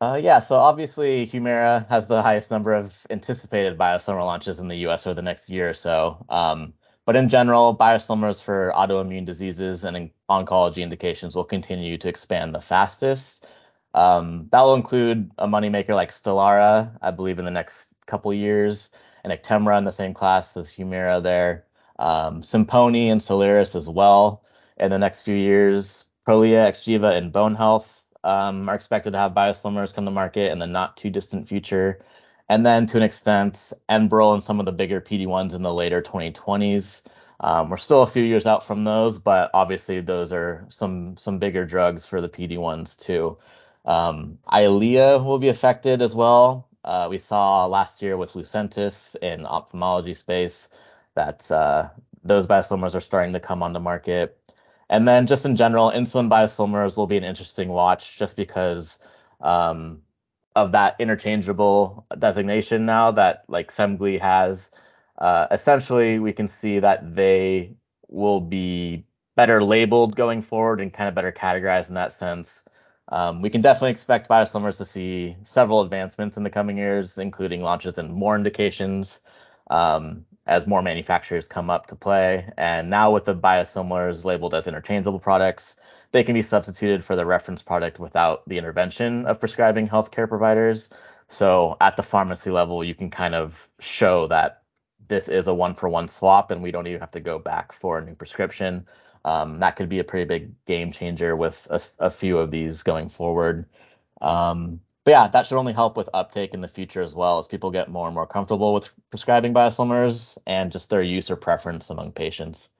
Uh, 0.00 0.18
yeah, 0.22 0.38
so 0.38 0.56
obviously 0.56 1.26
Humira 1.26 1.86
has 1.88 2.06
the 2.06 2.22
highest 2.22 2.52
number 2.52 2.72
of 2.72 3.04
anticipated 3.10 3.76
biosimilar 3.76 4.24
launches 4.24 4.60
in 4.60 4.68
the 4.68 4.76
U.S. 4.76 5.06
over 5.06 5.14
the 5.14 5.22
next 5.22 5.50
year 5.50 5.68
or 5.68 5.74
so. 5.74 6.24
Um, 6.28 6.72
but 7.08 7.16
in 7.16 7.30
general, 7.30 7.74
biosimilars 7.74 8.42
for 8.42 8.70
autoimmune 8.76 9.24
diseases 9.24 9.84
and 9.84 10.10
oncology 10.28 10.82
indications 10.82 11.34
will 11.34 11.42
continue 11.42 11.96
to 11.96 12.06
expand 12.06 12.54
the 12.54 12.60
fastest. 12.60 13.46
Um, 13.94 14.50
that 14.52 14.60
will 14.60 14.74
include 14.74 15.30
a 15.38 15.48
moneymaker 15.48 15.94
like 15.94 16.10
Stelara, 16.10 16.98
I 17.00 17.10
believe, 17.12 17.38
in 17.38 17.46
the 17.46 17.50
next 17.50 17.94
couple 18.04 18.34
years, 18.34 18.90
and 19.24 19.32
Actemra 19.32 19.78
in 19.78 19.84
the 19.84 19.90
same 19.90 20.12
class 20.12 20.54
as 20.58 20.74
Humira 20.74 21.22
there. 21.22 21.64
Um, 21.98 22.42
Simponi 22.42 23.10
and 23.10 23.22
Soliris 23.22 23.74
as 23.74 23.88
well 23.88 24.44
in 24.76 24.90
the 24.90 24.98
next 24.98 25.22
few 25.22 25.34
years. 25.34 26.04
Prolia, 26.28 26.68
Xgeva, 26.68 27.16
and 27.16 27.32
Bone 27.32 27.54
Health 27.54 28.02
um, 28.22 28.68
are 28.68 28.74
expected 28.74 29.12
to 29.12 29.18
have 29.18 29.32
biosimilars 29.32 29.94
come 29.94 30.04
to 30.04 30.10
market 30.10 30.52
in 30.52 30.58
the 30.58 30.66
not 30.66 30.98
too 30.98 31.08
distant 31.08 31.48
future. 31.48 32.00
And 32.48 32.64
then 32.64 32.86
to 32.86 32.96
an 32.96 33.02
extent, 33.02 33.72
Enbrel 33.88 34.34
and 34.34 34.42
some 34.42 34.60
of 34.60 34.66
the 34.66 34.72
bigger 34.72 35.00
PD1s 35.00 35.54
in 35.54 35.62
the 35.62 35.72
later 35.72 36.00
2020s. 36.00 37.02
Um, 37.40 37.70
we're 37.70 37.76
still 37.76 38.02
a 38.02 38.06
few 38.06 38.24
years 38.24 38.46
out 38.46 38.66
from 38.66 38.84
those, 38.84 39.18
but 39.18 39.50
obviously 39.54 40.00
those 40.00 40.32
are 40.32 40.64
some 40.68 41.16
some 41.16 41.38
bigger 41.38 41.64
drugs 41.64 42.06
for 42.06 42.20
the 42.20 42.28
PD1s 42.28 42.98
too. 42.98 43.38
Um, 43.84 44.38
Eylea 44.50 45.22
will 45.24 45.38
be 45.38 45.48
affected 45.48 46.02
as 46.02 46.14
well. 46.14 46.68
Uh, 46.84 47.06
we 47.10 47.18
saw 47.18 47.66
last 47.66 48.02
year 48.02 48.16
with 48.16 48.32
Lucentis 48.32 49.14
in 49.16 49.44
ophthalmology 49.46 50.14
space 50.14 50.70
that 51.14 51.50
uh, 51.50 51.88
those 52.24 52.46
biosimilars 52.46 52.94
are 52.94 53.00
starting 53.00 53.32
to 53.34 53.40
come 53.40 53.62
on 53.62 53.72
the 53.72 53.80
market. 53.80 54.36
And 54.90 55.06
then 55.06 55.26
just 55.26 55.44
in 55.44 55.56
general, 55.56 55.90
insulin 55.90 56.30
biosimilars 56.30 56.96
will 56.96 57.06
be 57.06 57.18
an 57.18 57.24
interesting 57.24 57.68
watch 57.68 58.16
just 58.16 58.36
because 58.36 59.00
um, 59.40 60.02
of 60.58 60.72
that 60.72 60.96
interchangeable 60.98 62.04
designation 62.18 62.84
now 62.84 63.12
that 63.12 63.44
like 63.48 63.70
Semglee 63.70 64.20
has. 64.20 64.70
Uh, 65.16 65.46
essentially, 65.50 66.18
we 66.18 66.32
can 66.32 66.48
see 66.48 66.80
that 66.80 67.14
they 67.14 67.74
will 68.08 68.40
be 68.40 69.04
better 69.36 69.62
labeled 69.62 70.16
going 70.16 70.42
forward 70.42 70.80
and 70.80 70.92
kind 70.92 71.08
of 71.08 71.14
better 71.14 71.32
categorized 71.32 71.88
in 71.88 71.94
that 71.94 72.12
sense. 72.12 72.64
Um, 73.10 73.40
we 73.40 73.50
can 73.50 73.62
definitely 73.62 73.92
expect 73.92 74.28
biosimilars 74.28 74.78
to 74.78 74.84
see 74.84 75.36
several 75.44 75.80
advancements 75.82 76.36
in 76.36 76.42
the 76.42 76.50
coming 76.50 76.76
years, 76.76 77.18
including 77.18 77.62
launches 77.62 77.98
in 77.98 78.10
more 78.10 78.36
indications 78.36 79.20
um, 79.70 80.26
as 80.46 80.66
more 80.66 80.82
manufacturers 80.82 81.46
come 81.48 81.70
up 81.70 81.86
to 81.86 81.96
play. 81.96 82.50
And 82.56 82.90
now 82.90 83.12
with 83.12 83.24
the 83.24 83.34
biosimilars 83.34 84.24
labeled 84.24 84.54
as 84.54 84.66
interchangeable 84.66 85.20
products, 85.20 85.76
they 86.12 86.24
can 86.24 86.34
be 86.34 86.42
substituted 86.42 87.04
for 87.04 87.16
the 87.16 87.26
reference 87.26 87.62
product 87.62 87.98
without 87.98 88.48
the 88.48 88.58
intervention 88.58 89.26
of 89.26 89.40
prescribing 89.40 89.88
healthcare 89.88 90.28
providers. 90.28 90.90
So 91.28 91.76
at 91.80 91.96
the 91.96 92.02
pharmacy 92.02 92.50
level, 92.50 92.82
you 92.82 92.94
can 92.94 93.10
kind 93.10 93.34
of 93.34 93.68
show 93.78 94.26
that 94.28 94.62
this 95.08 95.28
is 95.28 95.46
a 95.46 95.54
one 95.54 95.74
for 95.74 95.88
one 95.88 96.08
swap 96.08 96.50
and 96.50 96.62
we 96.62 96.70
don't 96.70 96.86
even 96.86 97.00
have 97.00 97.10
to 97.12 97.20
go 97.20 97.38
back 97.38 97.72
for 97.72 97.98
a 97.98 98.04
new 98.04 98.14
prescription. 98.14 98.86
Um, 99.24 99.60
that 99.60 99.76
could 99.76 99.88
be 99.88 99.98
a 99.98 100.04
pretty 100.04 100.26
big 100.26 100.64
game 100.64 100.92
changer 100.92 101.36
with 101.36 101.66
a, 101.70 101.80
a 101.98 102.10
few 102.10 102.38
of 102.38 102.50
these 102.50 102.82
going 102.82 103.08
forward. 103.08 103.66
Um, 104.20 104.80
but 105.04 105.12
yeah, 105.12 105.28
that 105.28 105.46
should 105.46 105.58
only 105.58 105.72
help 105.72 105.96
with 105.96 106.08
uptake 106.12 106.54
in 106.54 106.60
the 106.60 106.68
future 106.68 107.02
as 107.02 107.14
well 107.14 107.38
as 107.38 107.48
people 107.48 107.70
get 107.70 107.90
more 107.90 108.06
and 108.06 108.14
more 108.14 108.26
comfortable 108.26 108.74
with 108.74 108.90
prescribing 109.10 109.54
biosimilars 109.54 110.38
and 110.46 110.70
just 110.72 110.90
their 110.90 111.02
use 111.02 111.30
or 111.30 111.36
preference 111.36 111.90
among 111.90 112.12
patients. 112.12 112.70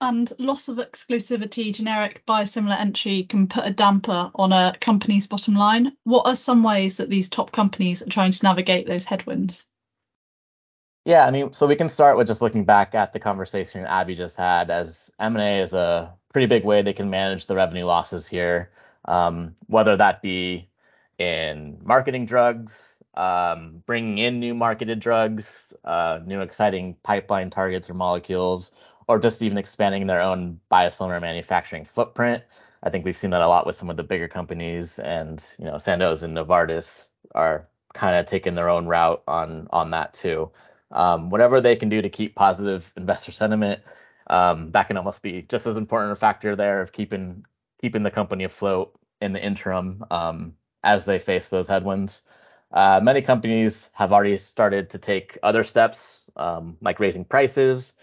And 0.00 0.30
loss 0.38 0.68
of 0.68 0.76
exclusivity 0.76 1.74
generic 1.74 2.22
biosimilar 2.26 2.78
entry 2.78 3.22
can 3.22 3.46
put 3.48 3.66
a 3.66 3.70
damper 3.70 4.30
on 4.34 4.52
a 4.52 4.76
company's 4.78 5.26
bottom 5.26 5.54
line. 5.54 5.96
What 6.04 6.26
are 6.26 6.36
some 6.36 6.62
ways 6.62 6.98
that 6.98 7.08
these 7.08 7.30
top 7.30 7.50
companies 7.50 8.02
are 8.02 8.10
trying 8.10 8.32
to 8.32 8.44
navigate 8.44 8.86
those 8.86 9.06
headwinds? 9.06 9.66
Yeah, 11.06 11.24
I 11.24 11.30
mean, 11.30 11.52
so 11.52 11.66
we 11.66 11.76
can 11.76 11.88
start 11.88 12.16
with 12.16 12.26
just 12.26 12.42
looking 12.42 12.64
back 12.64 12.94
at 12.94 13.12
the 13.12 13.20
conversation 13.20 13.86
Abby 13.86 14.16
just 14.16 14.36
had, 14.36 14.70
as 14.70 15.10
M&A 15.20 15.60
is 15.60 15.72
a 15.72 16.12
pretty 16.32 16.46
big 16.46 16.64
way 16.64 16.82
they 16.82 16.92
can 16.92 17.08
manage 17.08 17.46
the 17.46 17.54
revenue 17.54 17.84
losses 17.84 18.26
here, 18.26 18.72
um, 19.04 19.54
whether 19.66 19.96
that 19.96 20.20
be 20.20 20.68
in 21.16 21.78
marketing 21.82 22.26
drugs, 22.26 23.00
um, 23.14 23.82
bringing 23.86 24.18
in 24.18 24.40
new 24.40 24.54
marketed 24.54 25.00
drugs, 25.00 25.72
uh, 25.84 26.18
new 26.26 26.40
exciting 26.40 26.96
pipeline 27.02 27.50
targets 27.50 27.88
or 27.88 27.94
molecules, 27.94 28.72
or 29.08 29.18
just 29.18 29.42
even 29.42 29.58
expanding 29.58 30.06
their 30.06 30.20
own 30.20 30.60
biosimilar 30.70 31.20
manufacturing 31.20 31.84
footprint. 31.84 32.42
I 32.82 32.90
think 32.90 33.04
we've 33.04 33.16
seen 33.16 33.30
that 33.30 33.42
a 33.42 33.48
lot 33.48 33.66
with 33.66 33.76
some 33.76 33.90
of 33.90 33.96
the 33.96 34.02
bigger 34.02 34.28
companies, 34.28 34.98
and 34.98 35.44
you 35.58 35.64
know, 35.64 35.78
Sandoz 35.78 36.22
and 36.22 36.36
Novartis 36.36 37.10
are 37.34 37.68
kind 37.94 38.16
of 38.16 38.26
taking 38.26 38.54
their 38.54 38.68
own 38.68 38.86
route 38.86 39.22
on 39.26 39.68
on 39.70 39.90
that 39.90 40.12
too. 40.12 40.50
Um, 40.92 41.30
whatever 41.30 41.60
they 41.60 41.76
can 41.76 41.88
do 41.88 42.02
to 42.02 42.08
keep 42.08 42.34
positive 42.34 42.92
investor 42.96 43.32
sentiment, 43.32 43.80
um, 44.28 44.70
that 44.72 44.86
can 44.86 44.96
almost 44.96 45.22
be 45.22 45.42
just 45.42 45.66
as 45.66 45.76
important 45.76 46.12
a 46.12 46.16
factor 46.16 46.54
there 46.54 46.80
of 46.80 46.92
keeping 46.92 47.44
keeping 47.80 48.02
the 48.02 48.10
company 48.10 48.44
afloat 48.44 48.94
in 49.20 49.32
the 49.32 49.42
interim 49.42 50.04
um, 50.10 50.54
as 50.84 51.04
they 51.04 51.18
face 51.18 51.48
those 51.48 51.68
headwinds. 51.68 52.22
Uh, 52.72 53.00
many 53.02 53.22
companies 53.22 53.90
have 53.94 54.12
already 54.12 54.36
started 54.38 54.90
to 54.90 54.98
take 54.98 55.38
other 55.42 55.64
steps, 55.64 56.28
um, 56.36 56.76
like 56.80 57.00
raising 57.00 57.24
prices, 57.24 57.94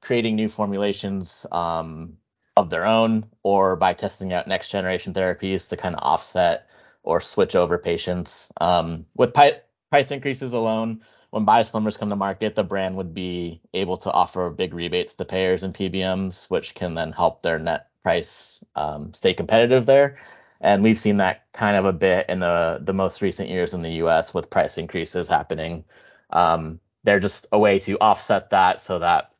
creating 0.00 0.36
new 0.36 0.48
formulations 0.48 1.46
um, 1.52 2.16
of 2.56 2.70
their 2.70 2.86
own, 2.86 3.26
or 3.42 3.76
by 3.76 3.94
testing 3.94 4.32
out 4.32 4.48
next 4.48 4.70
generation 4.70 5.12
therapies 5.12 5.68
to 5.68 5.76
kind 5.76 5.94
of 5.94 6.02
offset 6.02 6.68
or 7.02 7.20
switch 7.20 7.56
over 7.56 7.78
patients. 7.78 8.52
Um, 8.60 9.06
with 9.14 9.32
pi- 9.32 9.60
price 9.90 10.10
increases 10.10 10.52
alone, 10.52 11.02
when 11.30 11.46
biosimilars 11.46 11.98
come 11.98 12.10
to 12.10 12.16
market, 12.16 12.54
the 12.54 12.64
brand 12.64 12.96
would 12.96 13.14
be 13.14 13.60
able 13.74 13.98
to 13.98 14.12
offer 14.12 14.50
big 14.50 14.74
rebates 14.74 15.14
to 15.16 15.24
payers 15.24 15.62
and 15.62 15.74
PBMs, 15.74 16.48
which 16.50 16.74
can 16.74 16.94
then 16.94 17.12
help 17.12 17.42
their 17.42 17.58
net 17.58 17.88
price 18.02 18.64
um, 18.74 19.12
stay 19.12 19.34
competitive 19.34 19.86
there. 19.86 20.16
And 20.60 20.82
we've 20.82 20.98
seen 20.98 21.18
that 21.18 21.44
kind 21.52 21.76
of 21.76 21.84
a 21.84 21.92
bit 21.92 22.26
in 22.28 22.40
the 22.40 22.80
the 22.82 22.94
most 22.94 23.22
recent 23.22 23.48
years 23.48 23.74
in 23.74 23.82
the 23.82 23.92
U.S. 24.02 24.34
with 24.34 24.50
price 24.50 24.76
increases 24.78 25.28
happening. 25.28 25.84
Um, 26.30 26.80
they're 27.04 27.20
just 27.20 27.46
a 27.52 27.58
way 27.58 27.78
to 27.80 27.98
offset 27.98 28.50
that 28.50 28.80
so 28.80 28.98
that 28.98 29.30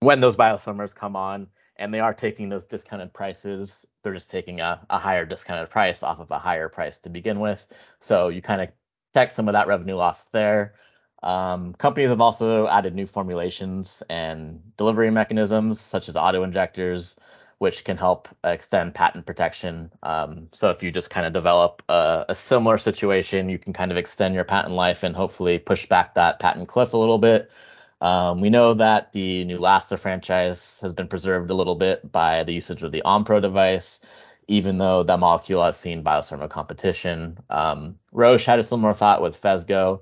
when 0.00 0.20
those 0.20 0.36
biosimilars 0.36 0.94
come 0.94 1.14
on 1.14 1.46
and 1.76 1.94
they 1.94 2.00
are 2.00 2.12
taking 2.12 2.48
those 2.48 2.64
discounted 2.64 3.12
prices, 3.12 3.86
they're 4.02 4.14
just 4.14 4.30
taking 4.30 4.60
a, 4.60 4.84
a 4.90 4.98
higher 4.98 5.24
discounted 5.24 5.70
price 5.70 6.02
off 6.02 6.18
of 6.18 6.30
a 6.30 6.38
higher 6.38 6.68
price 6.68 6.98
to 7.00 7.10
begin 7.10 7.40
with. 7.40 7.72
So 8.00 8.28
you 8.28 8.42
kind 8.42 8.60
of 8.62 8.70
protect 9.12 9.32
some 9.32 9.48
of 9.48 9.52
that 9.52 9.66
revenue 9.66 9.94
loss 9.94 10.24
there. 10.24 10.74
Um, 11.22 11.74
companies 11.74 12.08
have 12.08 12.20
also 12.20 12.66
added 12.66 12.94
new 12.94 13.06
formulations 13.06 14.02
and 14.08 14.62
delivery 14.76 15.10
mechanisms, 15.10 15.78
such 15.78 16.08
as 16.08 16.16
auto 16.16 16.42
injectors, 16.44 17.16
which 17.58 17.84
can 17.84 17.98
help 17.98 18.28
extend 18.42 18.94
patent 18.94 19.26
protection. 19.26 19.92
Um, 20.02 20.48
so 20.52 20.70
if 20.70 20.82
you 20.82 20.90
just 20.90 21.10
kind 21.10 21.26
of 21.26 21.34
develop 21.34 21.82
a, 21.90 22.24
a, 22.30 22.34
similar 22.34 22.78
situation, 22.78 23.50
you 23.50 23.58
can 23.58 23.74
kind 23.74 23.90
of 23.90 23.98
extend 23.98 24.34
your 24.34 24.44
patent 24.44 24.74
life 24.74 25.02
and 25.02 25.14
hopefully 25.14 25.58
push 25.58 25.84
back 25.86 26.14
that 26.14 26.38
patent 26.38 26.68
cliff 26.68 26.94
a 26.94 26.96
little 26.96 27.18
bit. 27.18 27.50
Um, 28.00 28.40
we 28.40 28.50
know 28.50 28.74
that 28.74 29.12
the 29.12 29.44
Neulasta 29.44 29.98
franchise 29.98 30.80
has 30.80 30.92
been 30.92 31.08
preserved 31.08 31.50
a 31.50 31.54
little 31.54 31.74
bit 31.74 32.10
by 32.10 32.44
the 32.44 32.54
usage 32.54 32.82
of 32.82 32.92
the 32.92 33.02
Onpro 33.04 33.42
device, 33.42 34.00
even 34.48 34.78
though 34.78 35.02
that 35.02 35.18
molecule 35.18 35.62
has 35.62 35.78
seen 35.78 36.02
biosimilar 36.02 36.48
competition. 36.48 37.38
Um, 37.50 37.98
Roche 38.12 38.46
had 38.46 38.58
a 38.58 38.62
similar 38.62 38.94
thought 38.94 39.22
with 39.22 39.40
Phesgo 39.40 40.00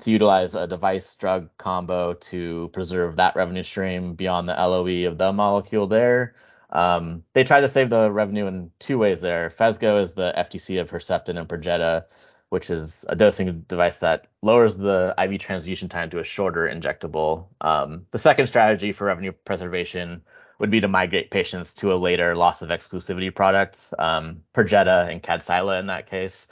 to 0.00 0.10
utilize 0.10 0.54
a 0.54 0.66
device 0.66 1.14
drug 1.16 1.50
combo 1.58 2.14
to 2.14 2.70
preserve 2.72 3.16
that 3.16 3.36
revenue 3.36 3.62
stream 3.62 4.14
beyond 4.14 4.48
the 4.48 4.54
LOE 4.54 5.08
of 5.08 5.18
the 5.18 5.32
molecule 5.32 5.86
there. 5.86 6.34
Um, 6.70 7.24
they 7.32 7.44
tried 7.44 7.62
to 7.62 7.68
save 7.68 7.90
the 7.90 8.10
revenue 8.10 8.46
in 8.46 8.70
two 8.78 8.96
ways 8.96 9.20
there. 9.20 9.50
Phesgo 9.50 10.00
is 10.00 10.14
the 10.14 10.32
FDC 10.36 10.80
of 10.80 10.90
Herceptin 10.90 11.38
and 11.38 11.48
Perjeta, 11.48 12.04
which 12.50 12.70
is 12.70 13.04
a 13.08 13.16
dosing 13.16 13.62
device 13.62 13.98
that 13.98 14.26
lowers 14.42 14.76
the 14.76 15.14
IV 15.18 15.40
transfusion 15.40 15.88
time 15.88 16.10
to 16.10 16.18
a 16.18 16.24
shorter 16.24 16.68
injectable. 16.68 17.46
Um, 17.60 18.06
the 18.10 18.18
second 18.18 18.46
strategy 18.46 18.92
for 18.92 19.06
revenue 19.06 19.32
preservation 19.32 20.22
would 20.58 20.70
be 20.70 20.80
to 20.80 20.88
migrate 20.88 21.30
patients 21.30 21.72
to 21.74 21.92
a 21.92 21.96
later 21.96 22.36
loss 22.36 22.60
of 22.60 22.68
exclusivity 22.68 23.34
product, 23.34 23.94
um, 23.98 24.42
Perjeta 24.54 25.10
and 25.10 25.22
Kadcyla 25.22 25.80
in 25.80 25.86
that 25.86 26.08
case 26.08 26.46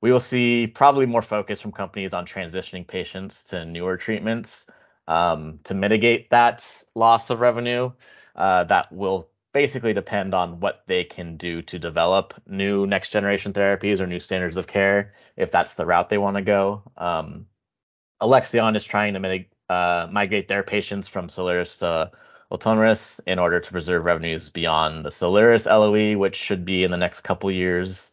we 0.00 0.12
will 0.12 0.20
see 0.20 0.66
probably 0.66 1.06
more 1.06 1.22
focus 1.22 1.60
from 1.60 1.72
companies 1.72 2.14
on 2.14 2.26
transitioning 2.26 2.86
patients 2.86 3.44
to 3.44 3.64
newer 3.64 3.96
treatments 3.96 4.66
um, 5.08 5.58
to 5.64 5.74
mitigate 5.74 6.30
that 6.30 6.64
loss 6.94 7.30
of 7.30 7.40
revenue. 7.40 7.90
Uh, 8.36 8.64
that 8.64 8.92
will 8.92 9.28
basically 9.58 9.92
depend 9.92 10.34
on 10.34 10.60
what 10.60 10.84
they 10.86 11.02
can 11.02 11.36
do 11.36 11.60
to 11.62 11.80
develop 11.80 12.32
new 12.46 12.86
next 12.86 13.10
generation 13.10 13.52
therapies 13.52 13.98
or 13.98 14.06
new 14.06 14.20
standards 14.20 14.56
of 14.56 14.68
care, 14.68 15.14
if 15.36 15.50
that's 15.50 15.74
the 15.74 15.84
route 15.84 16.08
they 16.08 16.16
want 16.16 16.36
to 16.36 16.42
go. 16.42 16.80
Um, 16.96 17.46
Alexion 18.22 18.76
is 18.76 18.84
trying 18.84 19.14
to 19.14 19.20
mitig- 19.20 19.48
uh, 19.68 20.06
migrate 20.12 20.46
their 20.46 20.62
patients 20.62 21.08
from 21.08 21.26
Soliris 21.26 21.80
to 21.80 22.12
Ultomiris 22.52 23.18
in 23.26 23.40
order 23.40 23.58
to 23.58 23.70
preserve 23.72 24.04
revenues 24.04 24.48
beyond 24.48 25.04
the 25.04 25.10
Soliris 25.10 25.66
LOE, 25.66 26.16
which 26.16 26.36
should 26.36 26.64
be 26.64 26.84
in 26.84 26.92
the 26.92 26.96
next 26.96 27.22
couple 27.22 27.50
years 27.50 28.12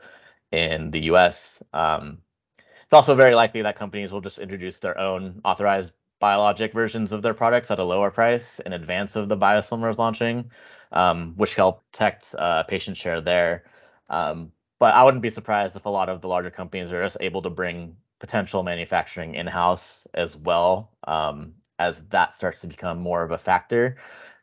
in 0.51 0.89
the 0.89 1.01
US. 1.11 1.61
Um, 1.73 2.17
it's 2.57 2.93
also 2.93 3.13
very 3.13 3.35
likely 3.35 3.61
that 3.61 3.77
companies 3.77 4.11
will 4.11 4.21
just 4.21 4.39
introduce 4.39 4.77
their 4.77 4.97
own 4.97 5.41
authorized 5.45 5.91
biologic 6.19 6.73
versions 6.73 7.11
of 7.11 7.21
their 7.21 7.35
products 7.35 7.69
at 7.69 7.77
a 7.77 7.83
lower 7.83 8.09
price 8.09 8.59
in 8.59 8.73
advance 8.73 9.15
of 9.15 9.29
the 9.29 9.37
biosimilars 9.37 9.99
launching, 9.99 10.49
um, 10.95 11.33
which 11.35 11.55
help 11.55 11.83
protect 11.91 12.33
uh, 12.37 12.63
patient 12.63 12.97
share 12.97 13.21
there. 13.21 13.65
Um, 14.09 14.51
but 14.79 14.93
I 14.93 15.03
wouldn't 15.03 15.23
be 15.23 15.29
surprised 15.29 15.75
if 15.75 15.85
a 15.85 15.89
lot 15.89 16.09
of 16.09 16.21
the 16.21 16.27
larger 16.27 16.51
companies 16.51 16.91
are 16.91 17.03
just 17.03 17.17
able 17.19 17.41
to 17.43 17.49
bring 17.49 17.95
potential 18.19 18.63
manufacturing 18.63 19.35
in-house 19.35 20.07
as 20.13 20.35
well 20.37 20.91
um, 21.05 21.53
as 21.77 22.03
that 22.05 22.33
starts 22.33 22.61
to 22.61 22.67
become 22.67 22.99
more 22.99 23.23
of 23.23 23.31
a 23.31 23.37
factor. 23.37 23.97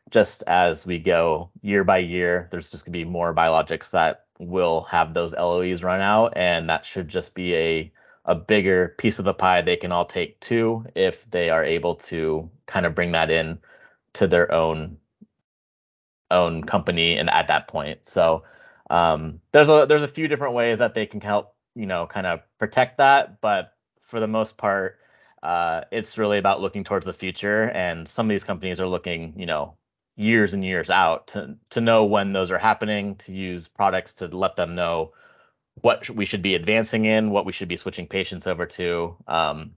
Just 0.09 0.43
as 0.47 0.85
we 0.85 0.99
go 0.99 1.49
year 1.61 1.83
by 1.83 1.97
year, 1.97 2.47
there's 2.51 2.69
just 2.69 2.85
going 2.85 2.93
to 2.93 3.05
be 3.05 3.09
more 3.09 3.33
biologics 3.33 3.91
that 3.91 4.25
will 4.39 4.83
have 4.83 5.13
those 5.13 5.33
LOEs 5.33 5.83
run 5.83 6.01
out, 6.01 6.33
and 6.35 6.69
that 6.69 6.85
should 6.85 7.07
just 7.07 7.35
be 7.35 7.55
a 7.55 7.91
a 8.25 8.35
bigger 8.35 8.95
piece 8.97 9.19
of 9.19 9.25
the 9.25 9.33
pie 9.33 9.61
they 9.61 9.75
can 9.75 9.91
all 9.91 10.05
take 10.05 10.39
too 10.39 10.85
if 10.95 11.29
they 11.29 11.49
are 11.49 11.63
able 11.63 11.95
to 11.95 12.49
kind 12.65 12.85
of 12.85 12.95
bring 12.95 13.11
that 13.11 13.29
in 13.29 13.59
to 14.13 14.27
their 14.27 14.49
own 14.53 14.97
own 16.33 16.63
company 16.63 17.17
and 17.17 17.29
at 17.29 17.47
that 17.47 17.67
point. 17.67 18.05
So 18.05 18.43
um, 18.89 19.39
there's 19.51 19.69
a 19.69 19.85
there's 19.87 20.03
a 20.03 20.07
few 20.07 20.27
different 20.27 20.53
ways 20.53 20.79
that 20.79 20.93
they 20.93 21.05
can 21.05 21.21
help 21.21 21.55
you 21.75 21.85
know 21.85 22.07
kind 22.07 22.27
of 22.27 22.41
protect 22.59 22.97
that, 22.97 23.41
but 23.41 23.73
for 24.01 24.19
the 24.19 24.27
most 24.27 24.57
part, 24.57 24.99
uh, 25.41 25.81
it's 25.91 26.17
really 26.17 26.37
about 26.37 26.61
looking 26.61 26.83
towards 26.83 27.05
the 27.05 27.13
future. 27.13 27.63
And 27.63 28.07
some 28.07 28.27
of 28.27 28.29
these 28.29 28.43
companies 28.43 28.79
are 28.79 28.87
looking 28.87 29.33
you 29.37 29.45
know 29.45 29.75
years 30.15 30.53
and 30.53 30.63
years 30.63 30.89
out 30.89 31.27
to 31.27 31.57
to 31.71 31.81
know 31.81 32.05
when 32.05 32.33
those 32.33 32.51
are 32.51 32.57
happening, 32.59 33.15
to 33.15 33.31
use 33.31 33.67
products 33.67 34.13
to 34.15 34.27
let 34.27 34.55
them 34.55 34.75
know 34.75 35.13
what 35.75 36.09
we 36.09 36.25
should 36.25 36.41
be 36.41 36.55
advancing 36.55 37.05
in, 37.05 37.31
what 37.31 37.45
we 37.45 37.51
should 37.51 37.67
be 37.67 37.77
switching 37.77 38.07
patients 38.07 38.47
over 38.47 38.65
to. 38.65 39.15
Um, 39.27 39.71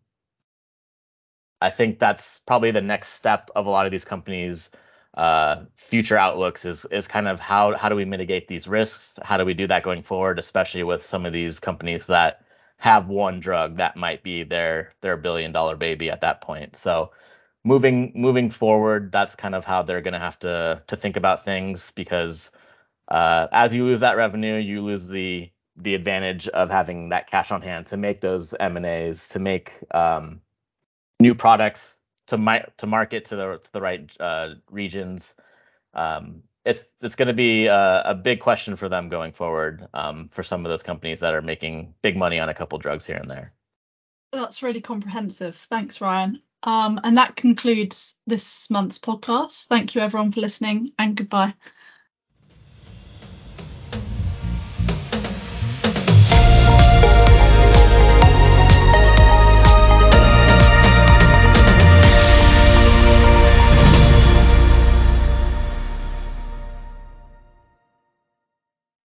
I 1.61 1.71
think 1.71 1.99
that's 1.99 2.41
probably 2.47 2.71
the 2.71 2.83
next 2.83 3.11
step 3.15 3.51
of 3.57 3.67
a 3.67 3.71
lot 3.71 3.87
of 3.87 3.93
these 3.93 4.05
companies' 4.05 4.71
uh, 5.17 5.65
future 5.77 6.19
outlooks 6.19 6.65
is 6.65 6.85
is 6.91 7.09
kind 7.09 7.29
of 7.29 7.41
how 7.41 7.75
how 7.77 7.89
do 7.89 7.97
we 7.97 8.05
mitigate 8.05 8.49
these 8.49 8.69
risks? 8.69 9.19
How 9.23 9.37
do 9.37 9.45
we 9.45 9.55
do 9.55 9.67
that 9.67 9.83
going 9.83 10.03
forward, 10.03 10.39
especially 10.39 10.83
with 10.83 11.07
some 11.07 11.25
of 11.27 11.33
these 11.33 11.61
companies 11.61 12.07
that 12.07 12.43
have 12.79 13.09
one 13.09 13.41
drug 13.41 13.77
that 13.77 13.97
might 13.97 14.23
be 14.23 14.43
their 14.43 14.93
their 15.01 15.17
billion 15.17 15.53
dollar 15.53 15.77
baby 15.77 16.11
at 16.11 16.21
that 16.21 16.41
point. 16.43 16.77
So 16.77 17.13
moving 17.65 18.13
moving 18.15 18.51
forward, 18.51 19.11
that's 19.13 19.35
kind 19.37 19.55
of 19.55 19.65
how 19.65 19.83
they're 19.83 20.03
going 20.03 20.15
to 20.15 20.21
have 20.21 20.39
to 20.41 20.83
to 20.87 20.97
think 20.97 21.17
about 21.17 21.45
things 21.45 21.93
because 21.93 22.51
uh, 23.09 23.47
as 23.53 23.73
you 23.73 23.85
lose 23.85 24.01
that 24.01 24.17
revenue, 24.17 24.57
you 24.57 24.83
lose 24.83 25.07
the 25.09 25.51
the 25.77 25.95
advantage 25.95 26.49
of 26.49 26.71
having 26.71 27.11
that 27.11 27.31
cash 27.31 27.51
on 27.51 27.63
hand 27.63 27.87
to 27.89 27.97
make 27.97 28.21
those 28.21 28.55
M 28.61 28.77
and 28.77 28.87
A's, 28.87 29.29
to 29.29 29.39
make 29.39 29.73
um, 29.93 30.41
new 31.21 31.35
products 31.35 31.96
to 32.27 32.37
my 32.39 32.65
to 32.79 32.87
market 32.87 33.25
to 33.27 33.37
the 33.37 33.59
to 33.59 33.73
the 33.73 33.81
right 33.81 34.11
uh, 34.21 34.55
regions. 34.71 35.35
Um, 35.95 36.43
it's 36.65 36.91
it's 37.01 37.15
going 37.15 37.29
to 37.29 37.35
be 37.35 37.67
a, 37.67 38.03
a, 38.07 38.15
big 38.15 38.41
question 38.41 38.77
for 38.77 38.89
them 38.89 39.09
going 39.09 39.33
forward 39.33 39.87
um, 39.95 40.29
for 40.33 40.43
some 40.43 40.67
of 40.67 40.71
those 40.71 40.83
companies 40.83 41.21
that 41.21 41.33
are 41.33 41.41
making 41.41 41.95
big 42.03 42.17
money 42.17 42.41
on 42.41 42.49
a 42.49 42.55
couple 42.55 42.77
drugs 42.79 43.07
here 43.07 43.17
and 43.17 43.31
there. 43.31 43.53
That's 44.33 44.63
really 44.63 44.81
comprehensive. 44.81 45.57
Thanks, 45.71 46.01
Ryan. 46.01 46.43
Um, 46.65 47.01
and 47.05 47.17
that 47.17 47.37
concludes 47.37 48.19
this 48.27 48.69
month's 48.69 48.99
podcast. 48.99 49.67
Thank 49.67 49.95
you, 49.95 50.01
everyone, 50.01 50.33
for 50.33 50.41
listening, 50.41 50.93
and 50.99 51.17
goodbye. 51.17 51.55